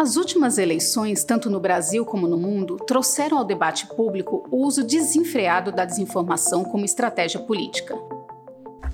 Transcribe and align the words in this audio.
As 0.00 0.16
últimas 0.16 0.56
eleições, 0.56 1.24
tanto 1.24 1.50
no 1.50 1.60
Brasil 1.60 2.06
como 2.06 2.26
no 2.26 2.38
mundo, 2.38 2.78
trouxeram 2.86 3.36
ao 3.36 3.44
debate 3.44 3.86
público 3.86 4.48
o 4.50 4.64
uso 4.64 4.82
desenfreado 4.82 5.70
da 5.70 5.84
desinformação 5.84 6.64
como 6.64 6.86
estratégia 6.86 7.38
política. 7.38 7.94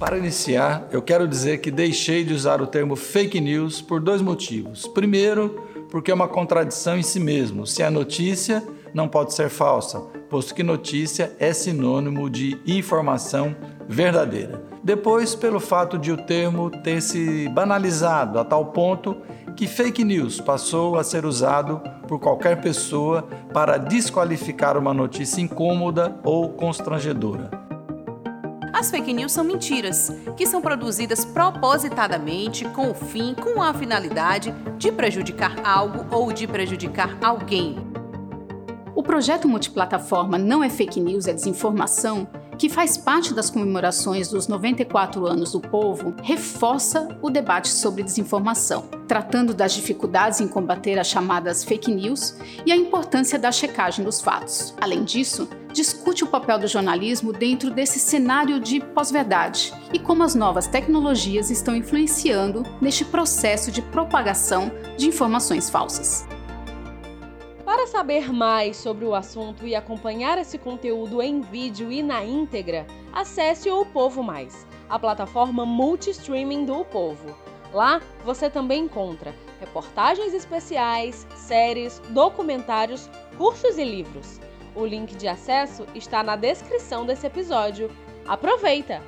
Para 0.00 0.18
iniciar, 0.18 0.88
eu 0.90 1.00
quero 1.00 1.28
dizer 1.28 1.58
que 1.58 1.70
deixei 1.70 2.24
de 2.24 2.34
usar 2.34 2.60
o 2.60 2.66
termo 2.66 2.96
fake 2.96 3.40
news 3.40 3.80
por 3.80 4.00
dois 4.00 4.20
motivos. 4.20 4.88
Primeiro, 4.88 5.86
porque 5.92 6.10
é 6.10 6.14
uma 6.14 6.26
contradição 6.26 6.98
em 6.98 7.04
si 7.04 7.20
mesmo. 7.20 7.68
Se 7.68 7.84
a 7.84 7.90
notícia 7.90 8.60
não 8.92 9.06
pode 9.06 9.32
ser 9.32 9.48
falsa, 9.48 10.00
posto 10.28 10.56
que 10.56 10.64
notícia 10.64 11.32
é 11.38 11.52
sinônimo 11.52 12.28
de 12.28 12.60
informação 12.66 13.54
verdadeira. 13.88 14.60
Depois, 14.82 15.36
pelo 15.36 15.60
fato 15.60 15.98
de 15.98 16.10
o 16.10 16.16
termo 16.16 16.68
ter 16.68 17.00
se 17.00 17.48
banalizado 17.50 18.40
a 18.40 18.44
tal 18.44 18.66
ponto 18.66 19.16
que 19.56 19.66
fake 19.66 20.04
news 20.04 20.38
passou 20.38 20.98
a 20.98 21.02
ser 21.02 21.24
usado 21.24 21.80
por 22.06 22.20
qualquer 22.20 22.60
pessoa 22.60 23.22
para 23.54 23.78
desqualificar 23.78 24.76
uma 24.76 24.92
notícia 24.92 25.40
incômoda 25.40 26.20
ou 26.22 26.50
constrangedora. 26.50 27.50
As 28.70 28.90
fake 28.90 29.14
news 29.14 29.32
são 29.32 29.42
mentiras, 29.42 30.12
que 30.36 30.46
são 30.46 30.60
produzidas 30.60 31.24
propositadamente 31.24 32.66
com 32.66 32.90
o 32.90 32.94
fim, 32.94 33.34
com 33.34 33.62
a 33.62 33.72
finalidade 33.72 34.54
de 34.76 34.92
prejudicar 34.92 35.56
algo 35.64 36.04
ou 36.14 36.30
de 36.30 36.46
prejudicar 36.46 37.16
alguém. 37.22 37.76
O 38.94 39.02
projeto 39.02 39.48
multiplataforma 39.48 40.36
Não 40.36 40.62
é 40.62 40.68
Fake 40.68 41.00
News, 41.00 41.26
é 41.26 41.32
Desinformação 41.32 42.28
que 42.58 42.68
faz 42.68 42.96
parte 42.96 43.34
das 43.34 43.50
comemorações 43.50 44.28
dos 44.28 44.48
94 44.48 45.26
anos 45.26 45.52
do 45.52 45.60
povo, 45.60 46.14
reforça 46.22 47.08
o 47.20 47.30
debate 47.30 47.68
sobre 47.68 48.02
desinformação, 48.02 48.88
tratando 49.06 49.52
das 49.52 49.74
dificuldades 49.74 50.40
em 50.40 50.48
combater 50.48 50.98
as 50.98 51.06
chamadas 51.06 51.64
fake 51.64 51.92
news 51.92 52.36
e 52.64 52.72
a 52.72 52.76
importância 52.76 53.38
da 53.38 53.52
checagem 53.52 54.04
dos 54.04 54.20
fatos. 54.20 54.74
Além 54.80 55.04
disso, 55.04 55.48
discute 55.72 56.24
o 56.24 56.28
papel 56.28 56.58
do 56.58 56.66
jornalismo 56.66 57.32
dentro 57.32 57.70
desse 57.70 57.98
cenário 57.98 58.58
de 58.58 58.80
pós-verdade 58.80 59.74
e 59.92 59.98
como 59.98 60.22
as 60.22 60.34
novas 60.34 60.66
tecnologias 60.66 61.50
estão 61.50 61.76
influenciando 61.76 62.62
neste 62.80 63.04
processo 63.04 63.70
de 63.70 63.82
propagação 63.82 64.72
de 64.96 65.06
informações 65.06 65.68
falsas. 65.68 66.26
Para 67.86 67.98
saber 67.98 68.32
mais 68.32 68.78
sobre 68.78 69.04
o 69.04 69.14
assunto 69.14 69.64
e 69.64 69.72
acompanhar 69.72 70.38
esse 70.38 70.58
conteúdo 70.58 71.22
em 71.22 71.40
vídeo 71.40 71.92
e 71.92 72.02
na 72.02 72.24
íntegra, 72.24 72.84
acesse 73.12 73.70
o 73.70 73.86
Povo 73.86 74.24
Mais, 74.24 74.66
a 74.88 74.98
plataforma 74.98 75.64
multi-streaming 75.64 76.64
do 76.64 76.84
Povo. 76.84 77.32
Lá 77.72 78.02
você 78.24 78.50
também 78.50 78.86
encontra 78.86 79.32
reportagens 79.60 80.34
especiais, 80.34 81.28
séries, 81.36 82.02
documentários, 82.10 83.08
cursos 83.38 83.78
e 83.78 83.84
livros. 83.84 84.40
O 84.74 84.84
link 84.84 85.14
de 85.14 85.28
acesso 85.28 85.86
está 85.94 86.24
na 86.24 86.34
descrição 86.34 87.06
desse 87.06 87.28
episódio. 87.28 87.88
Aproveita! 88.26 89.00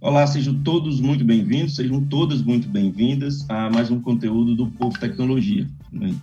Olá, 0.00 0.26
sejam 0.26 0.60
todos 0.64 1.00
muito 1.00 1.24
bem-vindos, 1.24 1.76
sejam 1.76 2.04
todas 2.04 2.42
muito 2.42 2.66
bem-vindas 2.66 3.48
a 3.48 3.70
mais 3.70 3.92
um 3.92 4.00
conteúdo 4.02 4.56
do 4.56 4.66
Povo 4.72 4.98
Tecnologia. 4.98 5.68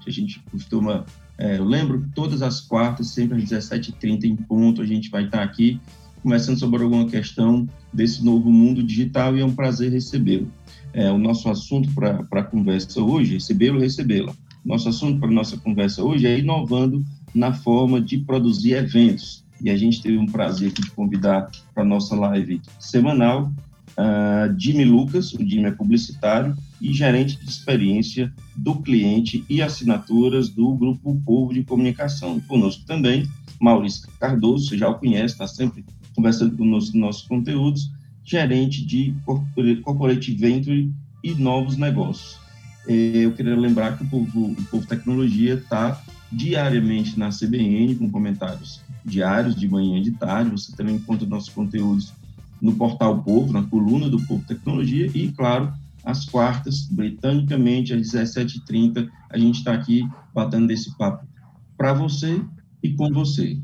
A 0.05 0.09
gente 0.09 0.41
costuma, 0.51 1.05
é, 1.37 1.57
eu 1.57 1.65
lembro 1.65 2.05
todas 2.15 2.41
as 2.41 2.61
quartas, 2.61 3.07
sempre 3.07 3.37
às 3.37 3.49
17h30 3.49 4.23
em 4.23 4.35
ponto, 4.35 4.81
a 4.81 4.85
gente 4.85 5.09
vai 5.09 5.25
estar 5.25 5.43
aqui 5.43 5.79
conversando 6.21 6.59
sobre 6.59 6.83
alguma 6.83 7.07
questão 7.07 7.67
desse 7.93 8.23
novo 8.23 8.51
mundo 8.51 8.83
digital 8.83 9.37
e 9.37 9.41
é 9.41 9.45
um 9.45 9.53
prazer 9.53 9.91
recebê-lo. 9.91 10.51
É, 10.91 11.09
o 11.11 11.17
nosso 11.17 11.49
assunto 11.49 11.89
para 11.93 12.25
a 12.31 12.43
conversa 12.43 13.01
hoje, 13.01 13.35
recebê-lo 13.35 13.79
recebê-la. 13.79 14.33
Nosso 14.65 14.89
assunto 14.89 15.19
para 15.19 15.29
nossa 15.29 15.55
conversa 15.57 16.03
hoje 16.03 16.27
é 16.27 16.37
inovando 16.37 17.05
na 17.33 17.53
forma 17.53 18.01
de 18.01 18.17
produzir 18.17 18.73
eventos. 18.73 19.45
E 19.61 19.69
a 19.69 19.77
gente 19.77 20.01
teve 20.01 20.17
um 20.17 20.25
prazer 20.25 20.69
aqui 20.71 20.81
de 20.81 20.91
convidar 20.91 21.49
para 21.73 21.85
nossa 21.85 22.15
live 22.15 22.61
semanal 22.79 23.51
uh, 23.99 24.59
Jimmy 24.59 24.85
Lucas, 24.85 25.33
o 25.33 25.45
Jimmy 25.45 25.65
é 25.65 25.71
publicitário 25.71 26.55
e 26.81 26.93
gerente 26.93 27.37
de 27.37 27.49
experiência 27.49 28.33
do 28.55 28.75
cliente 28.75 29.43
e 29.49 29.61
assinaturas 29.61 30.49
do 30.49 30.73
Grupo 30.75 31.21
Povo 31.25 31.53
de 31.53 31.63
Comunicação. 31.63 32.37
E 32.37 32.41
conosco 32.41 32.85
também, 32.85 33.27
Maurício 33.59 34.07
Cardoso, 34.19 34.67
você 34.67 34.77
já 34.77 34.89
o 34.89 34.95
conhece, 34.95 35.33
está 35.33 35.47
sempre 35.47 35.83
conversando 36.15 36.57
com 36.57 36.65
nos 36.65 36.93
nossos 36.93 37.23
conteúdos, 37.23 37.91
gerente 38.23 38.85
de 38.85 39.13
Corporate 39.83 40.31
Venture 40.33 40.91
e 41.23 41.33
novos 41.33 41.77
negócios. 41.77 42.37
É, 42.87 42.93
eu 43.17 43.33
queria 43.33 43.55
lembrar 43.55 43.97
que 43.97 44.03
o 44.03 44.07
Povo, 44.07 44.51
o 44.51 44.63
Povo 44.65 44.87
Tecnologia 44.87 45.55
está 45.55 46.01
diariamente 46.31 47.17
na 47.17 47.29
CBN, 47.29 47.95
com 47.95 48.09
comentários 48.09 48.81
diários, 49.03 49.55
de 49.55 49.67
manhã 49.67 49.97
e 49.97 50.03
de 50.03 50.11
tarde. 50.11 50.51
Você 50.51 50.75
também 50.75 50.95
encontra 50.95 51.27
nossos 51.27 51.49
conteúdos 51.49 52.13
no 52.61 52.73
portal 52.73 53.23
Povo, 53.23 53.51
na 53.51 53.63
coluna 53.63 54.09
do 54.09 54.21
Povo 54.25 54.43
Tecnologia 54.45 55.09
e, 55.13 55.31
claro, 55.31 55.73
às 56.03 56.25
quartas, 56.25 56.87
britanicamente, 56.87 57.93
às 57.93 58.11
17h30, 58.11 59.09
a 59.29 59.37
gente 59.37 59.59
está 59.59 59.73
aqui 59.73 60.07
batendo 60.33 60.71
esse 60.71 60.95
papo 60.97 61.27
para 61.77 61.93
você 61.93 62.41
e 62.83 62.93
com 62.93 63.11
você. 63.11 63.59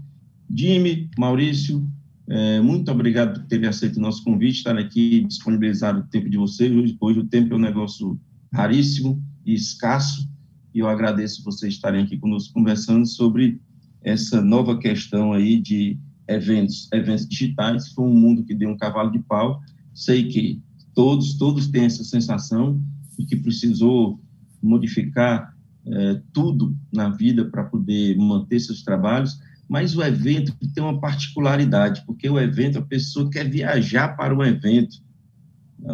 Jimmy, 0.50 1.09
Maurício, 1.18 1.88
é, 2.28 2.59
muito 2.62 2.91
obrigado 2.91 3.40
por 3.40 3.47
ter 3.47 3.66
aceito 3.68 3.97
o 3.97 4.01
nosso 4.01 4.23
convite, 4.23 4.57
estar 4.57 4.78
aqui, 4.78 5.25
disponibilizar 5.28 5.97
o 5.97 6.03
tempo 6.03 6.29
de 6.29 6.38
vocês. 6.38 6.72
Hoje, 6.72 6.97
hoje 7.00 7.19
o 7.19 7.28
tempo 7.28 7.53
é 7.53 7.57
um 7.57 7.62
negócio 7.62 8.19
raríssimo 8.53 9.23
e 9.46 9.53
escasso, 9.53 10.28
e 10.73 10.79
eu 10.79 10.88
agradeço 10.88 11.44
vocês 11.44 11.73
estarem 11.73 12.03
aqui 12.03 12.17
conosco 12.17 12.53
conversando 12.53 13.06
sobre 13.06 13.59
essa 14.03 14.41
nova 14.41 14.78
questão 14.78 15.34
aí 15.34 15.59
de 15.59 15.97
eventos, 16.28 16.90
eventos 16.91 17.28
digitais, 17.28 17.90
foi 17.90 18.06
um 18.06 18.13
mundo 18.13 18.44
que 18.44 18.53
deu 18.53 18.69
um 18.69 18.78
cavalo 18.78 19.12
de 19.12 19.19
pau. 19.19 19.59
Sei 19.94 20.28
que 20.28 20.62
todos, 20.96 21.36
todos 21.36 21.68
têm 21.68 21.86
essa 21.86 22.04
sensação 22.04 22.82
de 23.18 23.26
que 23.26 23.36
precisou 23.36 24.20
modificar 24.64 25.54
é, 25.86 26.22
tudo 26.34 26.76
na 26.92 27.10
vida 27.10 27.46
para 27.46 27.66
poder 27.66 28.18
manter 28.18 28.60
seus 28.60 28.82
trabalhos, 28.82 29.38
mas 29.70 29.96
o 29.96 30.02
evento 30.02 30.56
tem 30.74 30.84
uma 30.84 31.00
particularidade, 31.00 32.04
porque 32.06 32.30
o 32.30 32.40
evento, 32.40 32.80
a 32.80 32.82
pessoa 32.82 33.30
quer 33.30 33.50
viajar 33.50 34.16
para 34.16 34.36
o 34.36 34.44
evento. 34.44 34.98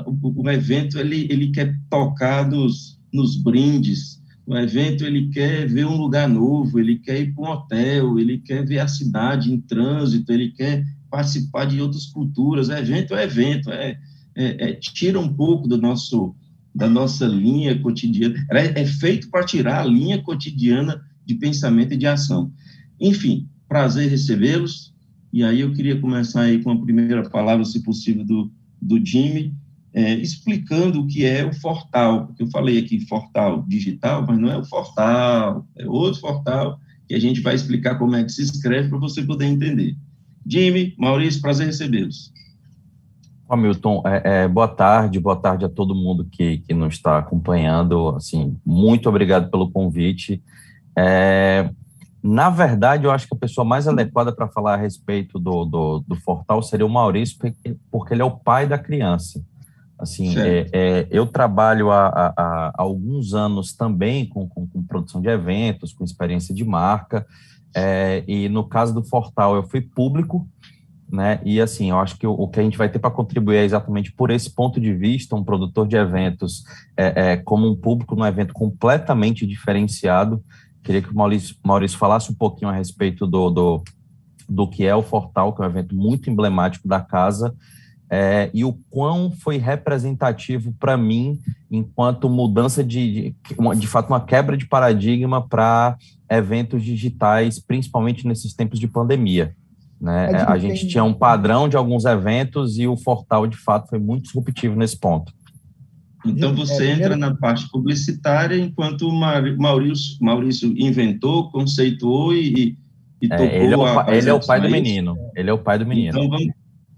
O, 0.05 0.43
o 0.43 0.49
evento, 0.49 0.97
ele, 0.97 1.27
ele 1.29 1.51
quer 1.51 1.77
tocar 1.89 2.49
nos, 2.49 2.99
nos 3.11 3.35
brindes, 3.41 4.21
o 4.45 4.57
evento 4.57 5.05
ele 5.05 5.29
quer 5.29 5.67
ver 5.67 5.85
um 5.85 5.95
lugar 5.95 6.27
novo, 6.27 6.79
ele 6.79 6.97
quer 6.97 7.21
ir 7.21 7.33
para 7.33 7.43
um 7.43 7.51
hotel, 7.51 8.19
ele 8.19 8.39
quer 8.39 8.65
ver 8.65 8.79
a 8.79 8.87
cidade 8.87 9.51
em 9.51 9.61
trânsito, 9.61 10.31
ele 10.31 10.51
quer 10.51 10.83
participar 11.09 11.65
de 11.65 11.79
outras 11.79 12.07
culturas. 12.07 12.67
O 12.67 12.73
evento 12.73 13.15
é 13.15 13.23
evento, 13.23 13.71
é, 13.71 13.97
é, 14.35 14.69
é 14.69 14.73
tira 14.73 15.19
um 15.19 15.31
pouco 15.31 15.67
do 15.67 15.77
nosso 15.77 16.35
da 16.73 16.89
nossa 16.89 17.25
linha 17.25 17.77
cotidiana. 17.79 18.35
É, 18.51 18.81
é 18.81 18.85
feito 18.85 19.29
para 19.29 19.45
tirar 19.45 19.81
a 19.81 19.85
linha 19.85 20.21
cotidiana 20.21 21.01
de 21.25 21.35
pensamento 21.35 21.93
e 21.93 21.97
de 21.97 22.07
ação. 22.07 22.51
Enfim, 22.99 23.47
prazer 23.67 24.09
recebê-los. 24.09 24.93
E 25.33 25.43
aí 25.43 25.61
eu 25.61 25.73
queria 25.73 25.99
começar 25.99 26.41
aí 26.41 26.61
com 26.61 26.71
a 26.71 26.81
primeira 26.81 27.29
palavra, 27.29 27.63
se 27.65 27.83
possível, 27.83 28.25
do, 28.25 28.51
do 28.81 29.05
Jimmy, 29.05 29.53
é, 29.93 30.15
explicando 30.15 31.01
o 31.01 31.07
que 31.07 31.25
é 31.25 31.45
o 31.45 31.53
Fortal, 31.53 32.27
porque 32.27 32.43
eu 32.43 32.47
falei 32.47 32.79
aqui 32.79 32.99
Fortal 33.01 33.65
digital, 33.67 34.25
mas 34.25 34.39
não 34.39 34.49
é 34.49 34.57
o 34.57 34.65
Fortal, 34.65 35.67
é 35.77 35.85
outro 35.87 36.19
Fortal, 36.19 36.79
que 37.07 37.13
a 37.13 37.19
gente 37.19 37.41
vai 37.41 37.55
explicar 37.55 37.95
como 37.95 38.15
é 38.15 38.23
que 38.23 38.31
se 38.31 38.41
escreve 38.41 38.89
para 38.89 38.97
você 38.97 39.21
poder 39.23 39.45
entender. 39.45 39.95
Jimmy, 40.45 40.95
Maurício, 40.97 41.41
prazer 41.41 41.67
recebê-los. 41.67 42.31
Hamilton, 43.51 44.01
é, 44.05 44.43
é, 44.43 44.47
boa 44.47 44.67
tarde, 44.67 45.19
boa 45.19 45.35
tarde 45.35 45.65
a 45.65 45.69
todo 45.69 45.93
mundo 45.93 46.25
que, 46.31 46.59
que 46.59 46.73
nos 46.73 46.93
está 46.93 47.17
acompanhando. 47.17 48.15
Assim, 48.15 48.57
muito 48.65 49.09
obrigado 49.09 49.51
pelo 49.51 49.69
convite. 49.69 50.41
É, 50.97 51.69
na 52.23 52.49
verdade, 52.49 53.05
eu 53.05 53.11
acho 53.11 53.27
que 53.27 53.35
a 53.35 53.39
pessoa 53.39 53.65
mais 53.65 53.87
adequada 53.87 54.31
para 54.31 54.47
falar 54.47 54.75
a 54.75 54.77
respeito 54.77 55.37
do, 55.37 55.65
do, 55.65 56.03
do 56.07 56.15
Fortal 56.15 56.63
seria 56.63 56.85
o 56.85 56.89
Maurício, 56.89 57.37
porque, 57.37 58.13
ele 58.13 58.21
é 58.21 58.25
o 58.25 58.31
pai 58.31 58.65
da 58.65 58.77
criança. 58.77 59.43
Assim, 59.99 60.37
é, 60.39 60.67
é, 60.71 61.07
eu 61.11 61.27
trabalho 61.27 61.91
há, 61.91 62.07
há, 62.07 62.33
há, 62.37 62.73
alguns 62.75 63.33
anos 63.33 63.73
também 63.73 64.25
com, 64.25 64.47
com, 64.47 64.65
com, 64.65 64.83
produção 64.83 65.21
de 65.21 65.27
eventos, 65.27 65.93
com 65.93 66.03
experiência 66.03 66.55
de 66.55 66.63
marca, 66.63 67.25
é, 67.75 68.23
e 68.27 68.49
no 68.49 68.63
caso 68.63 68.93
do 68.93 69.03
Fortal 69.03 69.55
eu 69.55 69.63
fui 69.63 69.81
público, 69.81 70.47
né, 71.11 71.41
e 71.43 71.59
assim, 71.59 71.89
eu 71.89 71.99
acho 71.99 72.17
que 72.17 72.25
o, 72.25 72.31
o 72.31 72.47
que 72.47 72.59
a 72.59 72.63
gente 72.63 72.77
vai 72.77 72.87
ter 72.87 72.97
para 72.97 73.11
contribuir 73.11 73.57
é 73.57 73.65
exatamente 73.65 74.13
por 74.13 74.31
esse 74.31 74.49
ponto 74.49 74.79
de 74.79 74.93
vista, 74.93 75.35
um 75.35 75.43
produtor 75.43 75.85
de 75.85 75.97
eventos 75.97 76.63
é, 76.95 77.33
é, 77.33 77.37
como 77.37 77.69
um 77.69 77.75
público 77.75 78.15
num 78.15 78.25
evento 78.25 78.53
completamente 78.53 79.45
diferenciado, 79.45 80.41
queria 80.81 81.01
que 81.01 81.11
o 81.11 81.15
Maurício, 81.15 81.55
Maurício 81.63 81.97
falasse 81.97 82.31
um 82.31 82.35
pouquinho 82.35 82.71
a 82.71 82.73
respeito 82.73 83.27
do, 83.27 83.49
do, 83.49 83.83
do 84.47 84.67
que 84.67 84.85
é 84.85 84.95
o 84.95 85.03
Fortal, 85.03 85.53
que 85.53 85.61
é 85.61 85.65
um 85.65 85.69
evento 85.69 85.93
muito 85.93 86.29
emblemático 86.29 86.87
da 86.87 87.01
casa, 87.01 87.53
é, 88.09 88.49
e 88.53 88.65
o 88.65 88.73
quão 88.89 89.31
foi 89.31 89.57
representativo 89.57 90.73
para 90.77 90.97
mim 90.97 91.39
enquanto 91.69 92.29
mudança 92.29 92.83
de, 92.83 93.33
de, 93.41 93.79
de 93.79 93.87
fato, 93.87 94.09
uma 94.09 94.19
quebra 94.19 94.57
de 94.57 94.65
paradigma 94.65 95.45
para 95.47 95.97
eventos 96.29 96.83
digitais, 96.83 97.57
principalmente 97.59 98.27
nesses 98.27 98.53
tempos 98.53 98.79
de 98.79 98.87
pandemia. 98.87 99.55
Né? 100.01 100.31
É 100.31 100.41
a 100.41 100.57
gente 100.57 100.87
tinha 100.87 101.03
um 101.03 101.13
padrão 101.13 101.69
de 101.69 101.77
alguns 101.77 102.05
eventos 102.05 102.79
e 102.79 102.87
o 102.87 102.97
Fortal, 102.97 103.45
de 103.45 103.57
fato, 103.57 103.87
foi 103.87 103.99
muito 103.99 104.23
disruptivo 104.23 104.75
nesse 104.75 104.99
ponto. 104.99 105.31
Então, 106.25 106.53
você 106.55 106.87
é, 106.87 106.91
entra 106.93 107.15
na 107.15 107.35
parte 107.35 107.69
publicitária, 107.69 108.57
enquanto 108.57 109.07
o 109.07 109.13
Maurício, 109.13 110.17
Maurício 110.21 110.73
inventou, 110.75 111.49
conceituou 111.51 112.33
e, 112.33 112.77
e 113.21 113.29
tocou 113.29 113.45
é, 113.45 113.63
ele, 113.63 113.73
é 113.73 113.77
o, 113.77 114.09
ele 114.11 114.29
é 114.29 114.33
o 114.33 114.39
pai 114.39 114.61
do 114.61 114.69
menino. 114.69 115.17
Ele 115.35 115.49
é 115.49 115.53
o 115.53 115.57
pai 115.57 115.79
do 115.79 115.85
menino. 115.85 116.09
Então, 116.09 116.29
vamos, 116.29 116.53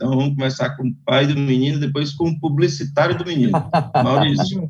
então, 0.08 0.18
vamos 0.18 0.36
começar 0.36 0.76
com 0.76 0.88
o 0.88 0.96
pai 1.06 1.26
do 1.26 1.36
menino, 1.40 1.80
depois 1.80 2.12
com 2.14 2.30
o 2.30 2.40
publicitário 2.40 3.18
do 3.18 3.26
menino. 3.26 3.52
Maurício. 4.04 4.70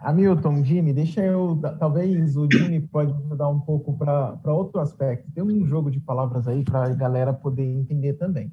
Hamilton, 0.00 0.64
Jimmy, 0.64 0.92
deixa 0.92 1.22
eu. 1.22 1.60
Talvez 1.78 2.36
o 2.36 2.48
Jimmy 2.50 2.80
pode 2.80 3.12
mudar 3.24 3.48
um 3.48 3.60
pouco 3.60 3.96
para 3.96 4.38
outro 4.46 4.80
aspecto. 4.80 5.30
Tem 5.32 5.42
um 5.42 5.66
jogo 5.66 5.90
de 5.90 6.00
palavras 6.00 6.48
aí 6.48 6.64
para 6.64 6.84
a 6.84 6.94
galera 6.94 7.32
poder 7.32 7.64
entender 7.64 8.14
também. 8.14 8.52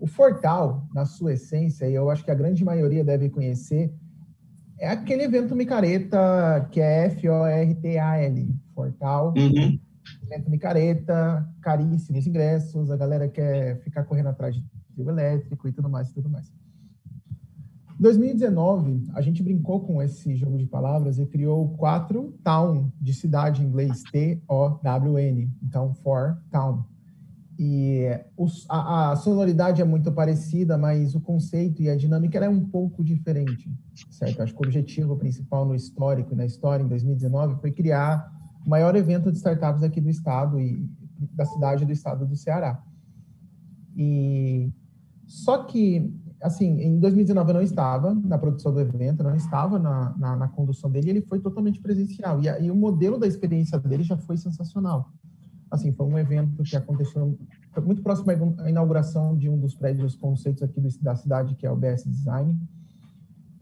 O 0.00 0.06
Fortal, 0.06 0.88
na 0.92 1.04
sua 1.04 1.34
essência, 1.34 1.88
e 1.88 1.94
eu 1.94 2.10
acho 2.10 2.24
que 2.24 2.30
a 2.30 2.34
grande 2.34 2.64
maioria 2.64 3.04
deve 3.04 3.28
conhecer, 3.28 3.94
é 4.80 4.88
aquele 4.88 5.22
evento 5.22 5.54
micareta 5.54 6.66
que 6.72 6.80
é 6.80 7.06
F-O-R-T-A-L, 7.06 8.54
Fortal. 8.74 9.32
Uhum. 9.36 9.78
Evento 10.24 10.50
micareta, 10.50 11.48
caríssimos 11.60 12.26
ingressos, 12.26 12.90
a 12.90 12.96
galera 12.96 13.28
quer 13.28 13.80
ficar 13.82 14.02
correndo 14.02 14.30
atrás 14.30 14.56
de 14.56 14.64
trio 14.92 15.08
elétrico 15.08 15.68
e 15.68 15.72
tudo 15.72 15.88
mais 15.88 16.10
e 16.10 16.14
tudo 16.14 16.28
mais. 16.28 16.52
Em 17.98 18.02
2019, 18.02 19.06
a 19.14 19.20
gente 19.20 19.42
brincou 19.42 19.80
com 19.80 20.02
esse 20.02 20.34
jogo 20.34 20.58
de 20.58 20.66
palavras 20.66 21.18
e 21.18 21.26
criou 21.26 21.68
quatro 21.76 22.34
town 22.42 22.90
de 23.00 23.14
cidade 23.14 23.62
em 23.62 23.66
inglês, 23.66 24.02
T-O-W-N, 24.10 25.50
então 25.62 25.94
for 25.94 26.42
town. 26.50 26.84
E 27.58 28.08
os, 28.36 28.66
a, 28.68 29.12
a, 29.12 29.16
sonoridade 29.16 29.80
é 29.80 29.84
muito 29.84 30.10
parecida, 30.10 30.76
mas 30.76 31.14
o 31.14 31.20
conceito 31.20 31.80
e 31.80 31.88
a 31.88 31.96
dinâmica 31.96 32.38
é 32.38 32.48
um 32.48 32.64
pouco 32.64 33.04
diferente, 33.04 33.70
certo? 34.10 34.42
Acho 34.42 34.52
que 34.52 34.58
o 34.60 34.66
objetivo 34.66 35.16
principal 35.16 35.64
no 35.64 35.74
histórico, 35.74 36.34
na 36.34 36.44
história, 36.44 36.82
em 36.82 36.88
2019, 36.88 37.60
foi 37.60 37.70
criar 37.70 38.32
o 38.66 38.68
maior 38.68 38.96
evento 38.96 39.30
de 39.30 39.36
startups 39.36 39.82
aqui 39.82 40.00
do 40.00 40.10
estado 40.10 40.58
e 40.60 40.88
da 41.34 41.44
cidade 41.44 41.84
do 41.84 41.92
estado 41.92 42.26
do 42.26 42.34
Ceará. 42.34 42.82
E 43.94 44.72
só 45.32 45.64
que, 45.64 46.12
assim, 46.42 46.78
em 46.82 46.98
2019 46.98 47.50
eu 47.50 47.54
não 47.54 47.62
estava 47.62 48.14
na 48.14 48.36
produção 48.36 48.70
do 48.70 48.80
evento, 48.80 49.24
não 49.24 49.34
estava 49.34 49.78
na, 49.78 50.14
na, 50.18 50.36
na 50.36 50.48
condução 50.48 50.90
dele, 50.90 51.08
ele 51.08 51.22
foi 51.22 51.40
totalmente 51.40 51.80
presencial. 51.80 52.38
E, 52.42 52.48
e 52.62 52.70
o 52.70 52.76
modelo 52.76 53.18
da 53.18 53.26
experiência 53.26 53.78
dele 53.78 54.02
já 54.02 54.18
foi 54.18 54.36
sensacional. 54.36 55.10
Assim, 55.70 55.90
foi 55.90 56.04
um 56.04 56.18
evento 56.18 56.62
que 56.62 56.76
aconteceu 56.76 57.38
muito 57.82 58.02
próximo 58.02 58.30
à 58.58 58.68
inauguração 58.68 59.34
de 59.34 59.48
um 59.48 59.58
dos 59.58 59.74
prédios 59.74 60.14
conceitos 60.14 60.62
aqui 60.62 60.82
do, 60.82 60.88
da 61.00 61.16
cidade, 61.16 61.54
que 61.54 61.66
é 61.66 61.70
o 61.70 61.76
BS 61.76 62.04
Design. 62.04 62.54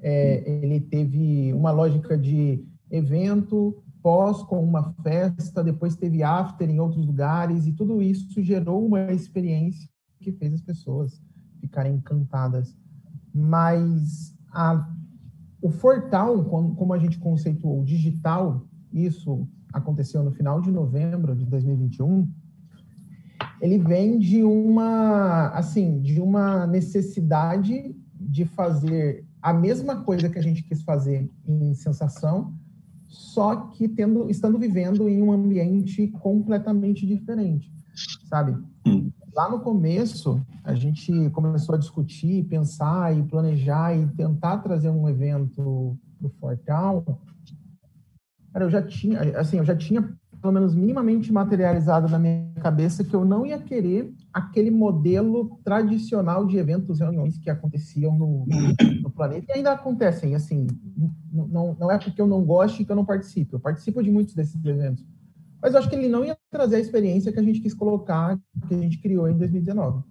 É, 0.00 0.42
ele 0.50 0.80
teve 0.80 1.52
uma 1.52 1.70
lógica 1.70 2.18
de 2.18 2.66
evento, 2.90 3.80
pós 4.02 4.42
com 4.42 4.60
uma 4.60 4.92
festa, 5.04 5.62
depois 5.62 5.94
teve 5.94 6.24
after 6.24 6.68
em 6.68 6.80
outros 6.80 7.06
lugares, 7.06 7.68
e 7.68 7.72
tudo 7.72 8.02
isso 8.02 8.42
gerou 8.42 8.84
uma 8.84 9.12
experiência 9.12 9.88
que 10.18 10.32
fez 10.32 10.52
as 10.52 10.62
pessoas 10.62 11.29
ficarem 11.70 11.94
encantadas. 11.94 12.76
Mas 13.32 14.36
a, 14.52 14.86
o 15.62 15.70
Fortal, 15.70 16.44
como 16.44 16.92
a 16.92 16.98
gente 16.98 17.18
conceituou 17.18 17.84
digital, 17.84 18.66
isso 18.92 19.48
aconteceu 19.72 20.22
no 20.24 20.32
final 20.32 20.60
de 20.60 20.70
novembro 20.70 21.34
de 21.36 21.46
2021, 21.46 22.28
ele 23.60 23.78
vem 23.78 24.18
de 24.18 24.42
uma, 24.42 25.48
assim, 25.50 26.00
de 26.00 26.20
uma 26.20 26.66
necessidade 26.66 27.94
de 28.18 28.44
fazer 28.44 29.24
a 29.40 29.52
mesma 29.52 30.02
coisa 30.02 30.28
que 30.28 30.38
a 30.38 30.42
gente 30.42 30.62
quis 30.64 30.82
fazer 30.82 31.30
em 31.46 31.72
sensação, 31.74 32.52
só 33.06 33.56
que 33.68 33.88
tendo, 33.88 34.28
estando 34.28 34.58
vivendo 34.58 35.08
em 35.08 35.22
um 35.22 35.32
ambiente 35.32 36.08
completamente 36.08 37.06
diferente, 37.06 37.72
sabe? 38.28 38.56
Lá 39.34 39.48
no 39.48 39.60
começo, 39.60 40.40
a 40.64 40.74
gente 40.74 41.30
começou 41.30 41.74
a 41.74 41.78
discutir, 41.78 42.44
pensar 42.44 43.16
e 43.16 43.22
planejar 43.22 43.96
e 43.96 44.06
tentar 44.08 44.58
trazer 44.58 44.90
um 44.90 45.08
evento 45.08 45.96
para 46.18 46.26
o 46.26 46.30
Fortal. 46.40 47.04
Cara, 48.52 48.64
eu 48.64 48.70
já 48.70 48.82
tinha, 48.82 49.20
assim, 49.38 49.58
eu 49.58 49.64
já 49.64 49.76
tinha 49.76 50.02
pelo 50.40 50.52
menos 50.54 50.74
minimamente 50.74 51.32
materializado 51.32 52.08
na 52.08 52.18
minha 52.18 52.50
cabeça 52.60 53.04
que 53.04 53.14
eu 53.14 53.24
não 53.24 53.44
ia 53.44 53.58
querer 53.58 54.12
aquele 54.32 54.70
modelo 54.70 55.58
tradicional 55.62 56.46
de 56.46 56.56
eventos, 56.56 57.00
reuniões 57.00 57.38
que 57.38 57.50
aconteciam 57.50 58.16
no, 58.16 58.46
no 59.02 59.10
planeta. 59.10 59.46
E 59.50 59.58
ainda 59.58 59.72
acontecem, 59.72 60.34
assim, 60.34 60.66
não, 61.30 61.76
não 61.78 61.90
é 61.90 61.98
porque 61.98 62.20
eu 62.20 62.26
não 62.26 62.42
goste 62.42 62.84
que 62.84 62.90
eu 62.90 62.96
não 62.96 63.04
participo, 63.04 63.56
eu 63.56 63.60
participo 63.60 64.02
de 64.02 64.10
muitos 64.10 64.34
desses 64.34 64.64
eventos, 64.64 65.04
mas 65.62 65.74
eu 65.74 65.80
acho 65.80 65.88
que 65.88 65.94
ele 65.94 66.08
não 66.08 66.24
ia 66.24 66.36
trazer 66.50 66.76
a 66.76 66.80
experiência 66.80 67.32
que 67.32 67.38
a 67.38 67.42
gente 67.42 67.60
quis 67.60 67.74
colocar, 67.74 68.38
que 68.66 68.74
a 68.74 68.78
gente 68.78 68.98
criou 68.98 69.28
em 69.28 69.36
2019. 69.36 70.02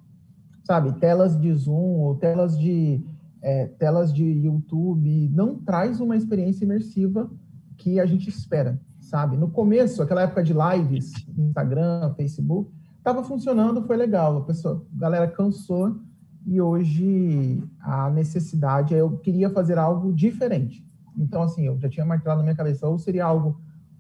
Sabe, 0.63 0.93
telas 0.99 1.39
de 1.39 1.51
Zoom 1.53 1.99
ou 1.99 2.15
telas 2.15 2.57
de, 2.57 3.03
é, 3.41 3.65
telas 3.65 4.13
de 4.13 4.23
YouTube, 4.23 5.29
não 5.33 5.55
traz 5.55 5.99
uma 5.99 6.15
experiência 6.15 6.63
imersiva 6.63 7.29
que 7.77 7.99
a 7.99 8.05
gente 8.05 8.29
espera, 8.29 8.79
sabe? 8.99 9.35
No 9.35 9.49
começo, 9.49 10.03
aquela 10.03 10.21
época 10.21 10.43
de 10.43 10.53
lives, 10.53 11.11
Instagram, 11.35 12.13
Facebook, 12.15 12.71
estava 12.97 13.23
funcionando, 13.23 13.81
foi 13.81 13.97
legal. 13.97 14.37
A 14.37 14.41
pessoa, 14.41 14.85
a 14.95 14.99
galera 14.99 15.27
cansou 15.27 15.97
e 16.45 16.61
hoje 16.61 17.63
a 17.79 18.09
necessidade 18.11 18.93
é 18.93 19.01
eu 19.01 19.17
queria 19.17 19.49
fazer 19.49 19.77
algo 19.79 20.13
diferente. 20.13 20.85
Então, 21.17 21.41
assim, 21.41 21.65
eu 21.65 21.79
já 21.79 21.89
tinha 21.89 22.05
marcado 22.05 22.37
na 22.37 22.43
minha 22.43 22.55
cabeça, 22.55 22.87
ou 22.87 22.99
seria 22.99 23.25
algo 23.25 23.59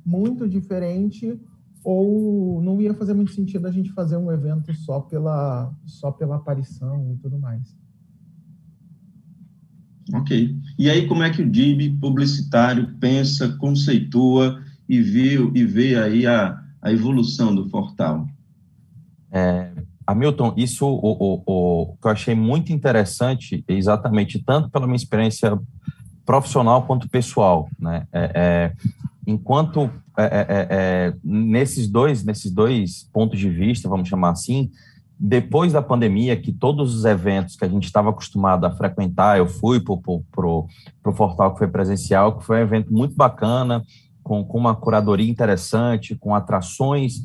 muito 0.09 0.49
diferente 0.49 1.39
ou 1.83 2.61
não 2.63 2.81
ia 2.81 2.93
fazer 2.95 3.13
muito 3.13 3.31
sentido 3.31 3.67
a 3.67 3.71
gente 3.71 3.91
fazer 3.91 4.17
um 4.17 4.31
evento 4.31 4.73
só 4.73 4.99
pela 4.99 5.71
só 5.85 6.11
pela 6.11 6.37
aparição 6.37 7.13
e 7.13 7.17
tudo 7.17 7.37
mais. 7.37 7.77
Ok. 10.13 10.57
E 10.77 10.89
aí 10.89 11.07
como 11.07 11.21
é 11.21 11.29
que 11.29 11.43
o 11.43 11.49
DIB 11.49 11.99
publicitário 11.99 12.95
pensa, 12.99 13.55
conceitua 13.57 14.59
e 14.87 14.99
vê, 14.99 15.35
e 15.53 15.63
vê 15.63 15.95
aí 15.95 16.25
a, 16.25 16.59
a 16.81 16.91
evolução 16.91 17.53
do 17.53 17.69
portal? 17.69 18.27
É, 19.31 19.71
Hamilton, 20.07 20.55
isso 20.57 20.87
o, 20.87 20.97
o, 20.97 21.43
o, 21.45 21.97
que 21.97 22.07
eu 22.07 22.11
achei 22.11 22.33
muito 22.33 22.73
interessante, 22.73 23.63
exatamente 23.67 24.43
tanto 24.43 24.67
pela 24.71 24.87
minha 24.87 24.95
experiência 24.95 25.55
profissional 26.29 26.83
quanto 26.83 27.09
pessoal, 27.09 27.67
né? 27.79 28.05
É, 28.13 28.31
é, 28.35 28.73
enquanto 29.25 29.89
é, 30.15 30.23
é, 30.23 30.45
é, 30.47 30.67
é, 30.69 31.13
nesses 31.23 31.87
dois 31.87 32.23
nesses 32.23 32.51
dois 32.51 33.09
pontos 33.11 33.39
de 33.39 33.49
vista, 33.49 33.89
vamos 33.89 34.07
chamar 34.07 34.29
assim, 34.29 34.69
depois 35.19 35.73
da 35.73 35.81
pandemia, 35.81 36.37
que 36.37 36.51
todos 36.51 36.93
os 36.93 37.03
eventos 37.03 37.55
que 37.55 37.65
a 37.65 37.67
gente 37.67 37.85
estava 37.85 38.11
acostumado 38.11 38.63
a 38.63 38.69
frequentar, 38.69 39.39
eu 39.39 39.47
fui 39.47 39.79
para 39.79 39.91
o 40.45 40.67
Fortal 41.15 41.53
que 41.53 41.57
foi 41.57 41.67
presencial, 41.67 42.37
que 42.37 42.45
foi 42.45 42.57
um 42.57 42.61
evento 42.61 42.93
muito 42.93 43.15
bacana, 43.15 43.83
com, 44.21 44.43
com 44.45 44.59
uma 44.59 44.75
curadoria 44.75 45.31
interessante, 45.31 46.13
com 46.13 46.35
atrações 46.35 47.23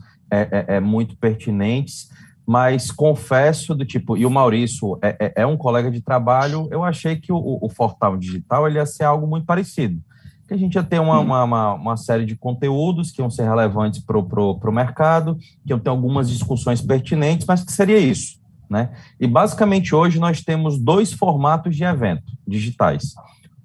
muito 0.82 1.14
pertinentes, 1.18 2.08
mas 2.46 2.90
confesso 2.90 3.74
do 3.74 3.84
tipo, 3.84 4.16
e 4.16 4.26
o 4.26 4.30
Maurício 4.30 4.98
é, 5.02 5.16
é, 5.18 5.42
é 5.42 5.46
um 5.46 5.56
colega 5.56 5.90
de 5.90 6.00
trabalho, 6.00 6.68
eu 6.70 6.84
achei 6.84 7.16
que 7.16 7.32
o, 7.32 7.58
o 7.60 7.68
Fortal 7.68 8.16
Digital 8.16 8.66
ele 8.66 8.78
ia 8.78 8.86
ser 8.86 9.04
algo 9.04 9.26
muito 9.26 9.46
parecido 9.46 10.00
que 10.46 10.54
a 10.54 10.56
gente 10.56 10.74
ia 10.74 10.82
ter 10.82 11.00
uma, 11.00 11.18
uma, 11.20 11.44
uma, 11.44 11.74
uma, 11.74 11.96
série 11.96 12.24
de 12.24 12.36
conteúdos 12.36 13.10
que 13.10 13.20
iam 13.20 13.30
ser 13.30 13.44
relevantes 13.44 14.00
para 14.00 14.18
o 14.18 14.72
mercado, 14.72 15.36
que 15.36 15.70
iam 15.72 15.78
ter 15.78 15.90
algumas 15.90 16.28
discussões 16.28 16.80
pertinentes, 16.80 17.46
mas 17.46 17.64
que 17.64 17.72
seria 17.72 17.98
isso. 17.98 18.38
Né? 18.68 18.90
E 19.20 19.26
basicamente 19.26 19.94
hoje 19.94 20.18
nós 20.18 20.42
temos 20.42 20.78
dois 20.78 21.12
formatos 21.12 21.76
de 21.76 21.84
evento 21.84 22.32
digitais. 22.46 23.14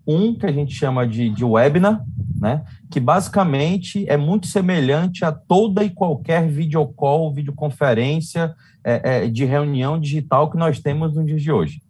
Um 0.07 0.33
que 0.33 0.45
a 0.45 0.51
gente 0.51 0.74
chama 0.74 1.07
de, 1.07 1.29
de 1.29 1.43
webinar, 1.43 2.03
né? 2.39 2.63
que 2.89 3.00
basicamente 3.00 4.05
é 4.07 4.17
muito 4.17 4.48
semelhante 4.48 5.24
a 5.24 5.31
toda 5.31 5.83
e 5.83 5.89
qualquer 5.89 6.48
videocall, 6.48 7.33
videoconferência 7.33 8.55
é, 8.83 9.25
é, 9.25 9.27
de 9.27 9.45
reunião 9.45 10.00
digital 10.00 10.50
que 10.50 10.57
nós 10.57 10.79
temos 10.79 11.15
nos 11.15 11.25
dias 11.25 11.41
de 11.41 11.51
hoje 11.51 11.81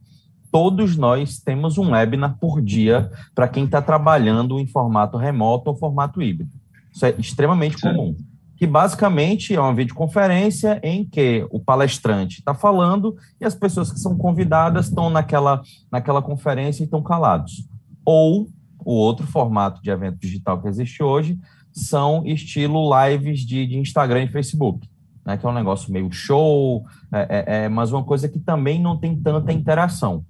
todos 0.51 0.97
nós 0.97 1.39
temos 1.39 1.77
um 1.77 1.91
webinar 1.91 2.37
por 2.39 2.61
dia 2.61 3.09
para 3.33 3.47
quem 3.47 3.65
está 3.65 3.81
trabalhando 3.81 4.59
em 4.59 4.67
formato 4.67 5.17
remoto 5.17 5.69
ou 5.69 5.75
formato 5.75 6.21
híbrido. 6.21 6.51
Isso 6.93 7.05
é 7.05 7.15
extremamente 7.17 7.79
comum. 7.79 8.15
que 8.57 8.67
basicamente 8.67 9.55
é 9.55 9.59
uma 9.59 9.73
videoconferência 9.73 10.81
em 10.83 11.05
que 11.05 11.47
o 11.49 11.61
palestrante 11.61 12.39
está 12.39 12.53
falando 12.53 13.15
e 13.39 13.45
as 13.45 13.55
pessoas 13.55 13.89
que 13.89 13.97
são 13.97 14.17
convidadas 14.17 14.87
estão 14.87 15.09
naquela, 15.09 15.61
naquela 15.89 16.21
conferência 16.21 16.83
e 16.83 16.85
estão 16.85 17.01
calados. 17.01 17.65
Ou 18.03 18.49
o 18.83 18.91
outro 18.91 19.25
formato 19.25 19.81
de 19.81 19.89
evento 19.89 20.19
digital 20.19 20.61
que 20.61 20.67
existe 20.67 21.01
hoje 21.01 21.39
são 21.71 22.25
estilo 22.25 22.89
lives 23.07 23.41
de, 23.41 23.65
de 23.65 23.77
Instagram 23.77 24.23
e 24.23 24.27
Facebook, 24.27 24.89
né, 25.29 25.37
que 25.37 25.45
é 25.45 25.49
um 25.49 25.53
negócio 25.53 25.93
meio 25.93 26.11
show, 26.11 26.83
é, 27.13 27.19
é, 27.29 27.65
é 27.65 27.69
mas 27.69 27.91
uma 27.91 28.03
coisa 28.03 28.27
que 28.27 28.39
também 28.39 28.81
não 28.81 28.97
tem 28.97 29.15
tanta 29.15 29.53
interação. 29.53 30.25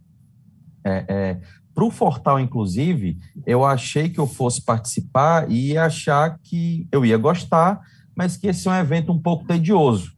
É, 0.84 1.06
é, 1.08 1.39
para 1.74 1.86
o 1.86 1.89
Fortal, 1.89 2.38
inclusive, 2.38 3.18
eu 3.46 3.63
achei 3.63 4.10
que 4.10 4.20
eu 4.20 4.27
fosse 4.27 4.62
participar 4.62 5.50
e 5.50 5.72
ia 5.72 5.86
achar 5.86 6.38
que 6.44 6.86
eu 6.91 7.06
ia 7.06 7.18
gostar, 7.18 7.79
mas 8.13 8.36
que 8.36 8.48
esse 8.48 8.68
é 8.68 8.72
um 8.72 8.75
evento 8.75 9.13
um 9.13 9.18
pouco 9.18 9.46
tedioso. 9.46 10.12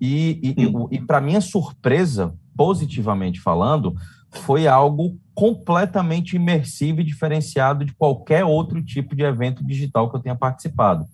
E, 0.00 0.40
e, 0.42 0.62
e, 0.62 0.96
e 0.96 1.00
para 1.02 1.20
minha 1.20 1.42
surpresa, 1.42 2.34
positivamente 2.56 3.38
falando, 3.38 3.94
foi 4.30 4.66
algo 4.66 5.18
completamente 5.34 6.36
imersivo 6.36 7.02
e 7.02 7.04
diferenciado 7.04 7.84
de 7.84 7.92
qualquer 7.92 8.44
outro 8.44 8.82
tipo 8.82 9.14
de 9.14 9.24
evento 9.24 9.62
digital 9.62 10.08
que 10.08 10.16
eu 10.16 10.20
tenha 10.20 10.34
participado. 10.34 11.04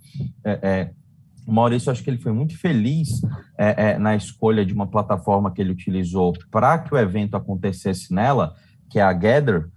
É, 0.45 0.59
é, 0.63 0.91
o 1.47 1.53
Maurício, 1.53 1.93
acho 1.93 2.03
que 2.03 2.11
ele 2.11 2.19
foi 2.19 2.33
muito 2.33 2.59
feliz 2.59 3.23
é, 3.57 3.91
é 3.93 3.99
na 3.99 4.17
escolha 4.17 4.67
de 4.67 4.75
uma 4.75 4.87
plataforma 4.87 5.53
que 5.53 5.63
ele 5.63 5.71
utilizou 5.71 6.33
para 6.51 6.79
que 6.79 6.93
o 6.93 6.99
evento 6.99 7.37
acontecesse 7.37 8.13
nela, 8.13 8.55
que 8.91 8.99
é 8.99 9.03
a 9.03 9.13
Gather, 9.13 9.69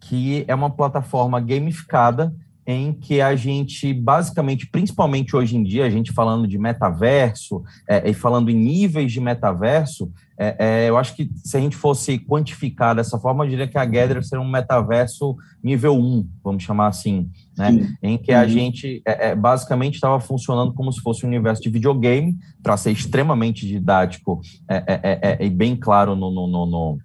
que 0.00 0.44
é 0.46 0.54
uma 0.54 0.70
plataforma 0.70 1.40
gamificada 1.40 2.32
em 2.66 2.92
que 2.92 3.20
a 3.20 3.36
gente, 3.36 3.94
basicamente, 3.94 4.66
principalmente 4.66 5.36
hoje 5.36 5.56
em 5.56 5.62
dia, 5.62 5.84
a 5.84 5.90
gente 5.90 6.12
falando 6.12 6.48
de 6.48 6.58
metaverso 6.58 7.62
é, 7.88 8.10
e 8.10 8.12
falando 8.12 8.50
em 8.50 8.56
níveis 8.56 9.12
de 9.12 9.20
metaverso, 9.20 10.10
é, 10.38 10.56
é, 10.58 10.88
eu 10.88 10.98
acho 10.98 11.14
que 11.14 11.30
se 11.36 11.56
a 11.56 11.60
gente 11.60 11.76
fosse 11.76 12.18
quantificar 12.18 12.94
dessa 12.94 13.18
forma, 13.18 13.44
eu 13.44 13.50
diria 13.50 13.68
que 13.68 13.78
a 13.78 13.84
Gather 13.84 14.22
seria 14.22 14.44
um 14.44 14.50
metaverso 14.50 15.36
nível 15.62 15.94
1, 15.94 16.28
vamos 16.42 16.62
chamar 16.64 16.88
assim, 16.88 17.30
né? 17.56 17.96
em 18.02 18.18
que 18.18 18.32
a 18.32 18.42
uhum. 18.42 18.48
gente 18.48 19.00
é, 19.06 19.28
é, 19.28 19.34
basicamente 19.34 19.94
estava 19.94 20.18
funcionando 20.18 20.74
como 20.74 20.92
se 20.92 21.00
fosse 21.00 21.24
um 21.24 21.28
universo 21.28 21.62
de 21.62 21.70
videogame, 21.70 22.36
para 22.62 22.76
ser 22.76 22.90
extremamente 22.90 23.64
didático 23.64 24.40
é, 24.68 25.38
e 25.40 25.48
bem 25.48 25.76
claro 25.76 26.16
no, 26.16 26.30
no, 26.32 26.46
no, 26.48 26.66
no 26.66 26.98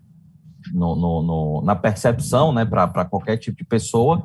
no, 0.74 0.96
no, 0.96 1.22
no, 1.24 1.62
na 1.64 1.76
percepção, 1.76 2.54
né, 2.54 2.66
para 2.66 3.06
qualquer 3.06 3.38
tipo 3.38 3.58
de 3.58 3.64
pessoa, 3.64 4.24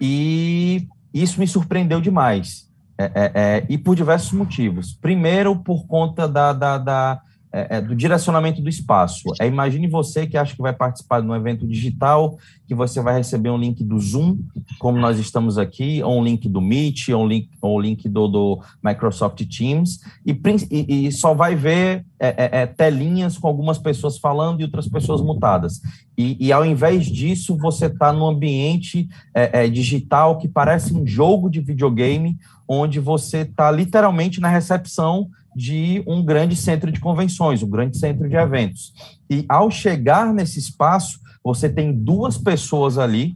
e 0.00 0.86
isso 1.12 1.40
me 1.40 1.46
surpreendeu 1.46 2.00
demais, 2.00 2.70
é, 2.98 3.04
é, 3.04 3.32
é, 3.34 3.66
e 3.68 3.76
por 3.78 3.94
diversos 3.94 4.32
motivos. 4.32 4.92
Primeiro, 4.94 5.56
por 5.56 5.86
conta 5.86 6.26
da, 6.26 6.52
da, 6.52 6.78
da 6.78 7.20
é, 7.56 7.78
é, 7.78 7.80
do 7.80 7.96
direcionamento 7.96 8.60
do 8.60 8.68
espaço. 8.68 9.22
É, 9.40 9.46
imagine 9.46 9.88
você 9.88 10.26
que 10.26 10.36
acha 10.36 10.54
que 10.54 10.60
vai 10.60 10.74
participar 10.74 11.22
de 11.22 11.26
um 11.26 11.34
evento 11.34 11.66
digital, 11.66 12.36
que 12.68 12.74
você 12.74 13.00
vai 13.00 13.16
receber 13.16 13.48
um 13.48 13.56
link 13.56 13.82
do 13.82 13.98
Zoom, 13.98 14.40
como 14.78 14.98
nós 14.98 15.18
estamos 15.18 15.56
aqui, 15.56 16.02
ou 16.02 16.20
um 16.20 16.22
link 16.22 16.50
do 16.50 16.60
Meet, 16.60 17.08
ou 17.08 17.24
um 17.24 17.26
link, 17.26 17.48
ou 17.62 17.78
um 17.78 17.80
link 17.80 18.06
do, 18.10 18.28
do 18.28 18.60
Microsoft 18.84 19.42
Teams, 19.46 20.00
e, 20.26 20.38
e, 20.70 21.06
e 21.06 21.12
só 21.12 21.32
vai 21.32 21.56
ver 21.56 22.04
é, 22.20 22.28
é, 22.28 22.62
é, 22.62 22.66
telinhas 22.66 23.38
com 23.38 23.48
algumas 23.48 23.78
pessoas 23.78 24.18
falando 24.18 24.60
e 24.60 24.64
outras 24.64 24.86
pessoas 24.86 25.22
mutadas. 25.22 25.80
E, 26.18 26.36
e 26.38 26.52
ao 26.52 26.62
invés 26.62 27.06
disso, 27.06 27.56
você 27.56 27.86
está 27.86 28.12
num 28.12 28.26
ambiente 28.26 29.08
é, 29.32 29.66
digital 29.66 30.36
que 30.36 30.46
parece 30.46 30.92
um 30.92 31.06
jogo 31.06 31.48
de 31.48 31.62
videogame, 31.62 32.36
onde 32.68 33.00
você 33.00 33.38
está 33.38 33.70
literalmente 33.70 34.42
na 34.42 34.48
recepção 34.48 35.30
de 35.56 36.04
um 36.06 36.22
grande 36.22 36.54
centro 36.54 36.92
de 36.92 37.00
convenções, 37.00 37.62
um 37.62 37.70
grande 37.70 37.96
centro 37.96 38.28
de 38.28 38.36
eventos. 38.36 38.92
E 39.30 39.42
ao 39.48 39.70
chegar 39.70 40.34
nesse 40.34 40.58
espaço, 40.58 41.18
você 41.42 41.66
tem 41.66 41.94
duas 41.94 42.36
pessoas 42.36 42.98
ali, 42.98 43.34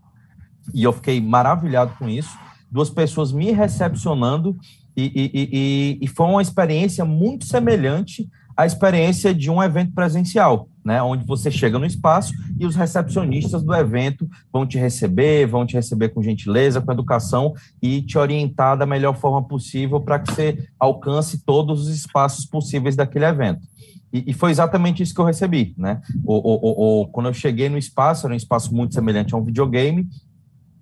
e 0.75 0.83
eu 0.83 0.93
fiquei 0.93 1.19
maravilhado 1.19 1.95
com 1.99 2.07
isso, 2.11 2.29
duas 2.71 2.91
pessoas 2.91 3.33
me 3.33 3.53
recepcionando, 3.53 4.55
e, 4.95 5.05
e, 5.05 5.31
e, 5.33 5.99
e 6.03 6.07
foi 6.09 6.27
uma 6.27 6.43
experiência 6.43 7.07
muito 7.07 7.47
semelhante 7.47 8.29
à 8.57 8.67
experiência 8.67 9.35
de 9.35 9.51
um 9.51 9.63
evento 9.63 9.93
presencial 9.93 10.69
né, 10.85 11.03
onde 11.03 11.25
você 11.25 11.51
chega 11.51 11.79
no 11.79 11.87
espaço 11.87 12.33
e 12.59 12.67
os 12.67 12.75
recepcionistas 12.75 13.63
do 13.63 13.75
evento 13.75 14.29
vão 14.53 14.67
te 14.67 14.79
receber, 14.79 15.47
vão 15.47 15.67
te 15.67 15.75
receber 15.75 16.11
com 16.11 16.23
gentileza, 16.23 16.81
com 16.81 16.93
educação 16.93 17.55
e 17.83 18.03
te 18.03 18.19
orientar 18.19 18.77
da 18.77 18.87
melhor 18.87 19.17
forma 19.17 19.47
possível 19.47 20.01
para 20.01 20.19
que 20.19 20.33
você 20.33 20.69
alcance 20.79 21.45
todos 21.45 21.83
os 21.83 21.89
espaços 21.89 22.47
possíveis 22.47 22.97
daquele 22.97 23.27
evento. 23.27 23.61
E, 24.13 24.31
e, 24.31 24.33
foi 24.33 24.51
exatamente 24.51 25.05
isso 25.05 25.15
que 25.15 25.21
eu 25.21 25.25
recebi, 25.25 25.73
né? 25.79 26.01
O, 26.25 26.35
o, 26.35 27.03
o, 27.03 27.07
quando 27.09 27.27
eu 27.27 27.33
cheguei 27.33 27.69
no 27.69 27.79
espaço, 27.79 28.27
era 28.27 28.35
um 28.35 28.37
espaço 28.37 28.75
muito 28.75 28.93
semelhante 28.93 29.33
a 29.33 29.39
um 29.39 29.45
videogame, 29.45 30.09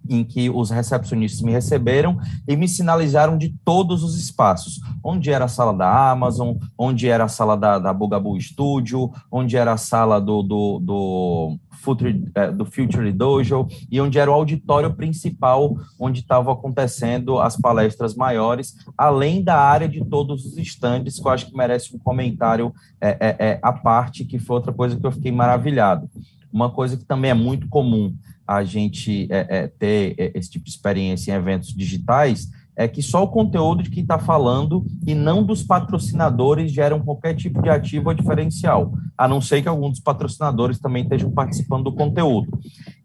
em 0.09 0.25
que 0.25 0.49
os 0.50 0.71
recepcionistas 0.71 1.43
me 1.43 1.53
receberam 1.53 2.19
e 2.47 2.57
me 2.57 2.69
sinalizaram 2.69 3.37
de 3.37 3.55
todos 3.65 4.03
os 4.03 4.19
espaços, 4.19 4.81
onde 5.05 5.31
era 5.31 5.45
a 5.45 5.49
sala 5.49 5.73
da 5.73 6.11
Amazon, 6.11 6.57
onde 6.77 7.09
era 7.09 7.25
a 7.25 7.29
sala 7.29 7.57
da, 7.57 7.79
da 7.79 7.93
Bugabu 7.93 8.41
Studio, 8.41 9.11
onde 9.31 9.57
era 9.57 9.73
a 9.73 9.77
sala 9.77 10.21
do, 10.21 10.43
do, 10.43 10.79
do, 10.81 11.59
Future, 11.79 12.25
é, 12.35 12.50
do 12.50 12.65
Future 12.65 13.12
Dojo 13.12 13.67
e 13.91 14.00
onde 14.00 14.19
era 14.19 14.31
o 14.31 14.35
auditório 14.35 14.93
principal, 14.95 15.77
onde 15.99 16.21
estavam 16.21 16.53
acontecendo 16.53 17.38
as 17.38 17.57
palestras 17.57 18.15
maiores, 18.15 18.75
além 18.97 19.43
da 19.43 19.59
área 19.59 19.88
de 19.88 20.05
todos 20.05 20.45
os 20.45 20.59
estandes, 20.59 21.19
que 21.19 21.27
eu 21.27 21.31
acho 21.31 21.47
que 21.47 21.57
merece 21.57 21.95
um 21.95 21.99
comentário 21.99 22.73
é, 23.00 23.11
é, 23.21 23.37
é, 23.38 23.59
à 23.62 23.73
parte, 23.73 24.25
que 24.25 24.38
foi 24.38 24.57
outra 24.57 24.73
coisa 24.73 24.97
que 24.97 25.07
eu 25.07 25.12
fiquei 25.12 25.33
maravilhado. 25.33 26.09
Uma 26.53 26.71
coisa 26.71 26.97
que 26.97 27.05
também 27.05 27.31
é 27.31 27.35
muito 27.35 27.69
comum 27.69 28.15
a 28.49 28.64
gente 28.64 29.28
é, 29.31 29.47
é, 29.59 29.67
ter 29.67 30.14
é, 30.17 30.33
esse 30.35 30.50
tipo 30.50 30.64
de 30.64 30.71
experiência 30.71 31.31
em 31.31 31.35
eventos 31.35 31.69
digitais 31.75 32.49
é 32.75 32.88
que 32.88 33.02
só 33.02 33.25
o 33.25 33.28
conteúdo 33.28 33.83
de 33.83 33.90
quem 33.90 34.05
está 34.05 34.19
falando 34.19 34.87
e 35.05 35.12
não 35.12 35.43
dos 35.43 35.64
patrocinadores 35.64 36.71
geram 36.73 37.00
qualquer 37.00 37.35
tipo 37.35 37.61
de 37.61 37.69
ativo 37.69 38.09
ou 38.09 38.14
diferencial, 38.14 38.93
a 39.19 39.26
não 39.26 39.40
ser 39.40 39.61
que 39.61 39.69
alguns 39.69 39.90
dos 39.90 40.00
patrocinadores 40.00 40.78
também 40.78 41.02
estejam 41.02 41.31
participando 41.31 41.85
do 41.85 41.93
conteúdo. 41.93 42.57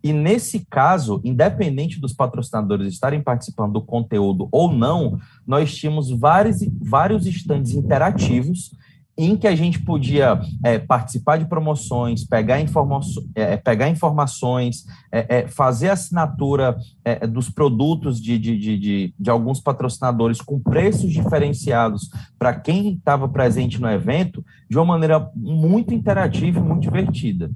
E 0.04 0.14
nesse 0.14 0.64
caso, 0.70 1.20
independente 1.24 2.00
dos 2.00 2.14
patrocinadores 2.14 2.94
estarem 2.94 3.22
participando 3.22 3.74
do 3.74 3.82
conteúdo 3.82 4.48
ou 4.52 4.72
não, 4.72 5.18
nós 5.46 5.76
tínhamos 5.76 6.12
vários, 6.12 6.60
vários 6.80 7.26
estandes 7.26 7.74
interativos 7.74 8.72
em 9.18 9.36
que 9.38 9.48
a 9.48 9.56
gente 9.56 9.80
podia 9.80 10.40
é, 10.64 10.80
participar 10.80 11.38
de 11.38 11.46
promoções, 11.46 12.26
pegar, 12.26 12.60
informa 12.60 13.00
é, 13.36 13.54
é, 13.54 13.58
pegar 13.58 13.88
informações, 13.90 14.86
é, 15.12 15.38
é 15.38 15.48
fazer 15.48 15.90
assinatura 15.90 16.76
é, 17.06 17.28
dos 17.28 17.50
produtos 17.50 18.20
de, 18.20 18.40
de, 18.40 18.58
de, 18.58 19.14
de, 19.18 19.30
alguns 19.30 19.60
patrocinadores 19.60 20.42
com 20.42 20.60
preços 20.60 21.12
diferenciados 21.12 22.10
para 22.40 22.56
quem 22.56 22.94
estava 22.94 23.30
presente 23.30 23.80
no 23.80 23.90
evento, 23.90 24.44
de 24.68 24.78
uma 24.78 24.86
maneira 24.86 25.30
muito 25.36 25.94
interativa 25.94 26.60
e 26.60 26.64
muito 26.64 26.82
divertida. 26.82 27.52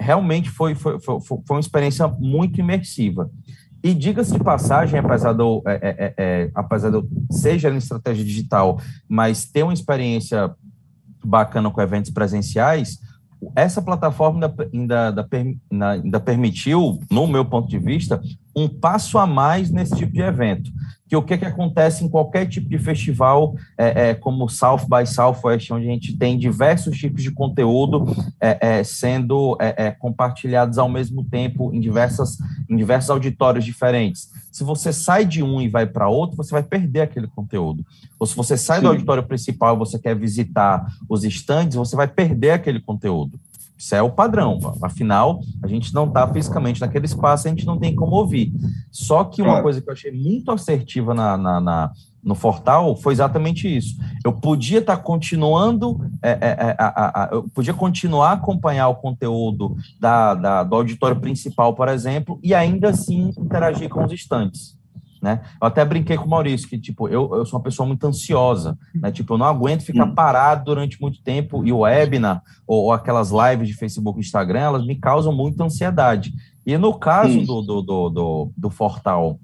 Realmente 0.00 0.48
foi, 0.48 0.74
foi, 0.74 0.98
foi, 1.00 1.20
foi 1.20 1.38
uma 1.50 1.60
experiência 1.60 2.08
muito 2.08 2.60
imersiva. 2.60 3.30
E 3.82 3.92
diga-se 3.92 4.32
de 4.32 4.42
passagem, 4.42 4.98
apesar 4.98 5.34
de, 5.34 5.42
eu, 5.42 5.62
é, 5.66 5.74
é, 5.82 6.14
é, 6.16 6.50
apesar 6.54 6.88
de 6.88 6.96
eu 6.96 7.06
seja 7.30 7.68
em 7.68 7.76
estratégia 7.76 8.24
digital, 8.24 8.80
mas 9.06 9.44
ter 9.44 9.62
uma 9.62 9.74
experiência 9.74 10.54
bacana 11.26 11.70
com 11.70 11.80
eventos 11.80 12.10
presenciais, 12.10 12.98
essa 13.54 13.82
plataforma 13.82 14.54
ainda, 14.72 15.28
ainda, 15.32 15.90
ainda, 15.90 16.20
permitiu, 16.20 17.00
no 17.10 17.26
meu 17.26 17.44
ponto 17.44 17.68
de 17.68 17.78
vista, 17.78 18.20
um 18.56 18.68
passo 18.68 19.18
a 19.18 19.26
mais 19.26 19.70
nesse 19.70 19.96
tipo 19.96 20.12
de 20.12 20.22
evento. 20.22 20.70
Que 21.08 21.16
o 21.16 21.22
que, 21.22 21.36
que 21.36 21.44
acontece 21.44 22.04
em 22.04 22.08
qualquer 22.08 22.46
tipo 22.46 22.68
de 22.68 22.78
festival, 22.78 23.54
é, 23.76 24.10
é, 24.10 24.14
como 24.14 24.48
South 24.48 24.86
by 24.88 25.06
Southwest, 25.06 25.70
onde 25.70 25.86
a 25.88 25.90
gente 25.90 26.16
tem 26.16 26.38
diversos 26.38 26.96
tipos 26.96 27.22
de 27.22 27.30
conteúdo 27.30 28.06
é, 28.40 28.78
é 28.78 28.84
sendo 28.84 29.56
é, 29.60 29.86
é, 29.86 29.90
compartilhados 29.90 30.78
ao 30.78 30.88
mesmo 30.88 31.24
tempo 31.24 31.72
em, 31.74 31.80
diversas, 31.80 32.38
em 32.68 32.76
diversos 32.76 33.10
auditórios 33.10 33.64
diferentes. 33.64 34.30
Se 34.54 34.62
você 34.62 34.92
sai 34.92 35.24
de 35.24 35.42
um 35.42 35.60
e 35.60 35.66
vai 35.66 35.84
para 35.84 36.08
outro, 36.08 36.36
você 36.36 36.52
vai 36.52 36.62
perder 36.62 37.00
aquele 37.00 37.26
conteúdo. 37.26 37.84
Ou 38.20 38.24
se 38.24 38.36
você 38.36 38.56
sai 38.56 38.76
Sim. 38.76 38.84
do 38.84 38.88
auditório 38.90 39.24
principal 39.24 39.74
e 39.74 39.78
você 39.80 39.98
quer 39.98 40.14
visitar 40.14 40.86
os 41.08 41.24
estandes, 41.24 41.76
você 41.76 41.96
vai 41.96 42.06
perder 42.06 42.52
aquele 42.52 42.78
conteúdo. 42.78 43.36
Isso 43.76 43.96
é 43.96 44.00
o 44.00 44.12
padrão. 44.12 44.60
Afinal, 44.80 45.40
a 45.60 45.66
gente 45.66 45.92
não 45.92 46.06
está 46.06 46.32
fisicamente 46.32 46.80
naquele 46.80 47.04
espaço, 47.04 47.48
a 47.48 47.50
gente 47.50 47.66
não 47.66 47.80
tem 47.80 47.96
como 47.96 48.14
ouvir. 48.14 48.52
Só 48.92 49.24
que 49.24 49.42
uma 49.42 49.60
coisa 49.60 49.80
que 49.80 49.88
eu 49.88 49.92
achei 49.92 50.12
muito 50.12 50.52
assertiva 50.52 51.12
na, 51.12 51.36
na, 51.36 51.60
na 51.60 51.92
no 52.24 52.34
Fortal 52.34 52.96
foi 52.96 53.12
exatamente 53.12 53.68
isso. 53.68 53.96
Eu 54.24 54.32
podia 54.32 54.78
estar 54.78 54.96
tá 54.96 55.02
continuando, 55.02 56.00
é, 56.22 56.30
é, 56.30 56.36
é, 56.40 56.76
a, 56.78 57.24
a, 57.24 57.28
eu 57.32 57.42
podia 57.50 57.74
continuar 57.74 58.30
a 58.30 58.32
acompanhar 58.32 58.88
o 58.88 58.94
conteúdo 58.94 59.76
da, 60.00 60.34
da, 60.34 60.62
do 60.62 60.74
auditório 60.74 61.20
principal, 61.20 61.74
por 61.74 61.88
exemplo, 61.88 62.40
e 62.42 62.54
ainda 62.54 62.90
assim 62.90 63.30
interagir 63.38 63.90
com 63.90 64.02
os 64.04 64.12
estantes. 64.12 64.78
né? 65.20 65.42
Eu 65.60 65.66
até 65.66 65.84
brinquei 65.84 66.16
com 66.16 66.24
o 66.24 66.30
Maurício 66.30 66.68
que, 66.68 66.78
tipo, 66.78 67.08
eu, 67.08 67.30
eu 67.34 67.44
sou 67.44 67.58
uma 67.58 67.64
pessoa 67.64 67.86
muito 67.86 68.06
ansiosa, 68.06 68.78
né? 68.94 69.12
Tipo, 69.12 69.34
eu 69.34 69.38
não 69.38 69.46
aguento 69.46 69.82
ficar 69.82 70.06
hum. 70.06 70.14
parado 70.14 70.64
durante 70.64 71.00
muito 71.00 71.22
tempo 71.22 71.64
e 71.66 71.72
o 71.72 71.80
webinar 71.80 72.42
ou, 72.66 72.84
ou, 72.84 72.92
aquelas 72.92 73.30
lives 73.30 73.68
de 73.68 73.74
Facebook 73.74 74.18
e 74.18 74.22
Instagram, 74.22 74.60
elas 74.60 74.86
me 74.86 74.96
causam 74.96 75.32
muita 75.32 75.64
ansiedade. 75.64 76.32
E 76.64 76.78
no 76.78 76.94
caso 76.94 77.42
do, 77.42 77.60
do, 77.60 77.82
do, 77.82 78.08
do, 78.08 78.52
do 78.56 78.70
Fortal 78.70 79.38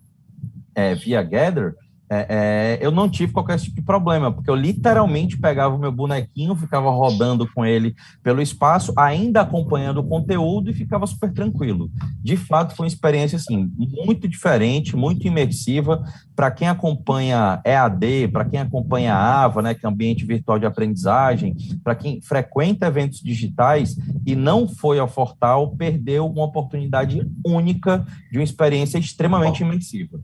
é, 0.74 0.94
via 0.94 1.22
Gather, 1.22 1.74
é, 2.12 2.26
é, 2.28 2.78
eu 2.84 2.90
não 2.90 3.08
tive 3.08 3.32
qualquer 3.32 3.56
tipo 3.60 3.76
de 3.76 3.82
problema, 3.82 4.32
porque 4.32 4.50
eu 4.50 4.56
literalmente 4.56 5.38
pegava 5.38 5.76
o 5.76 5.78
meu 5.78 5.92
bonequinho, 5.92 6.56
ficava 6.56 6.90
rodando 6.90 7.48
com 7.54 7.64
ele 7.64 7.94
pelo 8.20 8.42
espaço, 8.42 8.92
ainda 8.96 9.42
acompanhando 9.42 9.98
o 9.98 10.08
conteúdo 10.08 10.70
e 10.70 10.74
ficava 10.74 11.06
super 11.06 11.32
tranquilo. 11.32 11.88
De 12.20 12.36
fato, 12.36 12.74
foi 12.74 12.86
uma 12.86 12.92
experiência 12.92 13.36
assim, 13.36 13.70
muito 14.04 14.26
diferente, 14.26 14.96
muito 14.96 15.24
imersiva. 15.24 16.02
Para 16.34 16.50
quem 16.50 16.66
acompanha 16.66 17.60
EAD, 17.64 18.28
para 18.32 18.44
quem 18.44 18.58
acompanha 18.58 19.14
AVA, 19.14 19.62
né, 19.62 19.74
que 19.74 19.86
é 19.86 19.88
ambiente 19.88 20.24
virtual 20.24 20.58
de 20.58 20.66
aprendizagem, 20.66 21.54
para 21.84 21.94
quem 21.94 22.20
frequenta 22.20 22.86
eventos 22.86 23.20
digitais 23.20 23.96
e 24.26 24.34
não 24.34 24.66
foi 24.66 24.98
ao 24.98 25.06
Fortal, 25.06 25.76
perdeu 25.76 26.26
uma 26.26 26.44
oportunidade 26.44 27.24
única 27.46 28.04
de 28.32 28.38
uma 28.38 28.44
experiência 28.44 28.98
extremamente 28.98 29.62
imersiva. 29.62 30.18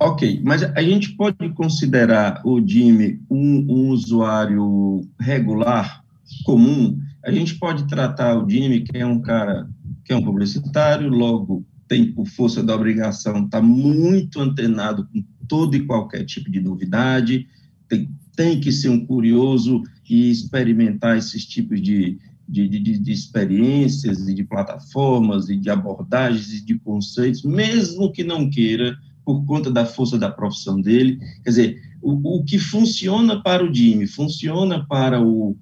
Ok, 0.00 0.40
mas 0.44 0.62
a 0.62 0.82
gente 0.82 1.16
pode 1.16 1.48
considerar 1.50 2.42
o 2.44 2.60
Jimmy 2.66 3.20
um, 3.30 3.58
um, 3.68 3.88
usuário 3.90 5.08
regular, 5.20 6.04
comum? 6.44 6.98
A 7.24 7.30
gente 7.30 7.54
pode 7.54 7.86
tratar 7.86 8.36
o 8.36 8.48
Jimmy, 8.48 8.80
que 8.80 8.98
é 8.98 9.06
um 9.06 9.20
cara 9.20 9.68
que 10.04 10.12
é 10.12 10.16
um 10.16 10.22
publicitário, 10.22 11.08
logo 11.08 11.64
tem 11.86 12.12
por 12.12 12.26
força 12.26 12.62
da 12.62 12.74
obrigação, 12.74 13.44
está 13.44 13.62
muito 13.62 14.40
antenado 14.40 15.06
com 15.06 15.22
todo 15.46 15.76
e 15.76 15.86
qualquer 15.86 16.24
tipo 16.24 16.50
de 16.50 16.60
novidade, 16.60 17.46
tem, 17.88 18.10
tem 18.34 18.60
que 18.60 18.72
ser 18.72 18.88
um 18.88 19.04
curioso 19.04 19.82
e 20.08 20.30
experimentar 20.30 21.16
esses 21.16 21.46
tipos 21.46 21.80
de, 21.80 22.18
de, 22.48 22.68
de, 22.68 22.98
de, 22.98 23.12
experiências 23.12 24.26
e 24.26 24.34
de 24.34 24.44
plataformas 24.44 25.48
e 25.48 25.56
de 25.56 25.70
abordagens 25.70 26.52
e 26.52 26.64
de 26.64 26.78
conceitos, 26.78 27.42
mesmo 27.42 28.10
que 28.10 28.24
não 28.24 28.50
queira 28.50 28.96
por 29.24 29.44
conta 29.44 29.70
da 29.70 29.86
força 29.86 30.18
da 30.18 30.30
profissão 30.30 30.80
dele. 30.80 31.18
Quer 31.42 31.50
dizer, 31.50 31.82
o, 32.02 32.38
o 32.38 32.44
que 32.44 32.58
funciona 32.58 33.42
para 33.42 33.64
o 33.64 33.74
Jimmy, 33.74 34.06
funciona 34.06 34.84
para 34.86 35.20
o, 35.20 35.56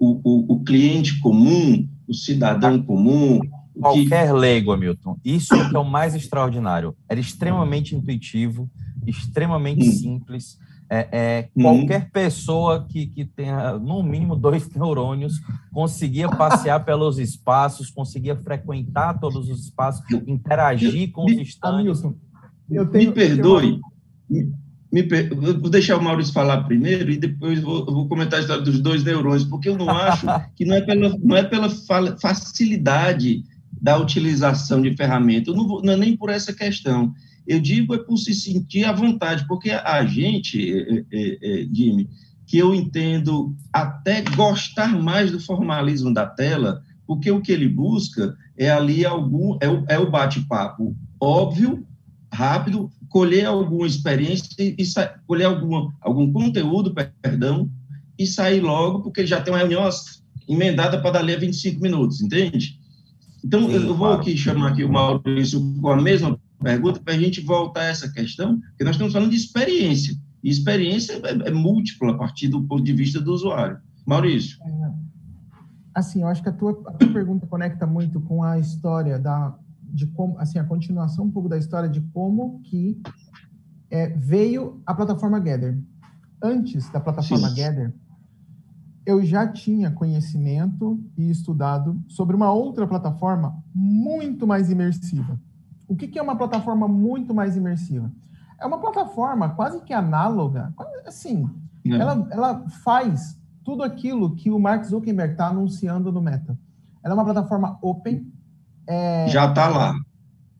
o, 0.00 0.54
o 0.54 0.64
cliente 0.64 1.20
comum, 1.20 1.88
o 2.06 2.14
cidadão 2.14 2.82
comum. 2.82 3.40
Qualquer 3.78 4.26
que... 4.26 4.32
leigo, 4.32 4.72
Hamilton. 4.72 5.16
Isso 5.24 5.54
é, 5.54 5.70
é 5.72 5.78
o 5.78 5.84
mais 5.84 6.14
extraordinário. 6.14 6.96
Era 7.08 7.20
extremamente 7.20 7.94
intuitivo, 7.94 8.68
extremamente 9.06 9.88
hum. 9.88 9.92
simples. 9.92 10.58
É, 10.90 11.08
é, 11.12 11.48
hum. 11.54 11.62
qualquer 11.62 12.02
hum. 12.02 12.10
pessoa 12.12 12.86
que, 12.88 13.06
que 13.06 13.24
tenha, 13.24 13.78
no 13.78 14.02
mínimo, 14.02 14.34
dois 14.34 14.68
neurônios 14.74 15.34
conseguia 15.72 16.28
passear 16.28 16.84
pelos 16.84 17.18
espaços, 17.18 17.90
conseguia 17.90 18.34
frequentar 18.34 19.20
todos 19.20 19.48
os 19.48 19.64
espaços, 19.66 20.02
interagir 20.26 21.12
com 21.12 21.24
os 21.26 21.32
estandes. 21.32 22.02
Tenho, 22.68 23.08
me 23.08 23.12
perdoe, 23.12 23.80
me, 24.28 24.52
me 24.92 25.02
vou 25.02 25.70
deixar 25.70 25.96
o 25.96 26.02
Maurício 26.02 26.32
falar 26.32 26.64
primeiro 26.64 27.10
e 27.10 27.16
depois 27.16 27.60
vou, 27.60 27.84
vou, 27.84 28.08
comentar 28.08 28.38
a 28.38 28.42
história 28.42 28.62
dos 28.62 28.78
dois 28.80 29.02
neurônios, 29.02 29.44
porque 29.44 29.68
eu 29.68 29.76
não 29.76 29.88
acho 29.88 30.26
que 30.54 30.64
não 30.64 30.74
é 30.74 30.80
pela, 30.82 31.16
não 31.18 31.36
é 31.36 31.42
pela 31.42 31.70
facilidade 32.20 33.42
da 33.80 33.96
utilização 33.96 34.82
de 34.82 34.94
ferramenta, 34.96 35.50
eu 35.50 35.56
não, 35.56 35.66
vou, 35.66 35.82
não 35.82 35.92
é 35.94 35.96
nem 35.96 36.16
por 36.16 36.30
essa 36.30 36.52
questão. 36.52 37.12
Eu 37.46 37.60
digo 37.60 37.94
é 37.94 37.98
por 37.98 38.18
se 38.18 38.34
sentir 38.34 38.84
à 38.84 38.92
vontade, 38.92 39.46
porque 39.46 39.70
a 39.70 40.04
gente, 40.04 40.70
é, 40.70 41.04
é, 41.10 41.38
é, 41.62 41.66
Jimmy, 41.72 42.08
que 42.46 42.58
eu 42.58 42.74
entendo 42.74 43.56
até 43.72 44.22
gostar 44.36 44.88
mais 44.88 45.30
do 45.30 45.40
formalismo 45.40 46.12
da 46.12 46.26
tela, 46.26 46.82
porque 47.06 47.30
o 47.30 47.40
que 47.40 47.52
ele 47.52 47.68
busca 47.68 48.36
é 48.56 48.70
ali 48.70 49.06
algum, 49.06 49.56
é 49.62 49.68
o, 49.68 49.84
é 49.88 49.98
o 49.98 50.10
bate-papo 50.10 50.94
óbvio, 51.20 51.86
rápido, 52.38 52.88
colher 53.08 53.46
alguma 53.46 53.84
experiência 53.84 54.46
e, 54.60 54.76
colher 55.26 55.46
alguma, 55.46 55.92
algum 56.00 56.32
conteúdo, 56.32 56.94
perdão, 57.20 57.68
e 58.16 58.28
sair 58.28 58.60
logo, 58.60 59.02
porque 59.02 59.20
ele 59.20 59.26
já 59.26 59.40
tem 59.40 59.52
uma 59.52 59.58
reunião 59.58 59.88
emendada 60.48 61.02
para 61.02 61.10
dali 61.10 61.34
a 61.34 61.38
25 61.38 61.82
minutos, 61.82 62.20
entende? 62.20 62.78
Então, 63.44 63.66
Sim, 63.66 63.74
eu 63.74 63.94
vou 63.94 64.12
aqui 64.12 64.36
chamar 64.36 64.70
aqui 64.70 64.84
o 64.84 64.92
Maurício 64.92 65.60
com 65.80 65.90
a 65.90 66.00
mesma 66.00 66.38
pergunta 66.62 67.00
para 67.00 67.14
a 67.14 67.18
gente 67.18 67.40
voltar 67.40 67.80
a 67.80 67.86
essa 67.86 68.08
questão, 68.12 68.60
porque 68.60 68.84
nós 68.84 68.94
estamos 68.94 69.12
falando 69.12 69.30
de 69.30 69.36
experiência, 69.36 70.14
e 70.42 70.48
experiência 70.48 71.20
é, 71.24 71.48
é 71.48 71.50
múltipla 71.50 72.12
a 72.12 72.18
partir 72.18 72.46
do 72.46 72.62
ponto 72.62 72.84
de 72.84 72.92
vista 72.92 73.20
do 73.20 73.32
usuário. 73.32 73.78
Maurício. 74.06 74.58
É, 74.62 74.90
assim, 75.92 76.22
eu 76.22 76.28
acho 76.28 76.40
que 76.40 76.48
a 76.48 76.52
tua, 76.52 76.70
a 76.86 76.92
tua 76.92 77.12
pergunta 77.12 77.48
conecta 77.48 77.84
muito 77.84 78.20
com 78.20 78.44
a 78.44 78.60
história 78.60 79.18
da, 79.18 79.58
de 79.88 80.06
como, 80.06 80.38
assim, 80.38 80.58
a 80.58 80.64
continuação 80.64 81.24
um 81.26 81.30
pouco 81.30 81.48
da 81.48 81.58
história 81.58 81.88
de 81.88 82.00
como 82.00 82.60
que 82.62 83.00
é, 83.90 84.08
veio 84.08 84.82
a 84.86 84.94
plataforma 84.94 85.38
Gather. 85.38 85.78
Antes 86.42 86.88
da 86.90 87.00
plataforma 87.00 87.48
Sim. 87.48 87.56
Gather, 87.56 87.94
eu 89.04 89.24
já 89.24 89.46
tinha 89.48 89.90
conhecimento 89.90 91.02
e 91.16 91.30
estudado 91.30 92.00
sobre 92.06 92.36
uma 92.36 92.52
outra 92.52 92.86
plataforma 92.86 93.62
muito 93.74 94.46
mais 94.46 94.70
imersiva. 94.70 95.40
O 95.88 95.96
que, 95.96 96.06
que 96.06 96.18
é 96.18 96.22
uma 96.22 96.36
plataforma 96.36 96.86
muito 96.86 97.34
mais 97.34 97.56
imersiva? 97.56 98.12
É 98.60 98.66
uma 98.66 98.78
plataforma 98.78 99.48
quase 99.50 99.80
que 99.82 99.94
análoga, 99.94 100.74
assim, 101.06 101.48
ela, 101.86 102.28
ela 102.30 102.68
faz 102.68 103.40
tudo 103.64 103.82
aquilo 103.82 104.34
que 104.34 104.50
o 104.50 104.58
Mark 104.58 104.84
Zuckerberg 104.84 105.32
está 105.32 105.48
anunciando 105.48 106.12
no 106.12 106.20
Meta. 106.20 106.58
Ela 107.02 107.14
é 107.14 107.16
uma 107.16 107.24
plataforma 107.24 107.78
open, 107.80 108.30
é, 108.88 109.28
já 109.28 109.46
está 109.46 109.68
lá. 109.68 109.94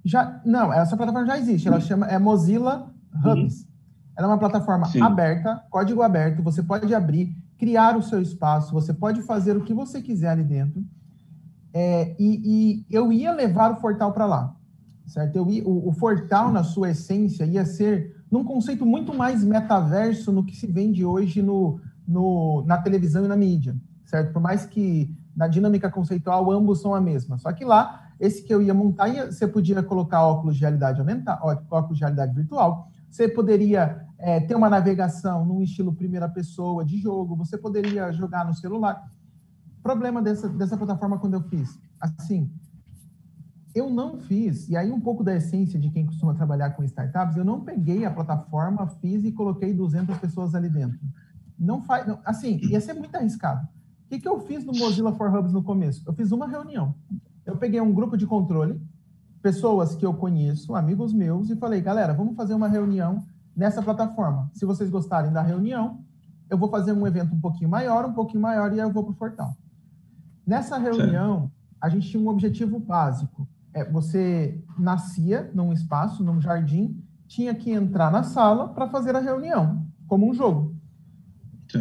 Já, 0.04 0.40
não, 0.44 0.70
essa 0.72 0.96
plataforma 0.96 1.26
já 1.26 1.38
existe. 1.38 1.66
Ela 1.66 1.80
chama 1.80 2.06
é 2.06 2.18
Mozilla 2.18 2.92
Hubs. 3.24 3.62
Uhum. 3.62 3.68
Ela 4.16 4.26
é 4.26 4.30
uma 4.30 4.38
plataforma 4.38 4.86
Sim. 4.86 5.00
aberta, 5.00 5.64
código 5.70 6.02
aberto. 6.02 6.42
Você 6.42 6.62
pode 6.62 6.94
abrir, 6.94 7.34
criar 7.56 7.96
o 7.96 8.02
seu 8.02 8.20
espaço. 8.20 8.72
Você 8.74 8.92
pode 8.92 9.22
fazer 9.22 9.56
o 9.56 9.62
que 9.62 9.72
você 9.72 10.02
quiser 10.02 10.28
ali 10.28 10.44
dentro. 10.44 10.84
É, 11.72 12.14
e, 12.18 12.42
e, 12.44 12.86
eu 12.90 13.12
ia 13.12 13.32
levar 13.32 13.72
o 13.72 13.76
Fortal 13.76 14.12
para 14.12 14.26
lá, 14.26 14.54
certo? 15.06 15.36
Eu 15.36 15.48
ia, 15.50 15.66
o, 15.66 15.88
o 15.88 15.92
Fortal, 15.92 16.50
na 16.50 16.64
sua 16.64 16.90
essência, 16.90 17.44
ia 17.44 17.64
ser 17.64 18.16
num 18.30 18.42
conceito 18.42 18.84
muito 18.84 19.14
mais 19.14 19.44
metaverso 19.44 20.32
no 20.32 20.44
que 20.44 20.56
se 20.56 20.66
vende 20.66 21.04
hoje 21.04 21.40
no, 21.40 21.80
no, 22.06 22.64
na 22.66 22.78
televisão 22.78 23.24
e 23.24 23.28
na 23.28 23.36
mídia, 23.36 23.76
certo? 24.04 24.32
Por 24.32 24.40
mais 24.40 24.66
que 24.66 25.14
na 25.36 25.46
dinâmica 25.46 25.90
conceitual 25.90 26.50
ambos 26.50 26.80
são 26.80 26.94
a 26.94 27.00
mesma. 27.00 27.38
Só 27.38 27.52
que 27.52 27.64
lá 27.64 28.07
esse 28.20 28.42
que 28.42 28.52
eu 28.52 28.60
ia 28.60 28.74
montar, 28.74 29.08
você 29.26 29.46
podia 29.46 29.82
colocar 29.82 30.26
óculos 30.26 30.56
de 30.56 30.62
realidade 30.62 30.98
aumentada, 30.98 31.40
óculos 31.70 31.98
de 31.98 32.04
realidade 32.04 32.34
virtual. 32.34 32.88
Você 33.08 33.28
poderia 33.28 34.06
é, 34.18 34.40
ter 34.40 34.54
uma 34.54 34.68
navegação 34.68 35.44
num 35.44 35.62
estilo 35.62 35.94
primeira 35.94 36.28
pessoa 36.28 36.84
de 36.84 36.98
jogo. 36.98 37.36
Você 37.36 37.56
poderia 37.56 38.12
jogar 38.12 38.44
no 38.44 38.54
celular. 38.54 39.08
Problema 39.82 40.20
dessa, 40.20 40.48
dessa 40.48 40.76
plataforma 40.76 41.18
quando 41.18 41.34
eu 41.34 41.42
fiz. 41.42 41.78
Assim, 42.00 42.50
eu 43.74 43.88
não 43.88 44.18
fiz, 44.18 44.68
e 44.68 44.76
aí 44.76 44.90
um 44.90 45.00
pouco 45.00 45.22
da 45.22 45.36
essência 45.36 45.78
de 45.78 45.90
quem 45.90 46.04
costuma 46.04 46.34
trabalhar 46.34 46.70
com 46.70 46.82
startups, 46.82 47.36
eu 47.36 47.44
não 47.44 47.60
peguei 47.60 48.04
a 48.04 48.10
plataforma, 48.10 48.86
fiz 49.00 49.24
e 49.24 49.30
coloquei 49.30 49.72
200 49.72 50.18
pessoas 50.18 50.54
ali 50.54 50.68
dentro. 50.68 50.98
Não 51.56 51.82
faz, 51.82 52.06
não, 52.06 52.18
assim, 52.24 52.58
ia 52.64 52.80
ser 52.80 52.94
muito 52.94 53.14
arriscado. 53.14 53.66
O 54.04 54.08
que, 54.08 54.18
que 54.18 54.28
eu 54.28 54.40
fiz 54.40 54.64
no 54.64 54.72
Mozilla 54.72 55.12
for 55.12 55.32
Hubs 55.32 55.52
no 55.52 55.62
começo? 55.62 56.02
Eu 56.06 56.14
fiz 56.14 56.32
uma 56.32 56.48
reunião 56.48 56.94
eu 57.48 57.56
peguei 57.56 57.80
um 57.80 57.94
grupo 57.94 58.14
de 58.14 58.26
controle, 58.26 58.78
pessoas 59.40 59.94
que 59.94 60.04
eu 60.04 60.12
conheço, 60.12 60.74
amigos 60.74 61.14
meus, 61.14 61.48
e 61.48 61.56
falei, 61.56 61.80
galera, 61.80 62.12
vamos 62.12 62.36
fazer 62.36 62.52
uma 62.52 62.68
reunião 62.68 63.24
nessa 63.56 63.80
plataforma. 63.80 64.50
Se 64.52 64.66
vocês 64.66 64.90
gostarem 64.90 65.32
da 65.32 65.40
reunião, 65.40 66.04
eu 66.50 66.58
vou 66.58 66.68
fazer 66.68 66.92
um 66.92 67.06
evento 67.06 67.34
um 67.34 67.40
pouquinho 67.40 67.70
maior, 67.70 68.04
um 68.04 68.12
pouquinho 68.12 68.42
maior, 68.42 68.70
e 68.70 68.74
aí 68.74 68.86
eu 68.86 68.92
vou 68.92 69.02
para 69.02 69.12
o 69.12 69.16
portal. 69.16 69.56
Nessa 70.46 70.76
reunião, 70.76 71.50
a 71.80 71.88
gente 71.88 72.10
tinha 72.10 72.22
um 72.22 72.28
objetivo 72.28 72.78
básico. 72.78 73.48
É, 73.72 73.82
você 73.82 74.62
nascia 74.78 75.50
num 75.54 75.72
espaço, 75.72 76.22
num 76.22 76.42
jardim, 76.42 77.02
tinha 77.26 77.54
que 77.54 77.70
entrar 77.70 78.12
na 78.12 78.24
sala 78.24 78.68
para 78.68 78.88
fazer 78.88 79.16
a 79.16 79.20
reunião, 79.20 79.86
como 80.06 80.28
um 80.28 80.34
jogo. 80.34 80.74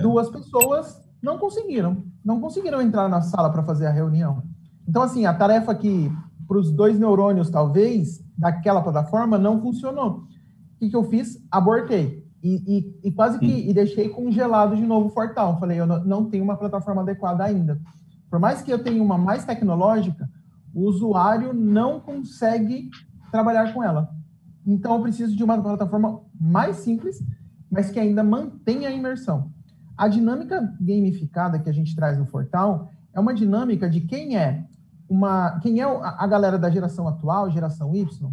Duas 0.02 0.30
pessoas 0.30 1.02
não 1.22 1.38
conseguiram, 1.38 2.06
não 2.24 2.40
conseguiram 2.40 2.82
entrar 2.82 3.10
na 3.10 3.22
sala 3.22 3.50
para 3.50 3.64
fazer 3.64 3.88
a 3.88 3.92
reunião. 3.92 4.44
Então, 4.88 5.02
assim, 5.02 5.26
a 5.26 5.34
tarefa 5.34 5.76
que 5.76 6.12
para 6.48 6.58
os 6.58 6.72
dois 6.72 6.98
neurônios, 6.98 7.50
talvez, 7.50 8.24
daquela 8.38 8.82
plataforma, 8.82 9.38
não 9.38 9.62
funcionou. 9.62 10.20
O 10.20 10.80
que, 10.80 10.90
que 10.90 10.96
eu 10.96 11.04
fiz? 11.04 11.38
Abortei. 11.52 12.26
E, 12.42 12.78
e, 12.78 13.08
e 13.10 13.12
quase 13.12 13.38
que 13.40 13.70
e 13.70 13.74
deixei 13.74 14.08
congelado 14.08 14.76
de 14.76 14.84
novo 14.84 15.08
o 15.08 15.10
Fortal. 15.10 15.60
Falei, 15.60 15.80
eu 15.80 15.86
não, 15.86 16.06
não 16.06 16.26
tenho 16.30 16.44
uma 16.44 16.56
plataforma 16.56 17.02
adequada 17.02 17.44
ainda. 17.44 17.82
Por 18.30 18.40
mais 18.40 18.62
que 18.62 18.72
eu 18.72 18.82
tenha 18.82 19.04
uma 19.04 19.18
mais 19.18 19.44
tecnológica, 19.44 20.30
o 20.74 20.84
usuário 20.84 21.54
não 21.54 22.00
consegue 22.00 22.90
trabalhar 23.32 23.74
com 23.74 23.84
ela. 23.84 24.10
Então, 24.66 24.96
eu 24.96 25.02
preciso 25.02 25.36
de 25.36 25.44
uma 25.44 25.62
plataforma 25.62 26.22
mais 26.40 26.78
simples, 26.78 27.22
mas 27.70 27.90
que 27.90 28.00
ainda 28.00 28.24
mantenha 28.24 28.88
a 28.88 28.92
imersão. 28.92 29.52
A 29.98 30.08
dinâmica 30.08 30.74
gamificada 30.80 31.60
que 31.60 31.70
a 31.70 31.74
gente 31.74 31.96
traz 31.96 32.18
no 32.18 32.28
Fortal 32.28 32.90
é 33.14 33.20
uma 33.20 33.34
dinâmica 33.34 33.90
de 33.90 34.02
quem 34.02 34.38
é 34.38 34.66
uma, 35.10 35.60
quem 35.60 35.82
é 35.82 35.86
a 35.86 36.28
galera 36.28 36.58
da 36.58 36.70
geração 36.70 37.08
atual, 37.08 37.50
geração 37.50 37.96
Y, 37.96 38.32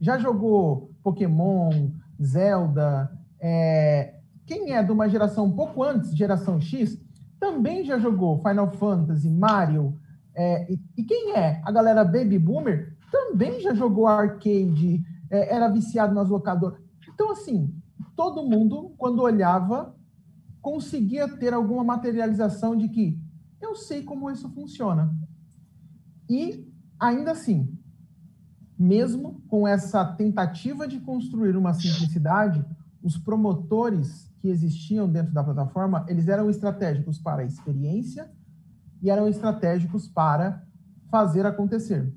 já 0.00 0.18
jogou 0.18 0.90
Pokémon, 1.02 1.90
Zelda, 2.22 3.10
é, 3.40 4.14
quem 4.46 4.74
é 4.74 4.82
de 4.82 4.92
uma 4.92 5.08
geração 5.08 5.46
um 5.46 5.52
pouco 5.52 5.82
antes, 5.82 6.16
geração 6.16 6.60
X, 6.60 7.00
também 7.40 7.84
já 7.84 7.98
jogou 7.98 8.38
Final 8.38 8.70
Fantasy, 8.72 9.28
Mario, 9.28 9.98
é, 10.34 10.72
e, 10.72 10.80
e, 10.96 11.04
quem 11.04 11.36
é 11.36 11.60
a 11.64 11.70
galera 11.70 12.04
Baby 12.04 12.38
Boomer 12.38 12.96
também 13.10 13.60
já 13.60 13.74
jogou 13.74 14.06
arcade, 14.06 15.02
é, 15.30 15.54
era 15.54 15.68
viciado 15.68 16.14
nas 16.14 16.28
locadoras. 16.28 16.78
Então, 17.12 17.30
assim, 17.30 17.74
todo 18.16 18.48
mundo, 18.48 18.94
quando 18.96 19.22
olhava, 19.22 19.94
conseguia 20.60 21.28
ter 21.28 21.52
alguma 21.52 21.84
materialização 21.84 22.76
de 22.76 22.88
que 22.88 23.20
eu 23.60 23.74
sei 23.74 24.02
como 24.02 24.30
isso 24.30 24.48
funciona. 24.50 25.14
E, 26.28 26.66
ainda 26.98 27.32
assim, 27.32 27.78
mesmo 28.78 29.40
com 29.48 29.66
essa 29.66 30.04
tentativa 30.04 30.88
de 30.88 30.98
construir 31.00 31.56
uma 31.56 31.72
simplicidade, 31.74 32.64
os 33.02 33.16
promotores 33.18 34.30
que 34.40 34.48
existiam 34.48 35.08
dentro 35.08 35.32
da 35.32 35.44
plataforma, 35.44 36.04
eles 36.08 36.28
eram 36.28 36.50
estratégicos 36.50 37.18
para 37.18 37.42
a 37.42 37.44
experiência 37.44 38.30
e 39.00 39.10
eram 39.10 39.28
estratégicos 39.28 40.08
para 40.08 40.64
fazer 41.10 41.46
acontecer. 41.46 42.12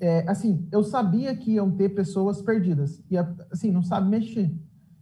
É, 0.00 0.28
assim, 0.28 0.68
eu 0.70 0.82
sabia 0.82 1.34
que 1.34 1.52
iam 1.52 1.70
ter 1.70 1.88
pessoas 1.90 2.42
perdidas 2.42 3.02
e 3.10 3.16
assim 3.50 3.70
não 3.70 3.82
sabe 3.82 4.08
mexer. 4.08 4.54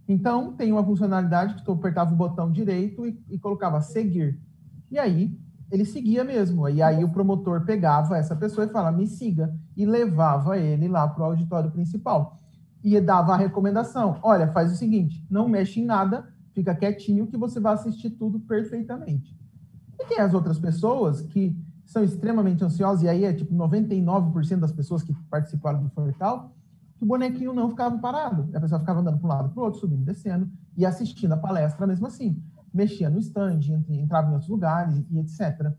Então 0.07 0.53
tem 0.53 0.73
uma 0.73 0.85
funcionalidade 0.85 1.55
que 1.55 1.65
tu 1.65 1.73
apertava 1.73 2.13
o 2.13 2.17
botão 2.17 2.51
direito 2.51 3.07
e, 3.07 3.19
e 3.29 3.39
colocava 3.39 3.81
seguir. 3.81 4.41
E 4.91 4.99
aí 4.99 5.39
ele 5.73 5.87
seguia 5.87 6.23
mesmo. 6.23 6.69
E 6.69 6.83
aí 6.83 7.03
o 7.03 7.09
promotor 7.09 7.65
pegava 7.65 8.19
essa 8.19 8.37
pessoa 8.37 8.67
e 8.67 8.71
falava, 8.71 8.95
me 8.95 9.07
siga, 9.07 9.57
e 9.75 9.87
levava 9.87 10.59
ele 10.59 10.87
lá 10.87 11.09
para 11.09 11.23
o 11.23 11.27
auditório 11.27 11.71
principal. 11.71 12.39
E 12.85 13.01
dava 13.01 13.33
a 13.33 13.37
recomendação: 13.39 14.19
olha, 14.23 14.53
faz 14.53 14.71
o 14.71 14.77
seguinte, 14.77 15.27
não 15.31 15.49
mexe 15.49 15.81
em 15.81 15.85
nada, 15.87 16.29
fica 16.53 16.75
quietinho 16.75 17.27
que 17.27 17.39
você 17.39 17.59
vai 17.59 17.73
assistir 17.73 18.11
tudo 18.11 18.39
perfeitamente. 18.39 19.35
E 19.99 20.05
tem 20.05 20.19
as 20.19 20.35
outras 20.35 20.59
pessoas 20.59 21.23
que 21.23 21.57
são 21.87 22.05
extremamente 22.05 22.63
ansiosas, 22.63 23.03
e 23.03 23.09
aí 23.09 23.25
é 23.25 23.33
tipo 23.33 23.55
99% 23.55 24.59
das 24.59 24.73
pessoas 24.73 25.03
que 25.03 25.15
participaram 25.31 25.83
do 25.83 25.89
Fortal, 25.91 26.55
que 26.97 27.05
o 27.05 27.07
bonequinho 27.07 27.55
não 27.55 27.71
ficava 27.71 27.97
parado. 27.99 28.49
A 28.55 28.61
pessoa 28.61 28.79
ficava 28.79 29.01
andando 29.01 29.19
para 29.19 29.27
um 29.27 29.31
lado 29.31 29.49
para 29.51 29.61
o 29.61 29.65
outro, 29.65 29.81
subindo 29.81 30.05
descendo, 30.05 30.51
e 30.77 30.85
assistindo 30.85 31.33
a 31.33 31.37
palestra 31.37 31.87
mesmo 31.87 32.07
assim 32.07 32.43
mexia 32.73 33.11
no 33.11 33.19
stand, 33.19 33.61
entrava 33.89 34.29
em 34.29 34.33
outros 34.33 34.51
lugares 34.51 35.05
e 35.11 35.19
etc. 35.19 35.73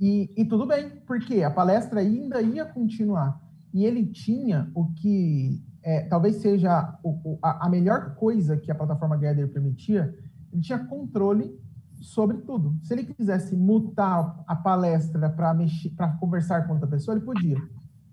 E, 0.00 0.30
e 0.36 0.44
tudo 0.44 0.66
bem, 0.66 0.90
porque 1.06 1.42
a 1.42 1.50
palestra 1.50 2.00
ainda 2.00 2.40
ia 2.40 2.64
continuar. 2.64 3.40
E 3.74 3.84
ele 3.84 4.06
tinha 4.06 4.70
o 4.74 4.86
que 4.92 5.62
é, 5.82 6.02
talvez 6.02 6.36
seja 6.36 6.98
o, 7.02 7.38
a, 7.42 7.66
a, 7.66 7.68
melhor 7.68 8.14
coisa 8.14 8.56
que 8.56 8.70
a 8.70 8.74
plataforma 8.74 9.16
Gather 9.16 9.48
permitia, 9.48 10.14
ele 10.52 10.62
tinha 10.62 10.78
controle 10.78 11.58
sobre 12.00 12.38
tudo. 12.38 12.78
Se 12.82 12.94
ele 12.94 13.04
quisesse 13.04 13.56
mutar 13.56 14.42
a 14.46 14.56
palestra 14.56 15.28
para 15.28 16.08
conversar 16.20 16.66
com 16.66 16.74
outra 16.74 16.88
pessoa, 16.88 17.16
ele 17.16 17.24
podia. 17.24 17.56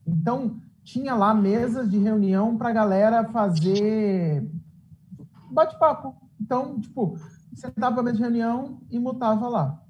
Então 0.06 0.60
tinha 0.84 1.16
lá 1.16 1.34
mesas 1.34 1.90
de 1.90 1.98
reunião 1.98 2.58
para 2.58 2.70
a 2.70 2.74
galera 2.74 3.26
fazer 3.26 4.48
bate-papo. 5.52 6.16
Então, 6.40 6.80
tipo, 6.80 7.18
sentava 7.60 7.96
para 7.96 8.04
mesa 8.04 8.18
de 8.18 8.24
reunião 8.24 8.82
e 8.90 9.00
mutava 9.00 9.48
lá. 9.48 9.82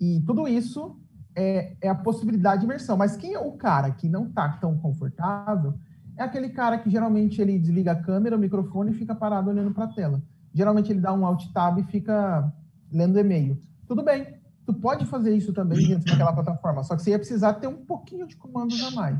E 0.00 0.22
tudo 0.26 0.48
isso 0.48 1.00
é, 1.36 1.76
é, 1.80 1.88
a 1.88 1.94
possibilidade 1.94 2.60
de 2.60 2.66
imersão. 2.66 2.96
Mas 2.96 3.16
quem 3.16 3.34
é 3.34 3.38
o 3.38 3.52
cara 3.52 3.90
que 3.90 4.08
não 4.08 4.26
está 4.26 4.48
tão 4.48 4.76
confortável 4.78 5.74
é 6.16 6.22
aquele 6.22 6.48
cara 6.48 6.78
que 6.78 6.90
geralmente 6.90 7.40
ele 7.40 7.58
desliga 7.58 7.92
a 7.92 8.02
câmera, 8.02 8.36
o 8.36 8.38
microfone 8.38 8.92
e 8.92 8.94
fica 8.94 9.14
parado 9.14 9.50
olhando 9.50 9.72
para 9.72 9.84
a 9.84 9.92
tela. 9.92 10.22
Geralmente 10.52 10.92
ele 10.92 11.00
dá 11.00 11.12
um 11.12 11.26
alt 11.26 11.52
tab 11.52 11.78
e 11.78 11.84
fica 11.84 12.52
lendo 12.92 13.18
e-mail. 13.18 13.58
Tudo 13.88 14.04
bem, 14.04 14.38
tu 14.64 14.72
pode 14.72 15.04
fazer 15.06 15.34
isso 15.34 15.52
também 15.52 15.88
dentro 15.88 16.10
daquela 16.10 16.32
plataforma, 16.32 16.84
só 16.84 16.94
que 16.94 17.02
você 17.02 17.10
ia 17.10 17.18
precisar 17.18 17.54
ter 17.54 17.66
um 17.66 17.84
pouquinho 17.84 18.26
de 18.26 18.36
comandos 18.36 18.80
a 18.82 18.90
mais. 18.92 19.18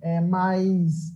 É, 0.00 0.20
mas, 0.20 1.12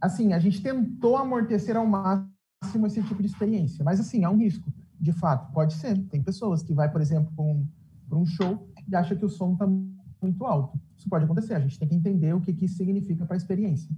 assim, 0.00 0.32
a 0.32 0.38
gente 0.38 0.62
tentou 0.62 1.16
amortecer 1.16 1.76
ao 1.76 1.86
máximo 1.86 2.86
esse 2.86 3.02
tipo 3.02 3.22
de 3.22 3.28
experiência. 3.28 3.84
Mas, 3.84 4.00
assim, 4.00 4.24
é 4.24 4.28
um 4.28 4.38
risco. 4.38 4.72
De 5.00 5.12
fato, 5.12 5.50
pode 5.52 5.74
ser. 5.74 5.98
Tem 6.08 6.22
pessoas 6.22 6.62
que 6.62 6.74
vai, 6.74 6.90
por 6.90 7.00
exemplo, 7.00 7.32
para 7.34 7.44
um, 7.44 7.66
um 8.12 8.26
show 8.26 8.68
e 8.86 8.94
acha 8.94 9.16
que 9.16 9.24
o 9.24 9.30
som 9.30 9.54
está 9.54 9.66
muito 9.66 10.44
alto. 10.44 10.78
Isso 10.96 11.08
pode 11.08 11.24
acontecer. 11.24 11.54
A 11.54 11.60
gente 11.60 11.78
tem 11.78 11.88
que 11.88 11.94
entender 11.94 12.34
o 12.34 12.40
que, 12.40 12.52
que 12.52 12.66
isso 12.66 12.76
significa 12.76 13.24
para 13.24 13.36
a 13.36 13.38
experiência. 13.38 13.88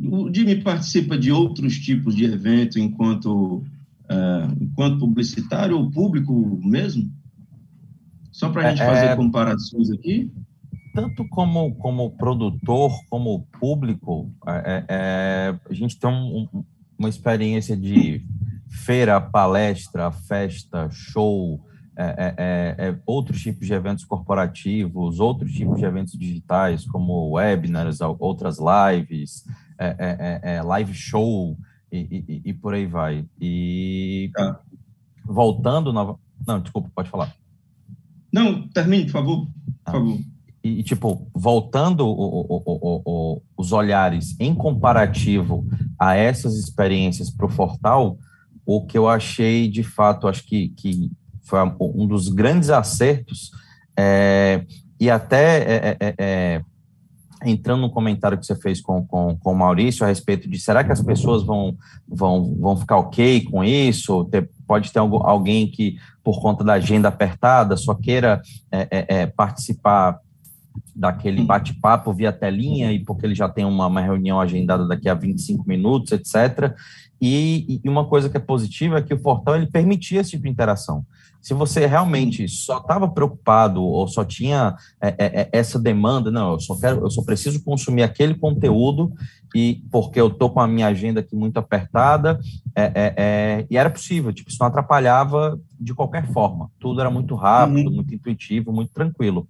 O 0.00 0.32
Jimmy 0.32 0.62
participa 0.62 1.18
de 1.18 1.30
outros 1.30 1.78
tipos 1.78 2.14
de 2.14 2.24
evento 2.24 2.78
enquanto, 2.78 3.58
uh, 3.58 4.52
enquanto 4.60 5.00
publicitário 5.00 5.76
ou 5.76 5.90
público 5.90 6.60
mesmo? 6.64 7.10
Só 8.30 8.48
para 8.50 8.68
a 8.68 8.70
gente 8.70 8.82
é, 8.82 8.86
fazer 8.86 9.06
é. 9.06 9.16
comparações 9.16 9.90
aqui. 9.90 10.32
Tanto 10.94 11.28
como, 11.28 11.74
como 11.76 12.10
produtor, 12.12 12.92
como 13.08 13.46
público, 13.60 14.32
é, 14.46 14.84
é, 14.88 15.58
a 15.68 15.74
gente 15.74 15.98
tem 15.98 16.10
um, 16.10 16.48
um, 16.52 16.64
uma 16.98 17.08
experiência 17.08 17.76
de 17.76 18.24
feira, 18.68 19.20
palestra, 19.20 20.10
festa, 20.10 20.88
show, 20.90 21.60
é, 21.96 22.04
é, 22.04 22.34
é, 22.38 22.88
é, 22.88 22.98
outros 23.04 23.40
tipos 23.40 23.66
de 23.66 23.72
eventos 23.72 24.04
corporativos, 24.04 25.18
outros 25.18 25.52
tipos 25.52 25.78
de 25.78 25.84
eventos 25.84 26.12
digitais, 26.12 26.84
como 26.86 27.32
webinars, 27.32 28.00
outras 28.00 28.58
lives, 28.58 29.44
é, 29.76 30.40
é, 30.42 30.62
live 30.62 30.94
show 30.94 31.56
e, 31.90 31.98
e, 32.28 32.42
e, 32.50 32.54
por 32.54 32.74
aí 32.74 32.86
vai. 32.86 33.24
E 33.40 34.30
tá. 34.32 34.60
voltando, 35.24 35.92
nova... 35.92 36.18
não, 36.46 36.60
desculpa, 36.60 36.88
pode 36.94 37.10
falar. 37.10 37.34
Não, 38.32 38.68
termine, 38.68 39.06
por 39.06 39.12
favor. 39.12 39.46
Por 39.46 39.52
ah. 39.86 39.92
favor. 39.92 40.18
E, 40.62 40.82
tipo, 40.82 41.28
voltando 41.34 42.06
o, 42.06 42.40
o, 42.40 43.02
o, 43.04 43.42
os 43.56 43.72
olhares 43.72 44.38
em 44.38 44.54
comparativo 44.54 45.66
a 45.98 46.14
essas 46.14 46.54
experiências 46.54 47.30
para 47.30 47.46
o 47.46 47.48
Fortal, 47.48 48.18
o 48.70 48.84
que 48.84 48.98
eu 48.98 49.08
achei, 49.08 49.66
de 49.66 49.82
fato, 49.82 50.28
acho 50.28 50.44
que, 50.44 50.68
que 50.76 51.10
foi 51.40 51.58
um 51.80 52.06
dos 52.06 52.28
grandes 52.28 52.68
acertos, 52.68 53.50
é, 53.98 54.62
e 55.00 55.08
até 55.08 55.62
é, 55.62 55.96
é, 55.98 56.14
é, 56.18 56.62
entrando 57.46 57.80
no 57.80 57.90
comentário 57.90 58.36
que 58.36 58.44
você 58.44 58.54
fez 58.54 58.82
com, 58.82 59.06
com, 59.06 59.38
com 59.38 59.52
o 59.52 59.56
Maurício 59.56 60.04
a 60.04 60.08
respeito 60.08 60.50
de 60.50 60.60
será 60.60 60.84
que 60.84 60.92
as 60.92 61.02
pessoas 61.02 61.42
vão, 61.42 61.78
vão, 62.06 62.54
vão 62.60 62.76
ficar 62.76 62.98
ok 62.98 63.42
com 63.44 63.64
isso? 63.64 64.26
Ter, 64.26 64.50
pode 64.66 64.92
ter 64.92 64.98
alguém 64.98 65.66
que, 65.66 65.96
por 66.22 66.38
conta 66.42 66.62
da 66.62 66.74
agenda 66.74 67.08
apertada, 67.08 67.74
só 67.74 67.94
queira 67.94 68.42
é, 68.70 68.88
é, 68.90 69.26
participar 69.28 70.20
daquele 70.94 71.42
bate-papo 71.42 72.12
via 72.12 72.32
telinha 72.32 72.92
e 72.92 73.04
porque 73.04 73.26
ele 73.26 73.34
já 73.34 73.48
tem 73.48 73.64
uma, 73.64 73.86
uma, 73.86 74.00
reunião 74.00 74.40
agendada 74.40 74.86
daqui 74.86 75.08
a 75.08 75.14
25 75.14 75.66
minutos, 75.66 76.12
etc. 76.12 76.74
E, 77.20 77.80
e, 77.84 77.88
uma 77.88 78.04
coisa 78.04 78.28
que 78.28 78.36
é 78.36 78.40
positiva 78.40 78.98
é 78.98 79.02
que 79.02 79.14
o 79.14 79.20
portal 79.20 79.56
ele 79.56 79.66
permitia 79.66 80.20
esse 80.20 80.30
tipo 80.30 80.44
de 80.44 80.50
interação. 80.50 81.04
Se 81.40 81.54
você 81.54 81.86
realmente 81.86 82.48
só 82.48 82.78
estava 82.78 83.08
preocupado 83.08 83.82
ou 83.82 84.06
só 84.08 84.24
tinha 84.24 84.76
é, 85.00 85.08
é, 85.08 85.40
é, 85.40 85.48
essa 85.52 85.78
demanda, 85.78 86.30
não, 86.30 86.52
eu 86.52 86.60
só 86.60 86.76
quero, 86.76 87.00
eu 87.00 87.10
só 87.10 87.22
preciso 87.22 87.62
consumir 87.62 88.02
aquele 88.02 88.34
conteúdo 88.34 89.12
e 89.54 89.82
porque 89.90 90.20
eu 90.20 90.28
estou 90.28 90.50
com 90.50 90.60
a 90.60 90.68
minha 90.68 90.86
agenda 90.88 91.20
aqui 91.20 91.34
muito 91.34 91.56
apertada, 91.58 92.38
é, 92.74 92.82
é, 92.82 93.14
é, 93.16 93.66
e 93.70 93.76
era 93.76 93.88
possível, 93.88 94.32
tipo, 94.32 94.50
isso 94.50 94.58
não 94.60 94.66
atrapalhava 94.66 95.58
de 95.80 95.94
qualquer 95.94 96.26
forma. 96.32 96.70
Tudo 96.78 97.00
era 97.00 97.10
muito 97.10 97.34
rápido, 97.34 97.88
uhum. 97.88 97.96
muito 97.96 98.14
intuitivo, 98.14 98.72
muito 98.72 98.92
tranquilo. 98.92 99.48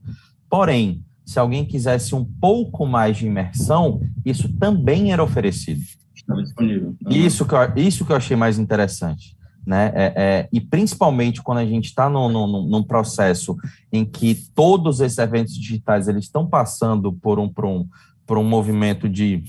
Porém, 0.49 1.03
se 1.29 1.39
alguém 1.39 1.63
quisesse 1.63 2.15
um 2.15 2.25
pouco 2.25 2.87
mais 2.87 3.19
de 3.19 3.27
imersão, 3.27 4.01
isso 4.25 4.49
também 4.55 5.13
era 5.13 5.23
oferecido. 5.23 5.83
Estava 6.17 6.43
disponível. 6.43 6.97
Uhum. 7.05 7.13
Isso, 7.13 7.45
que 7.45 7.55
eu, 7.55 7.59
isso 7.77 8.07
que 8.07 8.13
eu 8.13 8.17
achei 8.17 8.35
mais 8.35 8.59
interessante. 8.59 9.37
Né? 9.67 9.93
É, 9.95 10.13
é, 10.17 10.49
e 10.51 10.59
principalmente 10.59 11.43
quando 11.43 11.59
a 11.59 11.67
gente 11.67 11.85
está 11.85 12.09
num, 12.09 12.31
num, 12.31 12.67
num, 12.67 12.83
processo 12.83 13.55
em 13.93 14.07
que 14.07 14.35
todos 14.55 15.01
esses 15.01 15.19
eventos 15.19 15.55
digitais 15.55 16.09
eles 16.09 16.25
estão 16.25 16.49
passando 16.49 17.13
por 17.13 17.39
um, 17.39 17.47
por 17.47 17.67
um, 17.67 17.87
por 18.27 18.39
um 18.39 18.45
movimento 18.45 19.07
de, 19.07 19.43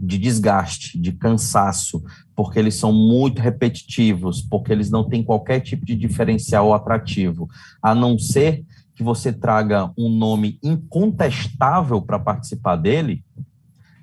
de 0.00 0.18
desgaste, 0.18 0.98
de 0.98 1.12
cansaço, 1.12 2.02
porque 2.34 2.58
eles 2.58 2.74
são 2.74 2.92
muito 2.92 3.40
repetitivos, 3.40 4.42
porque 4.42 4.72
eles 4.72 4.90
não 4.90 5.04
têm 5.04 5.22
qualquer 5.22 5.60
tipo 5.60 5.86
de 5.86 5.94
diferencial 5.94 6.74
atrativo, 6.74 7.48
a 7.80 7.94
não 7.94 8.18
ser 8.18 8.64
que 8.94 9.02
você 9.02 9.32
traga 9.32 9.90
um 9.98 10.08
nome 10.08 10.58
incontestável 10.62 12.00
para 12.00 12.18
participar 12.18 12.76
dele, 12.76 13.24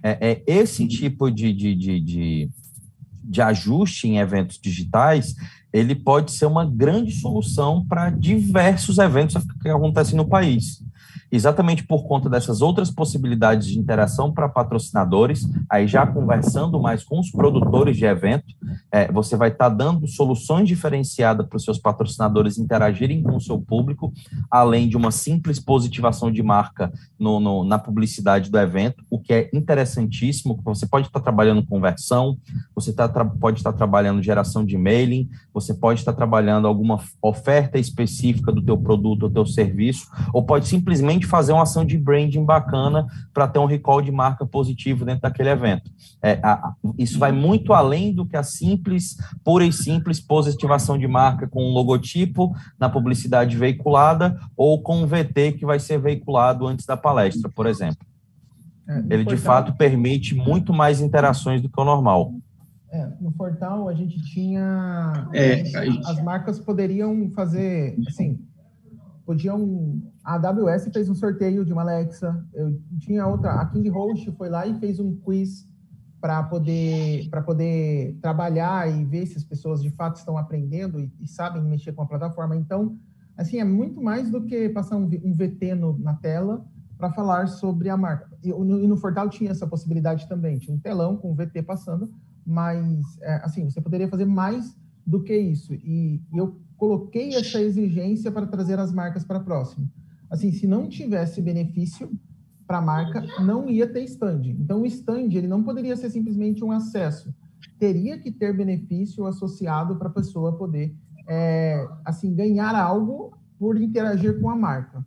é, 0.04 0.32
é 0.32 0.43
esse 0.45 0.88
tipo 0.88 1.30
de, 1.30 1.54
de, 1.54 1.75
de, 1.75 1.99
de, 1.99 2.49
de 3.23 3.41
ajuste 3.41 4.08
em 4.08 4.17
eventos 4.17 4.60
digitais, 4.60 5.36
ele 5.71 5.95
pode 5.95 6.32
ser 6.32 6.45
uma 6.45 6.65
grande 6.65 7.12
solução 7.12 7.86
para 7.86 8.10
diversos 8.10 8.97
eventos 8.97 9.41
que 9.62 9.69
acontecem 9.69 10.17
no 10.17 10.27
país 10.27 10.84
exatamente 11.32 11.86
por 11.86 12.04
conta 12.04 12.30
dessas 12.30 12.62
outras 12.62 12.91
possibilidades 12.91 13.67
de 13.67 13.80
interação 13.80 14.34
para 14.34 14.50
patrocinadores, 14.50 15.48
aí 15.70 15.88
já 15.88 16.06
conversando 16.06 16.80
mais 16.80 17.04
com 17.04 17.20
os 17.20 17.32
produtores 17.32 17.96
de 17.96 18.06
evento, 18.06 18.54
é, 18.91 19.12
você 19.12 19.38
vai 19.38 19.50
estar 19.50 19.70
tá 19.70 19.76
dando 19.76 20.08
soluções 20.08 20.67
diferenciadas 20.67 21.48
para 21.48 21.58
os 21.58 21.63
seus 21.63 21.78
patrocinadores 21.78 22.58
interagirem 22.58 23.24
com 23.24 23.36
o 23.36 23.41
seu 23.41 23.60
público, 23.60 24.12
além 24.50 24.89
de 24.89 24.98
uma 24.98 25.12
simples 25.12 25.60
positivação 25.60 26.32
de 26.32 26.44
marca 26.44 26.91
no, 27.17 27.39
no, 27.39 27.63
na 27.63 27.80
publicidade 27.80 28.52
do 28.52 28.60
evento, 28.60 29.04
o 29.10 29.20
que 29.20 29.34
é 29.34 29.50
interessantíssimo, 29.54 30.60
você 30.63 30.86
pode 30.86 31.08
estar 31.08 31.20
tá 31.20 31.24
trabalhando 31.24 31.65
conversão, 31.65 32.38
você 32.76 32.91
tá, 32.91 33.08
pode 33.08 33.60
estar 33.60 33.72
tá 33.72 33.78
trabalhando 33.78 34.22
geração 34.22 34.65
de 34.65 34.78
mailing, 34.78 35.30
você 35.54 35.74
pode 35.74 36.00
estar 36.00 36.12
tá 36.12 36.17
trabalhando 36.17 36.67
alguma 36.67 37.00
oferta 37.22 37.80
específica 37.80 38.52
do 38.52 38.62
teu 38.62 38.78
produto 38.78 39.24
ou 39.24 39.30
teu 39.30 39.46
serviço, 39.46 40.08
ou 40.34 40.44
pode 40.44 40.67
simplesmente 40.67 41.20
simplesmente 41.21 41.27
fazer 41.27 41.53
uma 41.53 41.63
ação 41.63 41.86
de 41.86 41.97
branding 41.97 42.43
bacana 42.43 43.05
para 43.34 43.47
ter 43.47 43.60
um 43.60 43.65
recall 43.65 44.01
de 44.01 44.12
marca 44.12 44.45
positivo 44.45 45.05
dentro 45.05 45.21
daquele 45.21 45.49
evento. 45.49 45.89
É, 46.21 46.39
a, 46.43 46.73
isso 46.97 47.19
vai 47.19 47.31
muito 47.31 47.73
além 47.73 48.13
do 48.13 48.25
que 48.25 48.36
a 48.36 48.43
simples, 48.43 49.17
pura 49.43 49.65
e 49.65 49.71
simples 49.71 50.19
positivação 50.19 50.97
de 50.97 51.07
marca 51.07 51.47
com 51.47 51.63
um 51.63 51.73
logotipo 51.73 52.55
na 52.79 52.89
publicidade 52.89 53.57
veiculada 53.57 54.38
ou 54.55 54.81
com 54.81 55.01
um 55.01 55.07
VT 55.07 55.53
que 55.53 55.65
vai 55.65 55.79
ser 55.79 55.99
veiculado 55.99 56.67
antes 56.67 56.86
da 56.86 56.97
palestra, 56.97 57.49
por 57.49 57.65
exemplo. 57.65 58.05
É, 58.88 58.97
Ele, 59.10 59.23
de 59.23 59.38
fato, 59.38 59.73
permite 59.73 60.36
muito 60.36 60.73
mais 60.73 60.99
interações 60.99 61.62
do 61.62 61.69
que 61.69 61.79
o 61.79 61.86
normal. 61.86 62.34
É, 62.93 63.07
no 63.21 63.31
portal 63.31 63.88
a 63.88 63.93
gente 63.93 64.21
tinha. 64.34 65.29
É, 65.34 65.63
as 66.05 66.21
marcas 66.21 66.60
poderiam 66.60 67.29
fazer, 67.29 67.95
assim, 68.05 68.38
podiam. 69.32 70.02
A 70.24 70.36
AWS 70.36 70.89
fez 70.94 71.10
um 71.10 71.15
sorteio 71.15 71.63
de 71.63 71.72
uma 71.72 71.82
Alexa. 71.82 72.46
Eu 72.54 72.78
tinha 73.00 73.26
outra. 73.26 73.54
A 73.54 73.65
King 73.65 73.88
Host 73.89 74.30
foi 74.34 74.50
lá 74.50 74.67
e 74.67 74.78
fez 74.80 75.00
um 75.00 75.15
quiz 75.15 75.67
para 76.20 76.44
poder 76.44 77.30
poder 77.46 78.17
trabalhar 78.22 78.91
e 78.91 79.06
ver 79.06 79.26
se 79.26 79.38
as 79.38 79.44
pessoas 79.44 79.82
de 79.82 79.89
fato 79.89 80.17
estão 80.17 80.38
aprendendo 80.38 81.00
e, 81.00 81.12
e, 81.20 81.28
sabem 81.28 81.63
mexer 81.63 81.94
com 81.94 82.04
a 82.04 82.06
plataforma. 82.06 82.56
Então, 82.56 82.96
assim, 83.36 83.60
é 83.60 83.63
muito 83.63 84.02
mais 84.02 84.30
do 84.30 84.44
que 84.44 84.70
passar 84.70 84.98
um, 84.98 85.10
um 85.24 85.34
VT 85.34 85.74
no, 85.76 85.98
na 85.98 86.13
tela 86.13 86.63
para 86.98 87.10
falar 87.12 87.48
sobre 87.48 87.89
a 87.89 87.98
marca. 87.98 88.30
E 88.44 88.50
no, 88.50 88.84
e 88.84 88.88
no 88.88 88.98
Fortal 88.98 89.30
tinha 89.30 89.50
essa 89.50 89.65
possibilidade 89.65 90.28
também. 90.28 90.60
Tinha 90.60 90.76
um 90.76 90.80
telão 90.80 91.17
com 91.17 91.32
o 91.32 91.36
VT 91.36 91.63
passando, 91.63 92.13
mas 92.46 93.17
é, 93.22 93.36
assim 93.44 93.67
você 93.67 93.82
poderia 93.82 94.10
fazer 94.10 94.26
mais 94.26 94.78
do 95.08 95.24
que 95.24 95.36
isso. 95.36 95.74
E, 95.74 96.22
e 96.32 96.38
eu 96.38 96.60
coloquei 96.82 97.36
essa 97.36 97.62
exigência 97.62 98.32
para 98.32 98.48
trazer 98.48 98.80
as 98.80 98.91
marcas 98.91 99.24
para 99.24 99.39
próximo. 99.39 99.88
Assim, 100.32 100.52
se 100.52 100.65
não 100.65 100.89
tivesse 100.89 101.39
benefício 101.39 102.12
para 102.65 102.80
a 102.80 102.82
marca, 102.82 103.24
não 103.39 103.70
ia 103.70 103.86
ter 103.86 104.04
stand. 104.06 104.48
Então, 104.48 104.82
o 104.82 104.86
stand 104.88 105.30
ele 105.32 105.48
não 105.48 105.62
poderia 105.62 105.96
ser 105.96 106.10
simplesmente 106.10 106.63
um 106.63 106.72
acesso. 106.72 107.32
Teria 107.78 108.17
que 108.17 108.32
ter 108.32 108.58
benefício 108.58 109.28
associado 109.28 109.96
para 109.98 110.08
a 110.08 110.12
pessoa 110.12 110.58
poder, 110.58 110.96
é, 111.28 111.88
assim, 112.04 112.34
ganhar 112.34 112.74
algo 112.74 113.32
por 113.60 113.80
interagir 113.80 114.41
com 114.41 114.50
a 114.50 114.56
marca. 114.56 115.06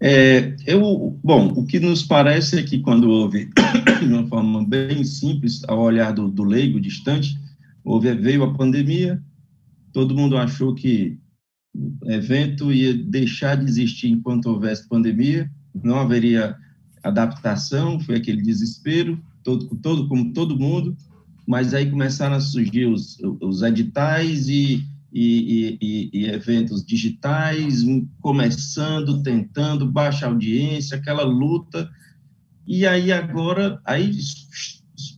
É, 0.00 0.56
eu, 0.66 1.16
bom, 1.22 1.52
o 1.52 1.64
que 1.64 1.78
nos 1.78 2.02
parece 2.02 2.58
é 2.58 2.64
que 2.64 2.80
quando 2.80 3.08
houve, 3.08 3.48
de 4.00 4.12
uma 4.12 4.26
forma 4.26 4.66
bem 4.66 5.04
simples, 5.04 5.62
ao 5.68 5.78
olhar 5.78 6.12
do, 6.12 6.28
do 6.28 6.42
leigo 6.42 6.80
distante, 6.80 7.43
houve, 7.84 8.14
veio 8.14 8.42
a 8.42 8.54
pandemia, 8.54 9.22
todo 9.92 10.14
mundo 10.14 10.36
achou 10.36 10.74
que 10.74 11.18
o 11.74 12.10
evento 12.10 12.72
ia 12.72 12.94
deixar 12.94 13.56
de 13.56 13.64
existir 13.64 14.08
enquanto 14.08 14.46
houvesse 14.46 14.88
pandemia, 14.88 15.50
não 15.82 16.00
haveria 16.00 16.56
adaptação, 17.02 18.00
foi 18.00 18.16
aquele 18.16 18.40
desespero, 18.40 19.20
todo, 19.42 19.66
todo, 19.76 20.08
como 20.08 20.32
todo 20.32 20.58
mundo, 20.58 20.96
mas 21.46 21.74
aí 21.74 21.90
começaram 21.90 22.36
a 22.36 22.40
surgir 22.40 22.86
os, 22.86 23.18
os 23.40 23.62
editais 23.62 24.48
e, 24.48 24.82
e, 25.12 25.78
e, 25.80 26.10
e, 26.12 26.26
eventos 26.26 26.84
digitais, 26.84 27.84
começando, 28.20 29.22
tentando, 29.22 29.90
baixa 29.90 30.26
audiência, 30.26 30.96
aquela 30.96 31.22
luta, 31.22 31.90
e 32.66 32.86
aí 32.86 33.12
agora, 33.12 33.78
aí 33.84 34.10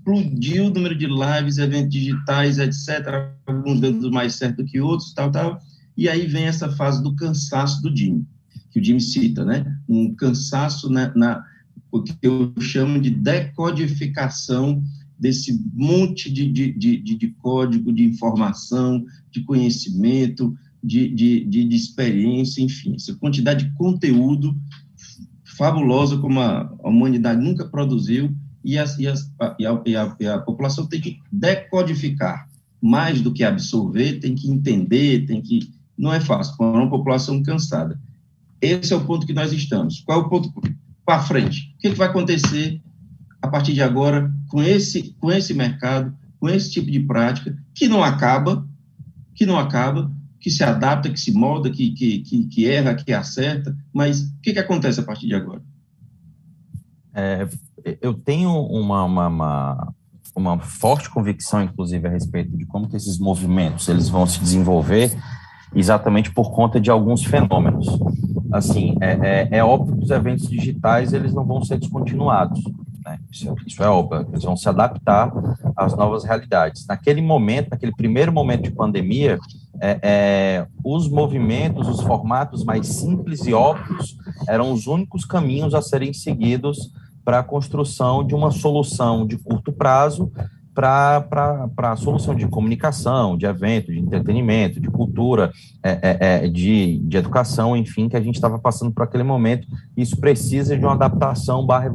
explodiu 0.06 0.66
o 0.66 0.70
número 0.70 0.96
de 0.96 1.06
lives, 1.06 1.58
eventos 1.58 1.90
digitais, 1.90 2.58
etc., 2.58 3.28
alguns 3.44 3.80
dando 3.80 4.10
mais 4.10 4.34
certo 4.36 4.64
que 4.64 4.80
outros, 4.80 5.12
tal, 5.12 5.32
tal, 5.32 5.60
e 5.96 6.08
aí 6.08 6.26
vem 6.26 6.44
essa 6.44 6.70
fase 6.70 7.02
do 7.02 7.16
cansaço 7.16 7.82
do 7.82 7.94
Jimmy, 7.94 8.24
que 8.70 8.78
o 8.78 8.84
Jimmy 8.84 9.00
cita, 9.00 9.44
né? 9.44 9.76
Um 9.88 10.14
cansaço 10.14 10.88
na, 10.88 11.12
na 11.14 11.44
o 11.90 12.02
que 12.02 12.14
eu 12.22 12.52
chamo 12.60 13.00
de 13.00 13.10
decodificação 13.10 14.82
desse 15.18 15.60
monte 15.72 16.30
de, 16.30 16.52
de, 16.52 16.72
de, 16.72 16.98
de 16.98 17.28
código, 17.38 17.92
de 17.92 18.04
informação, 18.04 19.04
de 19.30 19.42
conhecimento, 19.42 20.54
de, 20.84 21.08
de, 21.08 21.44
de, 21.44 21.74
experiência, 21.74 22.62
enfim, 22.62 22.94
essa 22.94 23.14
quantidade 23.14 23.64
de 23.64 23.72
conteúdo 23.74 24.54
fabulosa 25.56 26.18
como 26.18 26.38
a, 26.38 26.70
a 26.84 26.88
humanidade 26.88 27.42
nunca 27.42 27.64
produziu 27.64 28.36
e, 28.66 28.76
as, 28.76 28.98
e, 28.98 29.06
as, 29.06 29.32
e, 29.60 29.64
a, 29.64 29.80
e, 29.86 29.96
a, 29.96 30.16
e 30.18 30.26
a 30.26 30.38
população 30.38 30.86
tem 30.86 31.00
que 31.00 31.20
decodificar 31.30 32.48
mais 32.82 33.20
do 33.20 33.32
que 33.32 33.44
absorver, 33.44 34.18
tem 34.18 34.34
que 34.34 34.50
entender, 34.50 35.24
tem 35.24 35.40
que. 35.40 35.72
Não 35.96 36.12
é 36.12 36.20
fácil, 36.20 36.56
para 36.56 36.66
uma 36.66 36.90
população 36.90 37.42
cansada. 37.44 37.98
Esse 38.60 38.92
é 38.92 38.96
o 38.96 39.04
ponto 39.04 39.26
que 39.26 39.32
nós 39.32 39.52
estamos. 39.52 40.00
Qual 40.00 40.20
é 40.20 40.24
o 40.24 40.28
ponto 40.28 40.52
para 41.04 41.22
frente? 41.22 41.74
O 41.76 41.78
que, 41.78 41.90
que 41.90 41.96
vai 41.96 42.08
acontecer 42.08 42.82
a 43.40 43.46
partir 43.46 43.72
de 43.72 43.82
agora 43.82 44.34
com 44.48 44.60
esse, 44.60 45.14
com 45.20 45.30
esse 45.30 45.54
mercado, 45.54 46.12
com 46.40 46.48
esse 46.48 46.70
tipo 46.72 46.90
de 46.90 47.00
prática, 47.00 47.56
que 47.72 47.86
não 47.86 48.02
acaba, 48.02 48.68
que 49.32 49.46
não 49.46 49.58
acaba, 49.58 50.10
que 50.40 50.50
se 50.50 50.64
adapta, 50.64 51.08
que 51.08 51.20
se 51.20 51.32
molda, 51.32 51.70
que, 51.70 51.92
que, 51.92 52.18
que, 52.18 52.46
que 52.46 52.66
erra, 52.66 52.94
que 52.94 53.12
acerta, 53.12 53.76
mas 53.92 54.22
o 54.22 54.40
que, 54.42 54.52
que 54.52 54.58
acontece 54.58 54.98
a 54.98 55.04
partir 55.04 55.28
de 55.28 55.34
agora? 55.34 55.62
É, 57.14 57.48
eu 58.00 58.14
tenho 58.14 58.50
uma, 58.50 59.04
uma, 59.04 59.26
uma, 59.28 59.94
uma, 60.34 60.58
forte 60.58 61.08
convicção, 61.08 61.62
inclusive, 61.62 62.06
a 62.06 62.10
respeito 62.10 62.56
de 62.56 62.66
como 62.66 62.88
que 62.88 62.96
esses 62.96 63.18
movimentos 63.18 63.88
eles 63.88 64.08
vão 64.08 64.26
se 64.26 64.40
desenvolver 64.40 65.16
exatamente 65.74 66.32
por 66.32 66.50
conta 66.50 66.80
de 66.80 66.90
alguns 66.90 67.24
fenômenos. 67.24 67.86
Assim, 68.52 68.96
é, 69.00 69.48
é, 69.52 69.58
é 69.58 69.64
óbvio 69.64 69.96
que 69.96 70.04
os 70.04 70.10
eventos 70.10 70.48
digitais 70.48 71.12
eles 71.12 71.32
não 71.32 71.44
vão 71.44 71.62
ser 71.62 71.78
descontinuados. 71.78 72.60
Né? 73.04 73.18
Isso, 73.30 73.82
é 73.82 73.88
óbvio, 73.88 74.26
eles 74.32 74.42
vão 74.42 74.56
se 74.56 74.68
adaptar 74.68 75.32
às 75.76 75.94
novas 75.94 76.24
realidades. 76.24 76.86
Naquele 76.86 77.22
momento, 77.22 77.70
naquele 77.70 77.92
primeiro 77.92 78.32
momento 78.32 78.62
de 78.62 78.70
pandemia, 78.72 79.38
é, 79.80 79.98
é, 80.02 80.66
os 80.82 81.08
movimentos, 81.08 81.88
os 81.88 82.00
formatos 82.00 82.64
mais 82.64 82.86
simples 82.86 83.46
e 83.46 83.52
óbvios 83.52 84.16
eram 84.48 84.72
os 84.72 84.86
únicos 84.86 85.24
caminhos 85.24 85.74
a 85.74 85.82
serem 85.82 86.12
seguidos 86.12 86.90
para 87.26 87.40
a 87.40 87.42
construção 87.42 88.24
de 88.24 88.36
uma 88.36 88.52
solução 88.52 89.26
de 89.26 89.36
curto 89.36 89.72
prazo 89.72 90.30
para 90.72 91.70
a 91.78 91.96
solução 91.96 92.36
de 92.36 92.46
comunicação, 92.46 93.36
de 93.36 93.46
evento, 93.46 93.90
de 93.90 93.98
entretenimento, 93.98 94.78
de 94.78 94.88
cultura, 94.88 95.50
é, 95.82 95.90
é, 95.90 96.18
é, 96.20 96.48
de, 96.48 96.98
de 96.98 97.16
educação, 97.16 97.76
enfim, 97.76 98.08
que 98.08 98.16
a 98.16 98.20
gente 98.20 98.36
estava 98.36 98.58
passando 98.58 98.92
por 98.92 99.02
aquele 99.02 99.24
momento. 99.24 99.66
Isso 99.96 100.18
precisa 100.18 100.78
de 100.78 100.84
uma 100.84 100.92
adaptação 100.92 101.66
barra. 101.66 101.90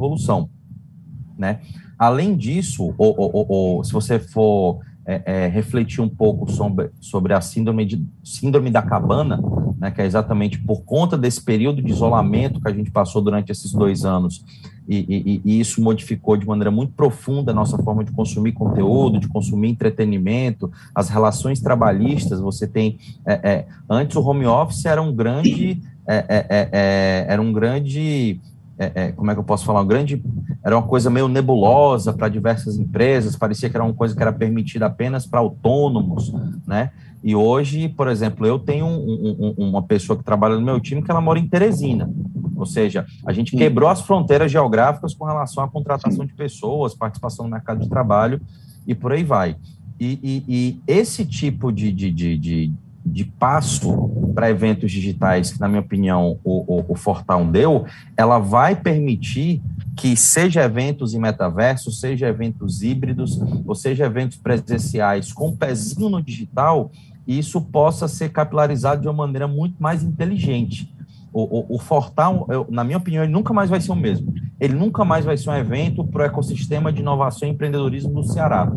Né? 1.38 1.60
Além 1.96 2.36
disso, 2.36 2.92
ou, 2.98 3.14
ou, 3.16 3.46
ou, 3.48 3.84
se 3.84 3.92
você 3.92 4.18
for 4.18 4.80
é, 5.06 5.22
é, 5.24 5.46
refletir 5.46 6.02
um 6.02 6.08
pouco 6.08 6.50
sobre, 6.50 6.90
sobre 7.00 7.32
a 7.32 7.40
síndrome, 7.40 7.86
de, 7.86 8.04
síndrome 8.22 8.68
da 8.68 8.82
cabana, 8.82 9.40
né, 9.78 9.92
que 9.92 10.02
é 10.02 10.06
exatamente 10.06 10.58
por 10.58 10.82
conta 10.82 11.16
desse 11.16 11.42
período 11.42 11.80
de 11.80 11.90
isolamento 11.90 12.60
que 12.60 12.68
a 12.68 12.74
gente 12.74 12.90
passou 12.90 13.22
durante 13.22 13.50
esses 13.50 13.72
dois 13.72 14.04
anos, 14.04 14.44
e, 14.88 14.96
e, 14.98 15.42
e, 15.44 15.60
isso 15.60 15.82
modificou 15.82 16.36
de 16.36 16.46
maneira 16.46 16.70
muito 16.70 16.92
profunda 16.92 17.52
a 17.52 17.54
nossa 17.54 17.78
forma 17.78 18.02
de 18.04 18.12
consumir 18.12 18.52
conteúdo, 18.52 19.18
de 19.18 19.28
consumir 19.28 19.68
entretenimento, 19.68 20.70
as 20.94 21.08
relações 21.08 21.60
trabalhistas. 21.60 22.40
Você 22.40 22.66
tem 22.66 22.98
é, 23.26 23.32
é, 23.42 23.66
antes 23.88 24.16
o 24.16 24.22
home 24.22 24.46
office 24.46 24.84
era 24.84 25.00
um 25.00 25.14
grande 25.14 25.80
é, 26.06 27.26
era 27.28 27.40
um 27.40 27.52
grande 27.52 28.40
é, 28.78 28.92
é, 28.94 29.12
como 29.12 29.30
é 29.30 29.34
que 29.34 29.40
eu 29.40 29.44
posso 29.44 29.64
falar, 29.64 29.82
um 29.82 29.86
grande, 29.86 30.22
era 30.64 30.76
uma 30.76 30.86
coisa 30.86 31.08
meio 31.08 31.28
nebulosa 31.28 32.12
para 32.12 32.28
diversas 32.28 32.76
empresas, 32.78 33.36
parecia 33.36 33.70
que 33.70 33.76
era 33.76 33.84
uma 33.84 33.94
coisa 33.94 34.16
que 34.16 34.20
era 34.20 34.32
permitida 34.32 34.86
apenas 34.86 35.26
para 35.26 35.40
autônomos, 35.40 36.32
né? 36.66 36.90
E 37.22 37.36
hoje, 37.36 37.88
por 37.88 38.08
exemplo, 38.08 38.46
eu 38.46 38.58
tenho 38.58 38.84
um, 38.86 39.54
um, 39.56 39.68
uma 39.68 39.82
pessoa 39.82 40.18
que 40.18 40.24
trabalha 40.24 40.56
no 40.56 40.62
meu 40.62 40.80
time 40.80 41.02
que 41.02 41.10
ela 41.10 41.20
mora 41.20 41.38
em 41.38 41.48
Teresina, 41.48 42.10
Ou 42.56 42.66
seja, 42.66 43.06
a 43.24 43.32
gente 43.32 43.56
quebrou 43.56 43.88
as 43.88 44.00
fronteiras 44.00 44.50
geográficas 44.50 45.14
com 45.14 45.24
relação 45.24 45.62
à 45.62 45.68
contratação 45.68 46.26
de 46.26 46.34
pessoas, 46.34 46.94
participação 46.94 47.44
no 47.44 47.50
mercado 47.52 47.80
de 47.80 47.88
trabalho 47.88 48.40
e 48.86 48.94
por 48.94 49.12
aí 49.12 49.22
vai. 49.22 49.56
E, 50.00 50.18
e, 50.22 50.44
e 50.48 50.80
esse 50.86 51.24
tipo 51.24 51.70
de, 51.70 51.92
de, 51.92 52.10
de, 52.10 52.36
de, 52.36 52.72
de 53.06 53.24
passo 53.24 54.10
para 54.34 54.50
eventos 54.50 54.90
digitais, 54.90 55.52
que, 55.52 55.60
na 55.60 55.68
minha 55.68 55.80
opinião, 55.80 56.38
o, 56.42 56.78
o, 56.78 56.84
o 56.88 56.96
Fortal 56.96 57.44
deu, 57.44 57.84
ela 58.16 58.38
vai 58.38 58.74
permitir 58.74 59.62
que 59.96 60.16
seja 60.16 60.62
eventos 60.62 61.14
em 61.14 61.20
metaverso, 61.20 61.92
seja 61.92 62.26
eventos 62.26 62.82
híbridos, 62.82 63.38
ou 63.66 63.74
seja 63.74 64.06
eventos 64.06 64.38
presenciais 64.38 65.32
com 65.32 65.54
pezinho 65.54 66.08
no 66.08 66.22
digital, 66.22 66.90
isso 67.26 67.60
possa 67.60 68.08
ser 68.08 68.30
capilarizado 68.30 69.02
de 69.02 69.08
uma 69.08 69.26
maneira 69.26 69.46
muito 69.46 69.80
mais 69.80 70.02
inteligente. 70.02 70.92
O, 71.32 71.74
o, 71.74 71.76
o 71.76 71.78
Fortal, 71.78 72.46
eu, 72.50 72.66
na 72.68 72.84
minha 72.84 72.98
opinião, 72.98 73.24
ele 73.24 73.32
nunca 73.32 73.54
mais 73.54 73.70
vai 73.70 73.80
ser 73.80 73.92
o 73.92 73.96
mesmo. 73.96 74.34
Ele 74.60 74.74
nunca 74.74 75.04
mais 75.04 75.24
vai 75.24 75.36
ser 75.36 75.50
um 75.50 75.56
evento 75.56 76.04
para 76.04 76.22
o 76.22 76.26
ecossistema 76.26 76.92
de 76.92 77.00
inovação 77.00 77.48
e 77.48 77.52
empreendedorismo 77.52 78.12
do 78.12 78.24
Ceará. 78.24 78.70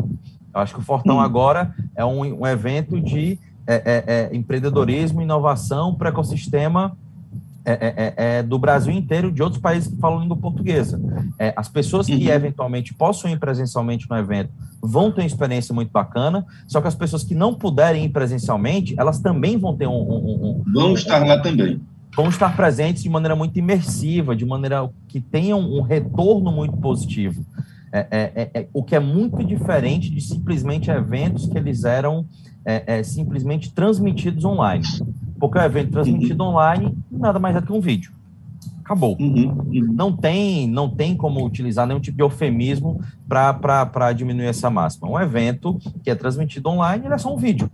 Eu 0.54 0.60
acho 0.60 0.74
que 0.74 0.80
o 0.80 0.84
Fortão 0.84 1.16
hum. 1.16 1.20
agora 1.20 1.74
é 1.94 2.04
um, 2.04 2.40
um 2.40 2.46
evento 2.46 3.00
de 3.00 3.38
é, 3.66 3.74
é, 3.74 4.04
é, 4.06 4.36
empreendedorismo, 4.36 5.20
inovação 5.20 5.94
para 5.94 6.06
o 6.06 6.08
ecossistema 6.08 6.96
é, 7.72 8.14
é, 8.16 8.38
é, 8.38 8.42
do 8.42 8.58
Brasil 8.58 8.92
inteiro, 8.92 9.32
de 9.32 9.42
outros 9.42 9.60
países 9.60 9.88
que 9.88 9.96
falam 9.96 10.20
língua 10.20 10.36
portuguesa. 10.36 11.00
as 11.56 11.68
pessoas 11.68 12.06
que 12.06 12.14
uhum. 12.14 12.32
eventualmente 12.32 12.94
possam 12.94 13.30
ir 13.30 13.38
presencialmente 13.38 14.08
no 14.08 14.16
evento 14.16 14.50
vão 14.82 15.10
ter 15.10 15.22
uma 15.22 15.26
experiência 15.26 15.74
muito 15.74 15.90
bacana, 15.90 16.46
só 16.66 16.80
que 16.80 16.88
as 16.88 16.94
pessoas 16.94 17.24
que 17.24 17.34
não 17.34 17.54
puderem 17.54 18.04
ir 18.04 18.08
presencialmente, 18.10 18.94
elas 18.98 19.18
também 19.18 19.58
vão 19.58 19.76
ter 19.76 19.86
um. 19.86 19.92
um, 19.92 20.62
um 20.66 20.72
vão 20.72 20.94
estar 20.94 21.26
lá 21.26 21.40
também. 21.40 21.80
Vão 22.14 22.28
estar 22.28 22.56
presentes 22.56 23.02
de 23.02 23.10
maneira 23.10 23.36
muito 23.36 23.58
imersiva, 23.58 24.34
de 24.34 24.46
maneira 24.46 24.88
que 25.08 25.20
tenham 25.20 25.60
um 25.60 25.82
retorno 25.82 26.50
muito 26.50 26.76
positivo. 26.78 27.44
É, 27.92 28.06
é, 28.10 28.50
é, 28.52 28.68
o 28.72 28.82
que 28.82 28.96
é 28.96 29.00
muito 29.00 29.44
diferente 29.44 30.10
de 30.10 30.20
simplesmente 30.20 30.90
eventos 30.90 31.46
que 31.46 31.56
eles 31.56 31.84
eram 31.84 32.26
é, 32.66 32.98
é, 32.98 33.02
simplesmente 33.02 33.72
transmitidos 33.72 34.44
online. 34.44 34.84
Porque 35.38 35.58
o 35.58 35.62
evento 35.62 35.92
transmitido 35.92 36.42
uhum. 36.42 36.50
online 36.50 36.98
nada 37.10 37.38
mais 37.38 37.54
é 37.56 37.62
que 37.62 37.72
um 37.72 37.80
vídeo. 37.80 38.10
Acabou. 38.84 39.16
Uhum. 39.18 39.50
Uhum. 39.72 39.92
Não, 39.92 40.12
tem, 40.12 40.68
não 40.68 40.88
tem 40.88 41.16
como 41.16 41.44
utilizar 41.44 41.86
nenhum 41.86 42.00
tipo 42.00 42.16
de 42.16 42.22
eufemismo 42.22 43.00
para 43.28 44.12
diminuir 44.12 44.46
essa 44.46 44.68
máxima. 44.68 45.08
Um 45.08 45.18
evento 45.18 45.78
que 46.02 46.10
é 46.10 46.14
transmitido 46.14 46.68
online 46.68 47.06
é 47.06 47.18
só 47.18 47.32
um 47.32 47.36
vídeo 47.36 47.70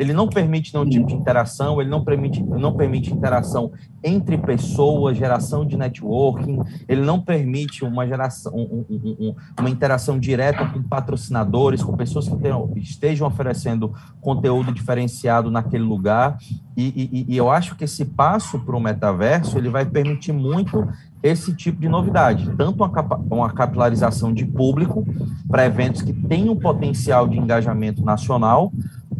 ele 0.00 0.14
não 0.14 0.26
permite 0.26 0.72
nenhum 0.72 0.88
tipo 0.88 1.06
de 1.06 1.14
interação, 1.14 1.78
ele 1.78 1.90
não 1.90 2.02
permite, 2.02 2.42
não 2.42 2.72
permite 2.72 3.12
interação 3.12 3.70
entre 4.02 4.38
pessoas, 4.38 5.14
geração 5.14 5.66
de 5.66 5.76
networking, 5.76 6.58
ele 6.88 7.02
não 7.02 7.20
permite 7.20 7.84
uma 7.84 8.06
geração, 8.06 8.50
um, 8.54 8.86
um, 8.88 9.16
um, 9.20 9.34
uma 9.58 9.68
interação 9.68 10.18
direta 10.18 10.64
com 10.64 10.82
patrocinadores, 10.82 11.82
com 11.82 11.94
pessoas 11.94 12.26
que 12.26 12.36
tenham, 12.38 12.72
estejam 12.76 13.28
oferecendo 13.28 13.92
conteúdo 14.22 14.72
diferenciado 14.72 15.50
naquele 15.50 15.84
lugar. 15.84 16.38
E, 16.74 17.26
e, 17.28 17.34
e 17.34 17.36
eu 17.36 17.50
acho 17.50 17.76
que 17.76 17.84
esse 17.84 18.06
passo 18.06 18.58
para 18.58 18.74
o 18.74 18.80
metaverso 18.80 19.58
ele 19.58 19.68
vai 19.68 19.84
permitir 19.84 20.32
muito 20.32 20.88
esse 21.22 21.54
tipo 21.54 21.78
de 21.78 21.88
novidade, 21.88 22.50
tanto 22.56 22.82
uma, 22.82 22.90
uma 23.30 23.52
capilarização 23.52 24.32
de 24.32 24.46
público 24.46 25.06
para 25.46 25.66
eventos 25.66 26.00
que 26.00 26.14
têm 26.14 26.48
um 26.48 26.56
potencial 26.56 27.28
de 27.28 27.38
engajamento 27.38 28.02
nacional, 28.02 28.72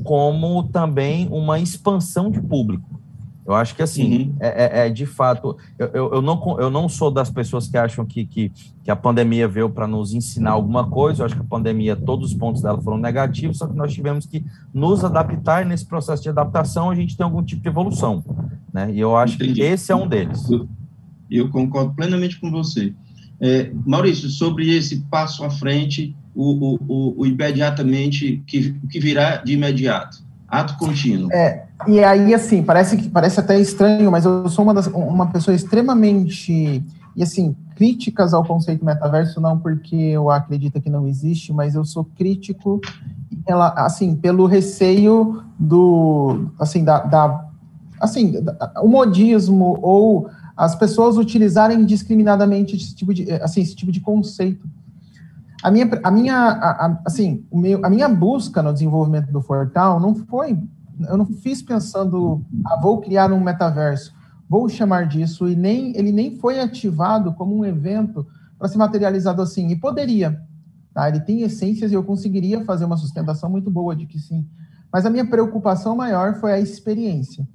como 0.03 0.65
também 0.65 1.29
uma 1.31 1.59
expansão 1.59 2.31
de 2.31 2.41
público. 2.41 3.01
Eu 3.51 3.55
acho 3.55 3.75
que, 3.75 3.83
assim, 3.83 4.29
uhum. 4.29 4.37
é, 4.39 4.83
é, 4.83 4.87
é, 4.87 4.91
de 4.91 5.05
fato, 5.05 5.57
eu, 5.77 5.89
eu, 5.89 6.15
eu, 6.15 6.23
não, 6.23 6.61
eu 6.61 6.71
não 6.71 6.89
sou 6.89 7.11
das 7.11 7.31
pessoas 7.31 7.67
que 7.67 7.77
acham 7.77 8.07
que, 8.07 8.25
que, 8.25 8.53
que 8.85 8.91
a 8.91 8.95
pandemia 8.95 9.49
veio 9.49 9.69
para 9.69 9.89
nos 9.89 10.15
ensinar 10.15 10.53
alguma 10.53 10.89
coisa. 10.89 11.23
Eu 11.23 11.27
acho 11.27 11.35
que 11.35 11.41
a 11.41 11.45
pandemia, 11.45 11.97
todos 11.97 12.31
os 12.31 12.39
pontos 12.39 12.63
dela 12.63 12.81
foram 12.81 12.97
negativos, 12.97 13.59
só 13.59 13.67
que 13.67 13.75
nós 13.75 13.93
tivemos 13.93 14.25
que 14.25 14.45
nos 14.73 15.05
adaptar. 15.05 15.63
E 15.63 15.69
nesse 15.69 15.85
processo 15.85 16.23
de 16.23 16.29
adaptação, 16.29 16.91
a 16.91 16.95
gente 16.95 17.17
tem 17.17 17.25
algum 17.25 17.43
tipo 17.43 17.61
de 17.61 17.69
evolução. 17.69 18.23
Né? 18.73 18.93
E 18.93 19.01
eu 19.01 19.17
acho 19.17 19.35
Entendi. 19.35 19.55
que 19.55 19.63
esse 19.63 19.91
é 19.91 19.97
um 19.97 20.07
deles. 20.07 20.49
Eu, 20.49 20.69
eu 21.29 21.49
concordo 21.49 21.93
plenamente 21.95 22.39
com 22.39 22.53
você. 22.53 22.95
É, 23.41 23.73
Maurício, 23.85 24.29
sobre 24.29 24.77
esse 24.77 25.01
passo 25.11 25.43
à 25.45 25.51
frente 25.51 26.15
o, 26.35 26.79
o, 26.87 27.21
o 27.21 27.27
imediatamente, 27.27 28.43
que, 28.47 28.73
que 28.89 29.01
virá 29.01 29.37
de 29.37 29.53
imediato. 29.53 30.19
Ato 30.49 30.77
contínuo. 30.79 31.31
É, 31.33 31.65
e 31.87 32.03
aí, 32.03 32.35
assim, 32.35 32.63
parece, 32.63 33.09
parece 33.09 33.39
até 33.39 33.59
estranho, 33.61 34.11
mas 34.11 34.25
eu 34.25 34.49
sou 34.49 34.65
uma, 34.65 34.75
das, 34.75 34.89
uma 34.89 35.31
pessoa 35.31 35.55
extremamente, 35.55 36.85
e 37.15 37.23
assim, 37.23 37.55
críticas 37.77 38.35
ao 38.35 38.45
conceito 38.45 38.85
metaverso, 38.85 39.41
não 39.41 39.59
porque 39.59 39.95
eu 39.95 40.29
acredito 40.29 40.81
que 40.81 40.91
não 40.91 41.07
existe, 41.07 41.53
mas 41.53 41.77
eu 41.77 41.85
sou 41.85 42.05
crítico, 42.05 42.81
ela, 43.47 43.69
assim, 43.77 44.17
pelo 44.17 44.45
receio 44.47 45.45
do, 45.59 46.51
assim, 46.59 46.83
da, 46.83 46.99
da 46.99 47.47
assim, 48.01 48.35
o 48.83 48.89
modismo 48.89 49.79
ou 49.81 50.29
as 50.57 50.75
pessoas 50.75 51.17
utilizarem 51.17 51.85
discriminadamente 51.85 52.75
esse 52.77 52.95
tipo 52.95 53.15
de, 53.15 53.31
assim, 53.35 53.61
esse 53.61 53.75
tipo 53.75 53.93
de 53.93 54.01
conceito 54.01 54.69
a 55.63 55.71
minha, 55.71 56.01
a 56.03 56.11
minha, 56.11 56.37
a, 56.37 56.87
a, 56.87 57.03
assim, 57.07 57.47
o 57.51 57.59
meu, 57.59 57.85
a 57.85 57.91
minha 57.91 58.09
busca 58.09 58.63
no 58.63 58.73
desenvolvimento 58.73 59.31
do 59.31 59.43
Fortal 59.43 60.01
não 60.01 60.15
foi, 60.15 60.59
eu 61.09 61.17
não 61.17 61.27
fiz 61.27 61.63
pensando, 61.63 62.45
ah, 62.65 62.79
vou 62.81 63.01
criar 63.01 63.33
um 63.33 63.41
metaverso, 63.41 64.13
vou 64.49 64.69
chamar 64.69 65.07
disso, 65.07 65.49
e 65.49 65.55
nem 65.55 65.97
ele 65.97 66.13
nem 66.13 66.39
foi 66.39 66.61
ativado 66.61 67.33
como 67.35 67.57
um 67.57 67.65
evento 67.65 68.27
para 68.59 68.69
ser 68.69 68.79
materializado 68.79 69.41
assim, 69.43 69.69
e 69.69 69.77
poderia, 69.77 70.41
tá? 70.95 71.09
Ele 71.09 71.21
tem 71.21 71.43
essências 71.43 71.93
e 71.93 71.95
eu 71.95 72.05
conseguiria 72.05 72.65
fazer 72.65 72.85
uma 72.85 72.97
sustentação 72.97 73.51
muito 73.51 73.71
boa 73.71 73.95
de 73.95 74.07
que 74.07 74.19
sim. 74.19 74.47
Mas 74.93 75.07
a 75.07 75.11
minha 75.11 75.27
preocupação 75.27 75.95
maior 75.95 76.35
foi 76.41 76.53
a 76.53 76.61
experiência, 76.61 77.47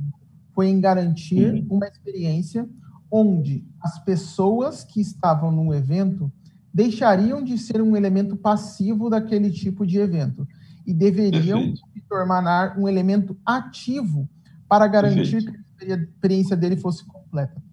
foi 0.53 0.67
em 0.67 0.79
garantir 0.79 1.53
uhum. 1.53 1.77
uma 1.77 1.87
experiência 1.87 2.67
onde 3.11 3.65
as 3.81 3.99
pessoas 4.03 4.83
que 4.83 5.01
estavam 5.01 5.51
no 5.51 5.73
evento 5.73 6.31
deixariam 6.75 7.41
de 7.41 7.57
ser 7.57 7.81
um 7.81 7.95
elemento 7.95 8.35
passivo 8.35 9.09
daquele 9.09 9.49
tipo 9.49 9.87
de 9.87 9.97
evento 9.97 10.45
e 10.85 10.93
deveriam 10.93 11.59
Perfeito. 11.59 11.87
se 11.93 12.01
tornar 12.01 12.77
um 12.77 12.85
elemento 12.85 13.37
ativo 13.45 14.27
para 14.67 14.85
garantir 14.85 15.41
Perfeito. 15.41 15.63
que 15.79 15.93
a 15.93 15.95
experiência 15.95 16.57
dele 16.57 16.75
fosse 16.75 17.05
completa. 17.05 17.63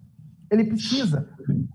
Ele 0.49 0.63
precisa 0.63 1.27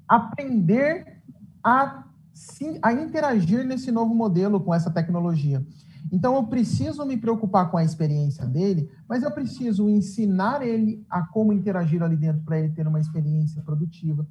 aprender 0.09 1.21
a, 1.63 2.03
sim, 2.33 2.79
a 2.81 2.95
interagir 2.95 3.63
nesse 3.63 3.93
novo 3.93 4.15
modelo 4.15 4.59
com 4.59 4.75
essa 4.75 4.91
tecnologia. 4.91 5.63
Então, 6.11 6.35
eu 6.35 6.45
preciso 6.45 7.05
me 7.05 7.19
preocupar 7.19 7.71
com 7.71 7.77
a 7.77 7.85
experiência 7.85 8.47
dele, 8.47 8.91
mas 9.07 9.23
eu 9.23 9.31
preciso 9.31 9.91
ensinar 9.91 10.67
ele 10.67 11.05
a 11.11 11.21
como 11.27 11.53
interagir 11.53 12.03
ali 12.03 12.17
dentro 12.17 12.41
para 12.43 12.59
ele 12.59 12.71
ter 12.71 12.89
uma 12.89 13.01
experiência 13.01 13.61
produtiva. 13.61 14.27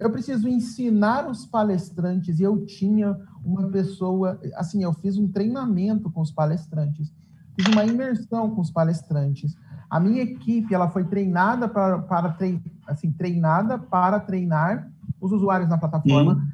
Eu 0.00 0.10
preciso 0.10 0.48
ensinar 0.48 1.28
os 1.28 1.44
palestrantes, 1.44 2.40
e 2.40 2.42
eu 2.42 2.64
tinha 2.64 3.14
uma 3.44 3.68
pessoa, 3.68 4.40
assim, 4.56 4.82
eu 4.82 4.94
fiz 4.94 5.18
um 5.18 5.28
treinamento 5.28 6.10
com 6.10 6.22
os 6.22 6.32
palestrantes, 6.32 7.12
fiz 7.54 7.66
uma 7.70 7.84
imersão 7.84 8.50
com 8.50 8.62
os 8.62 8.70
palestrantes. 8.70 9.54
A 9.90 10.00
minha 10.00 10.22
equipe, 10.22 10.74
ela 10.74 10.88
foi 10.88 11.04
treinada 11.04 11.68
para, 11.68 11.98
para 11.98 12.34
assim, 12.86 13.12
treinada 13.12 13.78
para 13.78 14.18
treinar 14.18 14.90
os 15.20 15.32
usuários 15.32 15.68
na 15.68 15.76
plataforma. 15.76 16.48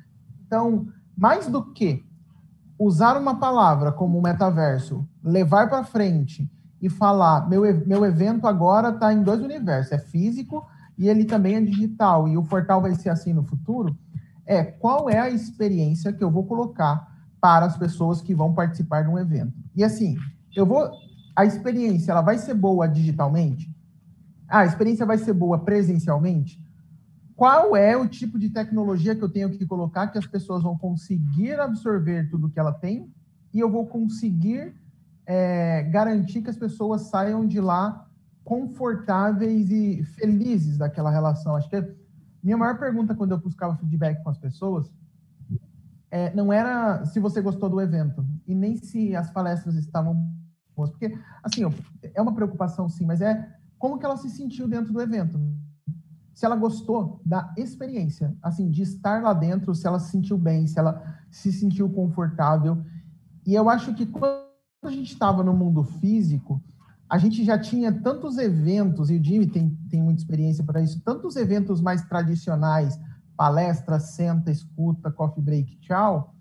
Então, 0.44 0.88
mais 1.16 1.46
do 1.46 1.62
que 1.72 2.04
usar 2.76 3.16
uma 3.16 3.38
palavra 3.38 3.92
como 3.92 4.20
metaverso, 4.20 5.06
levar 5.22 5.68
para 5.68 5.85
frente 5.85 6.50
e 6.82 6.90
falar, 6.90 7.48
meu, 7.48 7.62
meu 7.87 8.04
evento 8.04 8.46
agora 8.48 8.88
está 8.88 9.12
em 9.12 9.22
dois 9.22 9.40
universos, 9.40 9.92
é 9.92 9.98
físico 9.98 10.66
e 10.98 11.09
ele 11.09 11.24
também 11.24 11.56
é 11.56 11.61
digital, 11.61 12.26
e 12.28 12.37
o 12.37 12.44
portal 12.44 12.80
vai 12.80 12.94
ser 12.94 13.11
assim 13.11 13.32
no 13.32 13.42
futuro, 13.42 13.96
é 14.46 14.62
qual 14.64 15.11
é 15.11 15.18
a 15.18 15.30
experiência 15.30 16.12
que 16.12 16.22
eu 16.22 16.30
vou 16.30 16.44
colocar 16.44 17.14
para 17.40 17.66
as 17.66 17.76
pessoas 17.76 18.22
que 18.22 18.35
vão 18.35 18.54
participar 18.54 19.02
de 19.02 19.09
um 19.09 19.18
evento. 19.18 19.52
E 19.74 19.85
assim, 19.85 20.16
eu 20.54 20.64
vou. 20.64 20.90
A 21.35 21.44
experiência 21.44 22.12
ela 22.12 22.23
vai 22.23 22.38
ser 22.38 22.54
boa 22.54 22.88
digitalmente? 22.88 23.71
Ah, 24.48 24.60
a 24.60 24.64
experiência 24.64 25.04
vai 25.04 25.18
ser 25.18 25.35
boa 25.35 25.58
presencialmente? 25.58 26.64
Qual 27.35 27.77
é 27.77 27.94
o 27.94 28.08
tipo 28.08 28.38
de 28.38 28.48
tecnologia 28.48 29.14
que 29.14 29.23
eu 29.23 29.29
tenho 29.29 29.50
que 29.50 29.66
colocar 29.66 30.06
que 30.06 30.16
as 30.16 30.27
pessoas 30.27 30.62
vão 30.62 30.79
conseguir 30.79 31.60
absorver 31.60 32.31
tudo 32.31 32.48
que 32.48 32.58
ela 32.58 32.73
tem 32.73 33.12
e 33.52 33.60
eu 33.60 33.71
vou 33.71 33.87
conseguir 33.87 34.75
é, 35.27 35.83
garantir 35.83 36.40
que 36.40 36.48
as 36.48 36.56
pessoas 36.56 37.02
saiam 37.02 37.46
de 37.46 37.60
lá 37.60 38.06
confortáveis 38.47 39.73
e 39.73 40.05
felizes 40.05 40.79
daquela 40.79 41.11
relação. 41.11 41.57
Acho 41.57 41.69
que 41.69 41.85
minha 42.40 42.57
maior 42.57 42.79
pergunta 42.79 43.13
quando 43.13 43.33
eu 43.33 43.38
buscava 43.38 43.75
feedback 43.75 44.23
com 44.23 44.31
as 44.31 44.38
pessoas 44.38 44.88
é, 46.13 46.33
não 46.33 46.53
era 46.53 47.05
se 47.07 47.19
você 47.19 47.42
gostou 47.42 47.69
do 47.69 47.81
evento 47.81 48.25
e 48.47 48.55
nem 48.55 48.77
se 48.77 49.17
as 49.17 49.29
palestras 49.33 49.75
estavam 49.75 50.33
boas, 50.77 50.90
porque 50.90 51.19
assim 51.42 51.63
é 52.15 52.23
uma 52.23 52.33
preocupação 52.33 52.88
sim, 52.88 53.05
mas 53.05 53.21
é 53.21 53.53
como 53.77 53.99
que 53.99 54.07
ela 54.07 54.17
se 54.17 54.31
sentiu 54.31 54.69
dentro 54.69 54.92
do 54.92 55.01
evento. 55.03 55.40
se 56.33 56.47
ela 56.47 56.55
gostou 56.55 57.21
da 57.25 57.53
experiência, 57.57 58.37
assim, 58.40 58.71
de 58.71 58.83
estar 58.83 59.23
lá 59.23 59.33
dentro, 59.33 59.75
se 59.75 59.87
ela 59.87 59.99
se 59.99 60.11
sentiu 60.13 60.38
bem, 60.38 60.69
se 60.69 60.79
ela 60.79 61.19
se 61.31 61.51
sentiu 61.51 61.88
confortável. 61.88 62.85
E 63.44 63.55
eu 63.55 63.69
acho 63.69 63.92
que 63.94 64.07
quando 64.07 64.44
a 64.85 64.90
gente 64.90 65.13
estava 65.13 65.42
no 65.42 65.53
mundo 65.53 65.83
físico, 65.83 66.63
a 67.09 67.19
gente 67.19 67.44
já 67.44 67.59
tinha 67.59 67.92
tantos 67.92 68.37
eventos, 68.37 69.11
e 69.11 69.17
o 69.17 69.25
Jimmy 69.25 69.46
tem, 69.46 69.71
tem 69.88 70.02
muita 70.02 70.21
experiência 70.21 70.65
para 70.65 70.81
isso, 70.81 71.00
tantos 71.00 71.37
eventos 71.37 71.81
mais 71.81 72.02
tradicionais, 72.02 72.98
palestra, 73.37 74.00
senta, 74.00 74.50
escuta, 74.50 75.11
coffee 75.11 75.42
break, 75.42 75.77
tchau, 75.77 76.35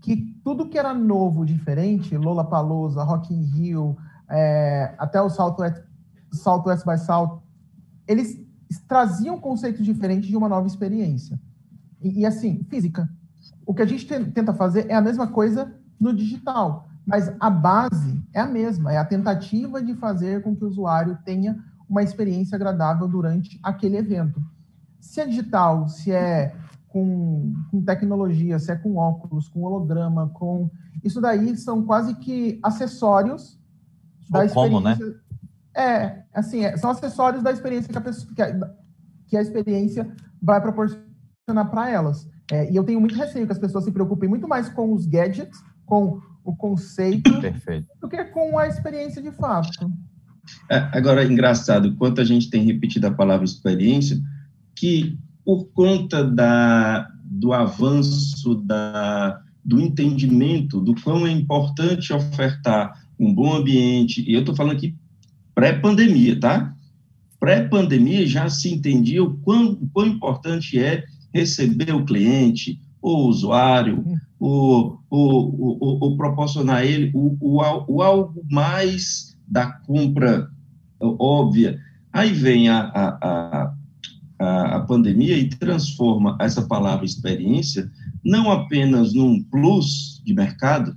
que 0.00 0.16
tudo 0.42 0.68
que 0.68 0.78
era 0.78 0.94
novo, 0.94 1.44
diferente, 1.44 2.16
Lola 2.16 2.44
Palosa, 2.44 3.04
Rock 3.04 3.32
in 3.34 3.42
Rio, 3.42 3.96
é, 4.28 4.94
até 4.98 5.20
o 5.20 5.28
Southwest, 5.28 5.82
Southwest 6.32 6.84
by 6.86 6.98
South, 6.98 7.42
eles 8.06 8.40
traziam 8.88 9.38
conceitos 9.38 9.84
diferentes 9.84 10.28
de 10.28 10.36
uma 10.36 10.48
nova 10.48 10.66
experiência. 10.66 11.38
E, 12.00 12.20
e 12.20 12.26
assim, 12.26 12.64
física. 12.68 13.08
O 13.66 13.74
que 13.74 13.82
a 13.82 13.86
gente 13.86 14.06
tenta 14.06 14.54
fazer 14.54 14.90
é 14.90 14.94
a 14.94 15.00
mesma 15.00 15.26
coisa 15.28 15.72
no 16.00 16.12
digital, 16.12 16.88
mas 17.06 17.32
a 17.40 17.50
base 17.50 18.22
é 18.32 18.40
a 18.40 18.46
mesma, 18.46 18.92
é 18.92 18.96
a 18.96 19.04
tentativa 19.04 19.82
de 19.82 19.94
fazer 19.94 20.42
com 20.42 20.54
que 20.54 20.64
o 20.64 20.68
usuário 20.68 21.18
tenha 21.24 21.58
uma 21.88 22.02
experiência 22.02 22.56
agradável 22.56 23.08
durante 23.08 23.58
aquele 23.62 23.96
evento. 23.96 24.42
Se 25.00 25.20
é 25.20 25.26
digital, 25.26 25.88
se 25.88 26.12
é 26.12 26.54
com, 26.88 27.54
com 27.70 27.82
tecnologia, 27.82 28.58
se 28.58 28.70
é 28.70 28.76
com 28.76 28.96
óculos, 28.96 29.48
com 29.48 29.62
holograma, 29.62 30.30
com. 30.34 30.70
Isso 31.02 31.20
daí 31.20 31.56
são 31.56 31.82
quase 31.84 32.14
que 32.14 32.60
acessórios 32.62 33.58
da 34.30 34.44
experiência. 34.44 34.70
Como, 34.70 34.80
né? 34.80 34.98
É, 35.74 36.22
assim, 36.32 36.64
é, 36.64 36.76
são 36.76 36.90
acessórios 36.90 37.42
da 37.42 37.50
experiência 37.50 37.90
que 37.90 37.98
a, 37.98 38.00
pessoa, 38.00 38.34
que 38.34 38.42
a, 38.42 38.70
que 39.26 39.36
a 39.36 39.42
experiência 39.42 40.14
vai 40.40 40.60
proporcionar 40.60 41.70
para 41.70 41.90
elas. 41.90 42.28
É, 42.50 42.70
e 42.70 42.76
eu 42.76 42.84
tenho 42.84 43.00
muito 43.00 43.14
receio 43.14 43.46
que 43.46 43.52
as 43.52 43.58
pessoas 43.58 43.84
se 43.84 43.90
preocupem 43.90 44.28
muito 44.28 44.46
mais 44.46 44.68
com 44.68 44.92
os 44.92 45.06
gadgets, 45.06 45.58
com 45.86 46.20
o 46.44 46.54
conceito, 46.54 47.40
Perfeito. 47.40 47.86
do 48.00 48.08
que 48.08 48.22
com 48.24 48.58
a 48.58 48.66
experiência 48.66 49.22
de 49.22 49.30
fato. 49.32 49.90
É, 50.70 50.76
agora, 50.92 51.24
engraçado, 51.24 51.94
quanto 51.96 52.20
a 52.20 52.24
gente 52.24 52.50
tem 52.50 52.64
repetido 52.64 53.06
a 53.06 53.12
palavra 53.12 53.44
experiência, 53.44 54.20
que 54.74 55.18
por 55.44 55.66
conta 55.72 56.24
da, 56.24 57.08
do 57.24 57.52
avanço 57.52 58.54
da, 58.56 59.40
do 59.64 59.80
entendimento 59.80 60.80
do 60.80 60.94
quão 61.00 61.26
é 61.26 61.30
importante 61.30 62.12
ofertar 62.12 62.92
um 63.18 63.32
bom 63.32 63.54
ambiente, 63.54 64.24
e 64.28 64.34
eu 64.34 64.40
estou 64.40 64.54
falando 64.54 64.76
aqui 64.76 64.96
pré-pandemia, 65.54 66.38
tá? 66.40 66.74
Pré-pandemia 67.38 68.26
já 68.26 68.48
se 68.48 68.72
entendia 68.72 69.22
o 69.22 69.36
quão, 69.38 69.72
o 69.72 69.88
quão 69.92 70.06
importante 70.06 70.78
é 70.78 71.04
receber 71.32 71.94
o 71.94 72.04
cliente, 72.04 72.80
o 73.00 73.28
usuário, 73.28 74.04
o, 74.44 74.98
o, 75.08 75.18
o, 75.18 76.06
o 76.08 76.16
proporcionar 76.16 76.78
a 76.78 76.84
ele 76.84 77.12
o, 77.14 77.36
o, 77.40 77.62
o, 77.86 78.02
algo 78.02 78.44
mais 78.50 79.38
da 79.46 79.70
compra 79.70 80.50
óbvia. 81.00 81.78
Aí 82.12 82.32
vem 82.32 82.68
a, 82.68 82.80
a, 82.80 83.74
a, 84.40 84.76
a 84.76 84.80
pandemia 84.80 85.38
e 85.38 85.48
transforma 85.48 86.36
essa 86.40 86.62
palavra 86.62 87.04
experiência 87.04 87.88
não 88.24 88.50
apenas 88.50 89.14
num 89.14 89.40
plus 89.44 90.20
de 90.24 90.34
mercado, 90.34 90.96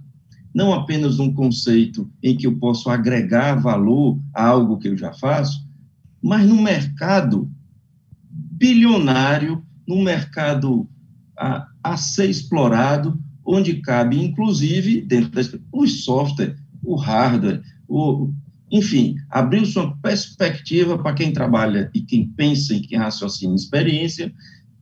não 0.51 0.73
apenas 0.73 1.19
um 1.19 1.31
conceito 1.31 2.11
em 2.23 2.35
que 2.35 2.47
eu 2.47 2.57
posso 2.57 2.89
agregar 2.89 3.61
valor 3.61 4.19
a 4.33 4.47
algo 4.47 4.79
que 4.79 4.87
eu 4.87 4.97
já 4.97 5.13
faço, 5.13 5.63
mas 6.19 6.47
no 6.49 6.59
mercado 6.59 7.51
bilionário, 8.27 9.63
num 9.87 10.01
mercado 10.01 10.89
a, 11.37 11.67
a 11.83 11.95
ser 11.95 12.27
explorado, 12.27 13.23
onde 13.45 13.75
cabe, 13.75 14.23
inclusive, 14.23 15.01
dentro 15.01 15.29
da, 15.29 15.41
o 15.71 15.85
software, 15.87 16.55
o 16.83 16.95
hardware, 16.95 17.61
o, 17.87 18.31
enfim, 18.71 19.15
abriu-se 19.29 19.77
uma 19.77 19.95
perspectiva 19.97 20.97
para 20.97 21.13
quem 21.13 21.31
trabalha 21.31 21.89
e 21.93 22.01
quem 22.01 22.27
pensa 22.27 22.73
e 22.73 22.81
quem 22.81 22.97
raciocina 22.97 23.53
experiência, 23.53 24.33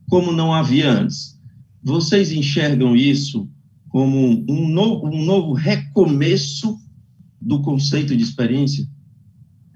como 0.08 0.32
não 0.32 0.52
havia 0.54 0.90
antes. 0.90 1.38
Vocês 1.82 2.32
enxergam 2.32 2.96
isso 2.96 3.48
como 3.88 4.44
um 4.48 4.68
novo, 4.68 5.06
um 5.06 5.24
novo 5.24 5.52
recomeço 5.52 6.78
do 7.40 7.60
conceito 7.60 8.16
de 8.16 8.22
experiência? 8.22 8.86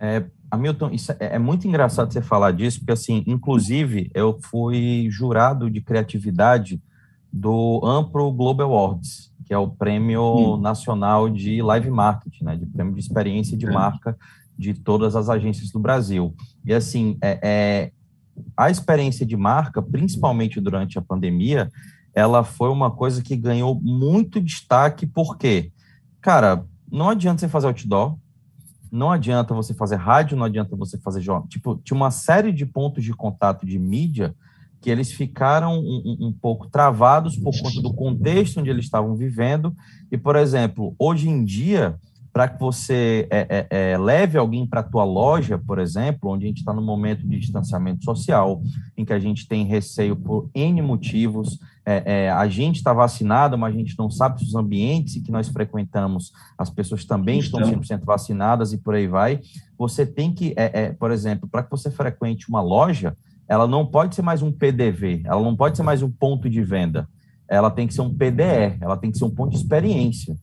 É, 0.00 0.24
Hamilton, 0.50 0.90
é, 1.20 1.36
é 1.36 1.38
muito 1.38 1.68
engraçado 1.68 2.12
você 2.12 2.22
falar 2.22 2.52
disso, 2.52 2.78
porque, 2.78 2.92
assim, 2.92 3.22
inclusive, 3.26 4.10
eu 4.14 4.38
fui 4.40 5.08
jurado 5.10 5.70
de 5.70 5.80
criatividade 5.80 6.80
do 7.32 7.80
Ampro 7.84 8.30
Global 8.32 8.72
Awards, 8.72 9.32
que 9.44 9.54
é 9.54 9.58
o 9.58 9.68
prêmio 9.68 10.22
hum. 10.22 10.56
nacional 10.60 11.28
de 11.28 11.62
live 11.62 11.90
marketing, 11.90 12.44
né, 12.44 12.56
de 12.56 12.66
prêmio 12.66 12.94
de 12.94 13.00
experiência 13.00 13.56
de 13.56 13.66
é. 13.66 13.70
marca 13.70 14.16
de 14.58 14.74
todas 14.74 15.14
as 15.14 15.28
agências 15.28 15.70
do 15.70 15.78
Brasil. 15.78 16.34
E, 16.64 16.74
assim, 16.74 17.16
é, 17.22 17.38
é, 17.42 17.92
a 18.56 18.70
experiência 18.70 19.24
de 19.24 19.36
marca, 19.36 19.80
principalmente 19.80 20.60
durante 20.60 20.98
a 20.98 21.02
pandemia, 21.02 21.70
ela 22.14 22.42
foi 22.42 22.68
uma 22.68 22.90
coisa 22.90 23.22
que 23.22 23.36
ganhou 23.36 23.80
muito 23.80 24.40
destaque, 24.40 25.06
porque, 25.06 25.70
cara, 26.20 26.64
não 26.90 27.08
adianta 27.08 27.40
você 27.40 27.48
fazer 27.48 27.68
outdoor, 27.68 28.18
não 28.90 29.12
adianta 29.12 29.54
você 29.54 29.74
fazer 29.74 29.96
rádio, 29.96 30.36
não 30.36 30.44
adianta 30.44 30.74
você 30.74 30.98
fazer 30.98 31.20
jornal. 31.20 31.46
Tipo, 31.46 31.76
tinha 31.84 31.96
uma 31.96 32.10
série 32.10 32.52
de 32.52 32.66
pontos 32.66 33.04
de 33.04 33.12
contato 33.12 33.64
de 33.64 33.78
mídia 33.78 34.34
que 34.80 34.90
eles 34.90 35.12
ficaram 35.12 35.78
um, 35.78 36.16
um, 36.20 36.32
pouco 36.32 36.68
travados 36.68 37.36
por 37.36 37.52
conta 37.60 37.82
do 37.82 37.92
contexto 37.92 38.60
onde 38.60 38.70
eles 38.70 38.84
estavam 38.84 39.14
vivendo. 39.16 39.74
E, 40.10 40.16
por 40.16 40.36
exemplo, 40.36 40.94
hoje 40.98 41.28
em 41.28 41.44
dia, 41.44 41.98
para 42.32 42.46
que 42.46 42.60
você 42.60 43.26
é, 43.30 43.66
é, 43.70 43.92
é, 43.92 43.98
leve 43.98 44.38
alguém 44.38 44.64
para 44.64 44.80
a 44.80 44.84
tua 44.84 45.02
loja, 45.02 45.58
por 45.58 45.80
exemplo, 45.80 46.30
onde 46.30 46.44
a 46.44 46.48
gente 46.48 46.58
está 46.58 46.72
no 46.72 46.80
momento 46.80 47.26
de 47.26 47.38
distanciamento 47.38 48.04
social, 48.04 48.62
em 48.96 49.04
que 49.04 49.12
a 49.12 49.18
gente 49.18 49.48
tem 49.48 49.64
receio 49.64 50.14
por 50.14 50.48
N 50.54 50.80
motivos, 50.80 51.58
é, 51.84 52.02
é, 52.26 52.30
a 52.30 52.46
gente 52.46 52.76
está 52.76 52.92
vacinado, 52.92 53.58
mas 53.58 53.74
a 53.74 53.78
gente 53.78 53.98
não 53.98 54.08
sabe 54.08 54.38
se 54.38 54.46
os 54.46 54.54
ambientes 54.54 55.20
que 55.20 55.32
nós 55.32 55.48
frequentamos, 55.48 56.32
as 56.56 56.70
pessoas 56.70 57.04
também 57.04 57.40
estão 57.40 57.60
100% 57.60 58.04
vacinadas 58.04 58.72
e 58.72 58.78
por 58.78 58.94
aí 58.94 59.08
vai. 59.08 59.40
Você 59.76 60.06
tem 60.06 60.32
que, 60.32 60.52
é, 60.56 60.92
por 60.92 61.10
exemplo, 61.10 61.48
para 61.48 61.64
que 61.64 61.70
você 61.70 61.90
frequente 61.90 62.48
uma 62.48 62.60
loja, 62.60 63.16
ela 63.48 63.66
não 63.66 63.86
pode 63.86 64.14
ser 64.14 64.22
mais 64.22 64.42
um 64.42 64.52
PDV, 64.52 65.22
ela 65.24 65.42
não 65.42 65.56
pode 65.56 65.76
ser 65.76 65.82
mais 65.82 66.02
um 66.02 66.10
ponto 66.10 66.50
de 66.50 66.62
venda, 66.62 67.08
ela 67.48 67.70
tem 67.70 67.86
que 67.86 67.94
ser 67.94 68.02
um 68.02 68.14
PDE, 68.14 68.76
ela 68.80 68.96
tem 68.96 69.10
que 69.10 69.16
ser 69.16 69.24
um 69.24 69.30
ponto 69.30 69.50
de 69.50 69.56
experiência. 69.56 70.36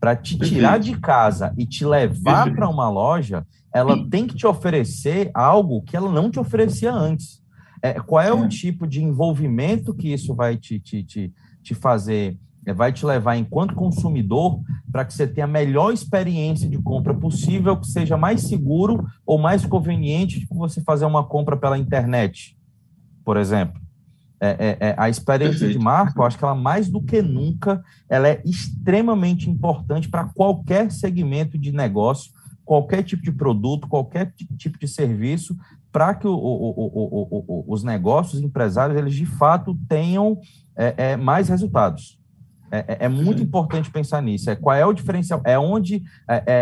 Para 0.00 0.16
te 0.16 0.36
tirar 0.38 0.78
de 0.78 0.98
casa 0.98 1.54
e 1.56 1.64
te 1.64 1.86
levar 1.86 2.52
para 2.54 2.68
uma 2.68 2.90
loja, 2.90 3.46
ela 3.72 4.06
tem 4.10 4.26
que 4.26 4.34
te 4.34 4.46
oferecer 4.46 5.30
algo 5.32 5.80
que 5.82 5.96
ela 5.96 6.10
não 6.10 6.30
te 6.30 6.38
oferecia 6.38 6.92
antes. 6.92 7.42
É, 7.80 7.94
qual 7.94 8.22
é, 8.22 8.32
o 8.32 8.48
tipo 8.48 8.86
de 8.86 9.02
envolvimento 9.02 9.94
que 9.94 10.12
isso 10.12 10.34
vai 10.34 10.56
te, 10.56 10.80
te, 10.80 11.02
te, 11.02 11.32
te 11.62 11.74
fazer, 11.74 12.36
vai 12.72 12.92
te 12.92 13.04
levar 13.04 13.36
enquanto 13.36 13.74
consumidor 13.74 14.60
para 14.90 15.04
que 15.04 15.12
você 15.12 15.26
tenha 15.26 15.44
a 15.44 15.48
melhor 15.48 15.92
experiência 15.92 16.68
de 16.68 16.78
compra 16.78 17.12
possível, 17.12 17.76
que 17.76 17.86
seja 17.86 18.16
mais 18.16 18.42
seguro 18.42 19.04
ou 19.26 19.38
mais 19.38 19.66
conveniente 19.66 20.40
de 20.40 20.46
você 20.46 20.80
fazer 20.80 21.04
uma 21.04 21.24
compra 21.24 21.56
pela 21.56 21.78
internet, 21.78 22.56
por 23.24 23.36
exemplo. 23.36 23.82
É, 24.40 24.48
é, 24.48 24.88
é, 24.88 24.94
a 24.98 25.08
experiência 25.08 25.60
Perfeito. 25.60 25.78
de 25.78 25.84
marca, 25.84 26.20
eu 26.20 26.24
acho 26.24 26.36
que 26.36 26.44
ela 26.44 26.54
mais 26.54 26.88
do 26.88 27.00
que 27.00 27.22
nunca, 27.22 27.82
ela 28.10 28.28
é 28.28 28.42
extremamente 28.44 29.48
importante 29.48 30.08
para 30.08 30.24
qualquer 30.24 30.90
segmento 30.90 31.56
de 31.56 31.72
negócio, 31.72 32.30
qualquer 32.64 33.02
tipo 33.02 33.22
de 33.22 33.32
produto, 33.32 33.88
qualquer 33.88 34.34
tipo 34.56 34.78
de 34.78 34.88
serviço, 34.88 35.56
para 35.90 36.14
que 36.14 36.26
o, 36.26 36.34
o, 36.34 37.44
o, 37.46 37.64
os 37.72 37.84
negócios, 37.84 38.34
os 38.34 38.40
empresários, 38.42 38.98
eles 38.98 39.14
de 39.14 39.26
fato 39.26 39.78
tenham 39.88 40.38
é, 40.76 41.12
é, 41.12 41.16
mais 41.16 41.48
resultados. 41.48 42.18
É, 42.70 43.04
é, 43.04 43.08
muito 43.08 43.42
importante 43.42 43.90
pensar 43.90 44.20
nisso. 44.20 44.50
É 44.50 44.56
qual 44.56 44.74
é 44.74 44.84
o 44.84 44.92
diferencial? 44.92 45.40
É 45.44 45.58
onde 45.58 46.02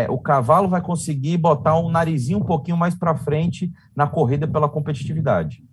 o 0.09 0.17
cavalo 0.19 0.67
vai 0.67 0.81
conseguir 0.81 1.37
botar 1.37 1.75
o 1.75 1.87
um 1.87 1.91
narizinho 1.91 2.39
um 2.39 2.45
pouquinho 2.45 2.77
mais 2.77 2.93
para 2.93 3.15
frente 3.15 3.71
na 3.95 4.05
corrida 4.05 4.47
pela 4.47 4.69
competitividade 4.69 5.63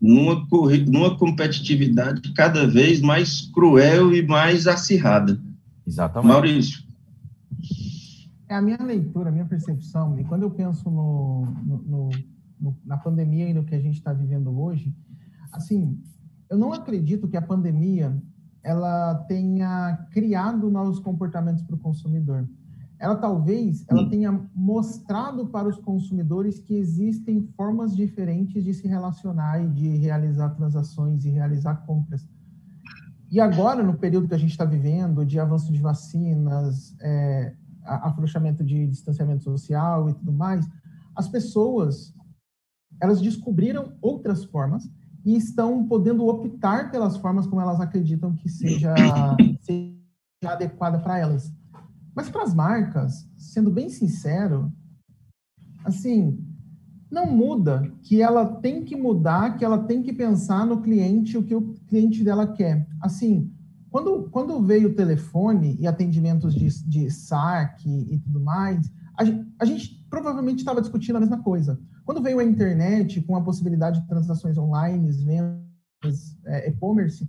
numa, 0.00 0.46
numa 0.86 1.16
competitividade 1.18 2.32
cada 2.32 2.66
vez 2.66 3.00
mais 3.00 3.42
cruel 3.42 4.14
e 4.14 4.26
mais 4.26 4.66
acirrada. 4.66 5.38
Exatamente. 5.86 6.32
Maurício. 6.32 6.84
É 8.48 8.54
a 8.54 8.62
minha 8.62 8.82
leitura, 8.82 9.28
a 9.28 9.32
minha 9.32 9.44
percepção, 9.44 10.18
e 10.18 10.24
quando 10.24 10.42
eu 10.42 10.50
penso 10.50 10.90
no, 10.90 11.46
no, 11.64 12.10
no, 12.58 12.76
na 12.84 12.96
pandemia 12.96 13.48
e 13.48 13.54
no 13.54 13.64
que 13.64 13.74
a 13.74 13.80
gente 13.80 13.98
está 13.98 14.12
vivendo 14.12 14.50
hoje, 14.58 14.92
assim, 15.52 15.96
eu 16.48 16.58
não 16.58 16.72
acredito 16.72 17.28
que 17.28 17.36
a 17.36 17.42
pandemia 17.42 18.16
ela 18.62 19.14
tenha 19.26 20.06
criado 20.10 20.70
novos 20.70 20.98
comportamentos 20.98 21.62
para 21.62 21.76
o 21.76 21.78
consumidor. 21.78 22.48
ela 22.98 23.16
talvez 23.16 23.84
ela 23.88 24.08
tenha 24.10 24.30
mostrado 24.54 25.46
para 25.46 25.66
os 25.66 25.78
consumidores 25.78 26.58
que 26.58 26.74
existem 26.74 27.40
formas 27.56 27.96
diferentes 27.96 28.62
de 28.62 28.74
se 28.74 28.86
relacionar 28.86 29.64
e 29.64 29.68
de 29.68 29.88
realizar 29.96 30.50
transações 30.50 31.24
e 31.24 31.30
realizar 31.30 31.76
compras. 31.86 32.28
E 33.30 33.40
agora, 33.40 33.82
no 33.82 33.96
período 33.96 34.28
que 34.28 34.34
a 34.34 34.38
gente 34.38 34.50
está 34.50 34.64
vivendo, 34.64 35.24
de 35.24 35.38
avanço 35.38 35.72
de 35.72 35.80
vacinas, 35.80 36.94
é, 37.00 37.54
afrouxamento 37.84 38.62
de 38.62 38.86
distanciamento 38.88 39.44
social 39.44 40.10
e 40.10 40.14
tudo 40.14 40.32
mais, 40.32 40.68
as 41.14 41.28
pessoas 41.28 42.12
elas 43.00 43.20
descobriram 43.20 43.94
outras 44.02 44.44
formas 44.44 44.90
e 45.24 45.36
estão 45.36 45.86
podendo 45.86 46.26
optar 46.26 46.90
pelas 46.90 47.16
formas 47.16 47.46
como 47.46 47.60
elas 47.60 47.80
acreditam 47.80 48.34
que 48.34 48.48
seja, 48.48 48.94
seja 49.60 49.94
adequada 50.44 50.98
para 50.98 51.18
elas. 51.18 51.52
Mas 52.14 52.28
para 52.28 52.42
as 52.42 52.54
marcas, 52.54 53.28
sendo 53.36 53.70
bem 53.70 53.88
sincero, 53.88 54.72
assim, 55.84 56.38
não 57.10 57.26
muda 57.26 57.92
que 58.02 58.22
ela 58.22 58.46
tem 58.46 58.84
que 58.84 58.96
mudar, 58.96 59.56
que 59.56 59.64
ela 59.64 59.78
tem 59.78 60.02
que 60.02 60.12
pensar 60.12 60.66
no 60.66 60.80
cliente, 60.80 61.36
o 61.36 61.42
que 61.42 61.54
o 61.54 61.74
cliente 61.88 62.22
dela 62.22 62.46
quer. 62.46 62.86
Assim, 63.00 63.52
quando, 63.90 64.28
quando 64.30 64.62
veio 64.62 64.90
o 64.90 64.94
telefone 64.94 65.76
e 65.80 65.86
atendimentos 65.86 66.54
de, 66.54 66.68
de 66.88 67.10
saque 67.10 68.06
e 68.10 68.18
tudo 68.18 68.40
mais, 68.40 68.90
a, 69.18 69.24
a 69.58 69.64
gente 69.64 70.06
provavelmente 70.08 70.60
estava 70.60 70.80
discutindo 70.80 71.16
a 71.16 71.20
mesma 71.20 71.42
coisa. 71.42 71.78
Quando 72.04 72.22
veio 72.22 72.38
a 72.38 72.44
internet, 72.44 73.20
com 73.22 73.36
a 73.36 73.42
possibilidade 73.42 74.00
de 74.00 74.08
transações 74.08 74.58
online, 74.58 75.10
vendas, 75.12 76.36
é, 76.46 76.68
e-commerce, 76.68 77.28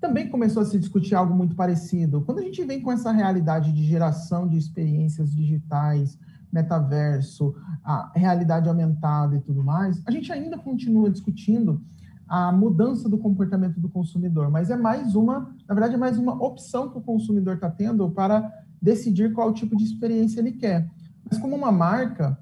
também 0.00 0.28
começou 0.28 0.62
a 0.62 0.66
se 0.66 0.78
discutir 0.78 1.14
algo 1.14 1.34
muito 1.34 1.54
parecido. 1.54 2.22
Quando 2.22 2.40
a 2.40 2.42
gente 2.42 2.64
vem 2.64 2.80
com 2.80 2.90
essa 2.90 3.12
realidade 3.12 3.72
de 3.72 3.84
geração 3.84 4.48
de 4.48 4.58
experiências 4.58 5.32
digitais, 5.32 6.18
metaverso, 6.52 7.54
a 7.84 8.10
realidade 8.14 8.68
aumentada 8.68 9.36
e 9.36 9.40
tudo 9.40 9.62
mais, 9.62 10.02
a 10.06 10.10
gente 10.10 10.30
ainda 10.32 10.58
continua 10.58 11.08
discutindo 11.08 11.80
a 12.28 12.50
mudança 12.50 13.08
do 13.08 13.18
comportamento 13.18 13.78
do 13.78 13.88
consumidor, 13.88 14.50
mas 14.50 14.70
é 14.70 14.76
mais 14.76 15.14
uma, 15.14 15.54
na 15.68 15.74
verdade, 15.74 15.94
é 15.94 15.98
mais 15.98 16.18
uma 16.18 16.32
opção 16.42 16.90
que 16.90 16.98
o 16.98 17.02
consumidor 17.02 17.54
está 17.54 17.70
tendo 17.70 18.10
para 18.10 18.50
decidir 18.80 19.32
qual 19.32 19.52
tipo 19.52 19.76
de 19.76 19.84
experiência 19.84 20.40
ele 20.40 20.52
quer. 20.52 20.90
Mas 21.28 21.38
como 21.38 21.54
uma 21.54 21.70
marca, 21.70 22.38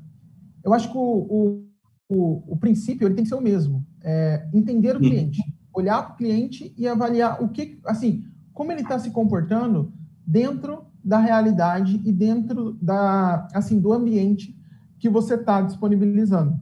eu 0.65 0.73
acho 0.73 0.91
que 0.91 0.97
o, 0.97 1.65
o, 2.11 2.43
o, 2.47 2.57
princípio 2.57 3.07
ele 3.07 3.15
tem 3.15 3.25
que 3.25 3.31
ser 3.31 3.37
o 3.37 3.41
mesmo, 3.41 3.87
é 4.03 4.49
entender 4.53 4.97
o 4.97 5.01
cliente 5.01 5.43
olhar 5.73 6.03
para 6.03 6.15
o 6.15 6.17
cliente 6.17 6.75
e 6.77 6.87
avaliar 6.87 7.43
o 7.43 7.49
que, 7.49 7.79
assim, 7.85 8.25
como 8.53 8.73
ele 8.73 8.83
está 8.83 8.99
se 8.99 9.11
comportando 9.11 9.93
dentro 10.27 10.85
da 11.03 11.19
realidade 11.19 12.01
e 12.05 12.13
dentro 12.13 12.73
da, 12.81 13.49
assim, 13.55 13.81
do 13.81 13.93
ambiente 13.93 14.57
que 14.99 15.09
você 15.09 15.35
está 15.35 15.63
disponibilizando. 15.63 16.59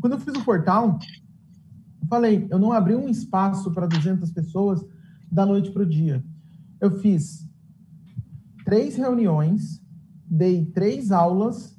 Quando 0.00 0.14
eu 0.14 0.20
fiz 0.20 0.34
o 0.34 0.44
portal, 0.44 0.98
eu 2.02 2.08
falei, 2.08 2.46
eu 2.50 2.58
não 2.58 2.72
abri 2.72 2.94
um 2.94 3.08
espaço 3.08 3.72
para 3.72 3.86
200 3.86 4.30
pessoas 4.32 4.84
da 5.30 5.46
noite 5.46 5.70
para 5.70 5.82
o 5.82 5.86
dia. 5.86 6.24
Eu 6.80 6.98
fiz 6.98 7.48
três 8.64 8.96
reuniões, 8.96 9.80
dei 10.28 10.64
três 10.66 11.12
aulas 11.12 11.75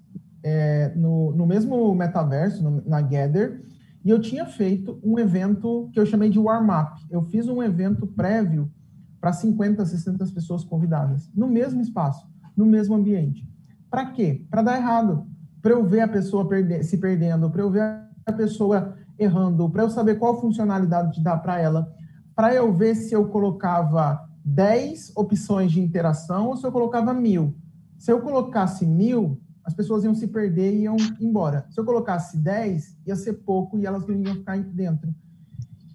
é, 0.49 0.93
no, 0.95 1.33
no 1.33 1.45
mesmo 1.45 1.93
metaverso, 1.93 2.63
no, 2.63 2.81
na 2.85 3.01
Gather, 3.01 3.61
e 4.03 4.09
eu 4.09 4.21
tinha 4.21 4.45
feito 4.45 4.97
um 5.03 5.19
evento 5.19 5.89
que 5.91 5.99
eu 5.99 6.05
chamei 6.05 6.29
de 6.29 6.39
warm-up. 6.39 7.05
Eu 7.09 7.21
fiz 7.23 7.49
um 7.49 7.61
evento 7.61 8.07
prévio 8.07 8.71
para 9.19 9.33
50, 9.33 9.85
60 9.85 10.25
pessoas 10.27 10.63
convidadas, 10.63 11.29
no 11.35 11.47
mesmo 11.47 11.81
espaço, 11.81 12.25
no 12.55 12.65
mesmo 12.65 12.95
ambiente. 12.95 13.45
Para 13.89 14.05
quê? 14.11 14.45
Para 14.49 14.61
dar 14.61 14.77
errado. 14.77 15.27
Para 15.61 15.73
eu 15.73 15.85
ver 15.85 16.01
a 16.01 16.07
pessoa 16.07 16.47
perder, 16.47 16.83
se 16.83 16.97
perdendo, 16.97 17.49
para 17.49 17.61
eu 17.61 17.69
ver 17.69 17.81
a 18.25 18.31
pessoa 18.31 18.95
errando, 19.19 19.69
para 19.69 19.83
eu 19.83 19.89
saber 19.89 20.15
qual 20.15 20.39
funcionalidade 20.39 21.21
dar 21.21 21.37
para 21.37 21.59
ela, 21.59 21.91
para 22.33 22.53
eu 22.53 22.71
ver 22.71 22.95
se 22.95 23.13
eu 23.13 23.27
colocava 23.27 24.25
10 24.45 25.11
opções 25.17 25.73
de 25.73 25.81
interação 25.81 26.47
ou 26.47 26.55
se 26.55 26.65
eu 26.65 26.71
colocava 26.71 27.13
mil. 27.13 27.53
Se 27.97 28.11
eu 28.11 28.21
colocasse 28.21 28.85
mil, 28.85 29.41
as 29.67 29.73
pessoas 29.73 30.05
iam 30.05 30.15
se 30.15 30.25
perder 30.27 30.73
e 30.73 30.83
iam 30.83 30.95
embora. 31.19 31.65
Se 31.69 31.77
eu 31.77 31.83
colocasse 31.83 32.37
10, 32.37 32.99
ia 33.05 33.17
ser 33.17 33.33
pouco 33.33 33.77
e 33.77 33.85
elas 33.85 34.07
não 34.07 34.15
iam 34.15 34.35
ficar 34.35 34.57
dentro. 34.57 35.13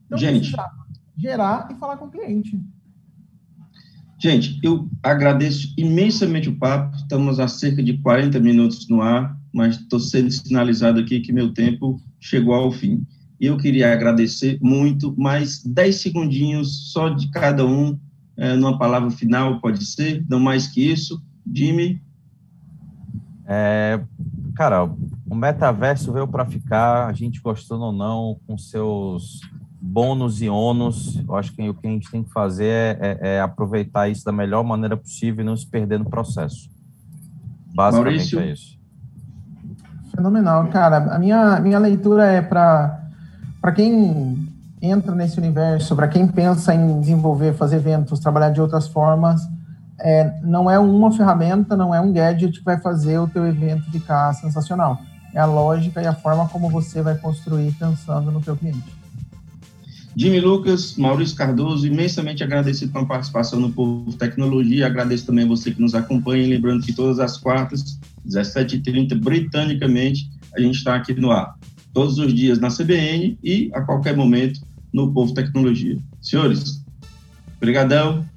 Então, 0.05 0.19
Gente, 0.19 0.53
gerar 1.17 1.69
e 1.71 1.75
falar 1.77 1.97
com 1.97 2.05
o 2.05 2.11
cliente. 2.11 2.61
Gente, 4.19 4.61
eu 4.63 4.91
agradeço 5.03 5.73
imensamente 5.79 6.51
o 6.51 6.59
papo. 6.59 6.95
Estamos 6.97 7.41
há 7.41 7.49
cerca 7.49 7.83
de 7.83 7.97
40 7.97 8.39
minutos 8.41 8.87
no 8.91 9.01
ar, 9.01 9.41
mas 9.51 9.77
estou 9.77 9.99
sendo 9.99 10.31
sinalizado 10.31 11.01
aqui 11.01 11.21
que 11.21 11.33
meu 11.33 11.55
tempo 11.55 11.99
chegou 12.21 12.55
ao 12.55 12.71
fim. 12.71 13.07
E 13.41 13.47
eu 13.47 13.57
queria 13.57 13.91
agradecer 13.91 14.59
muito, 14.61 15.19
mais 15.19 15.65
10 15.65 15.97
segundinhos 15.97 16.93
só 16.93 17.09
de 17.09 17.31
cada 17.31 17.67
um, 17.67 17.99
é, 18.37 18.55
numa 18.55 18.79
palavra 18.79 19.11
final, 19.11 19.63
pode 19.63 19.85
ser, 19.87 20.23
não 20.29 20.39
mais 20.39 20.67
que 20.67 20.93
isso. 20.93 21.23
Jimmy, 21.51 22.03
é, 23.55 24.01
cara, 24.57 24.85
o 25.29 25.35
metaverso 25.35 26.11
veio 26.11 26.27
para 26.27 26.47
ficar, 26.47 27.07
a 27.07 27.13
gente 27.13 27.39
gostando 27.43 27.85
ou 27.85 27.93
não, 27.93 28.39
com 28.47 28.57
seus 28.57 29.41
bônus 29.79 30.41
e 30.41 30.49
ônus. 30.49 31.23
Eu 31.29 31.37
acho 31.37 31.53
que 31.53 31.69
o 31.69 31.75
que 31.75 31.87
a 31.87 31.91
gente 31.91 32.11
tem 32.11 32.23
que 32.23 32.33
fazer 32.33 32.65
é, 32.65 32.99
é, 33.01 33.37
é 33.37 33.41
aproveitar 33.43 34.09
isso 34.09 34.25
da 34.25 34.33
melhor 34.33 34.65
maneira 34.65 34.97
possível 34.97 35.45
e 35.45 35.47
não 35.47 35.55
se 35.55 35.67
perder 35.67 35.99
no 35.99 36.07
processo. 36.07 36.71
Basicamente 37.75 38.35
Maurício. 38.35 38.41
é 38.41 38.53
isso. 38.53 38.81
Fenomenal, 40.15 40.69
cara. 40.69 41.15
A 41.15 41.19
minha, 41.19 41.61
minha 41.61 41.79
leitura 41.79 42.25
é 42.25 42.41
para 42.41 43.73
quem 43.75 44.49
entra 44.81 45.15
nesse 45.15 45.39
universo, 45.39 45.95
para 45.95 46.09
quem 46.09 46.27
pensa 46.27 46.75
em 46.75 47.01
desenvolver, 47.01 47.53
fazer 47.53 47.77
eventos, 47.77 48.19
trabalhar 48.19 48.51
de 48.51 48.63
outras 48.63 48.89
formas 48.89 49.47
é, 50.03 50.41
não 50.43 50.69
é 50.69 50.79
uma 50.79 51.13
ferramenta, 51.13 51.77
não 51.77 51.95
é 51.95 52.01
um 52.01 52.13
gadget 52.13 52.59
que 52.59 52.65
vai 52.65 52.79
fazer 52.81 53.19
o 53.19 53.29
teu 53.29 53.47
evento 53.47 53.91
ficar 53.91 54.33
sensacional. 54.35 55.01
É 55.33 55.39
a 55.39 55.47
lógica 55.47 56.03
e 56.03 56.07
a 56.07 56.13
forma 56.13 56.49
como 56.49 56.69
você 56.69 57.01
vai 57.01 57.17
construir 57.17 57.73
pensando 57.73 58.31
no 58.31 58.41
teu 58.41 58.57
cliente. 58.57 59.03
Jimmy 60.15 60.41
Lucas, 60.41 60.97
Maurício 60.97 61.37
Cardoso, 61.37 61.87
imensamente 61.87 62.45
agradecido 62.45 62.93
pela 62.93 63.07
participação 63.07 63.59
no 63.59 63.73
Povo 63.73 64.13
Tecnologia. 64.13 64.87
Agradeço 64.87 65.25
também 65.25 65.45
a 65.45 65.49
você 65.49 65.71
que 65.71 65.81
nos 65.81 65.95
acompanha. 65.95 66.47
Lembrando 66.47 66.85
que 66.85 66.93
todas 66.93 67.19
as 67.19 67.39
quartas, 67.39 67.99
17h30, 68.29 69.19
britanicamente, 69.19 70.29
a 70.55 70.61
gente 70.61 70.77
está 70.77 70.97
aqui 70.97 71.15
no 71.15 71.31
ar. 71.31 71.55
Todos 71.95 72.19
os 72.19 72.35
dias 72.35 72.59
na 72.59 72.69
CBN 72.69 73.39
e 73.43 73.71
a 73.73 73.81
qualquer 73.81 74.15
momento 74.15 74.61
no 74.93 75.13
Povo 75.15 75.33
Tecnologia. 75.33 75.97
Senhores, 76.21 76.85
brigadão. 77.59 78.32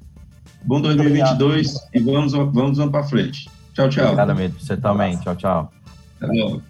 Bom 0.66 0.80
2022 0.80 1.76
e 1.94 2.00
vamos, 2.00 2.32
vamos, 2.32 2.76
vamos 2.76 2.90
para 2.90 3.04
frente. 3.04 3.48
Tchau, 3.72 3.88
tchau. 3.88 4.12
Obrigado, 4.12 4.34
Você 4.58 4.76
também. 4.76 5.16
Tchau, 5.18 5.36
tchau. 5.36 5.72
Até 6.20 6.32
logo. 6.32 6.62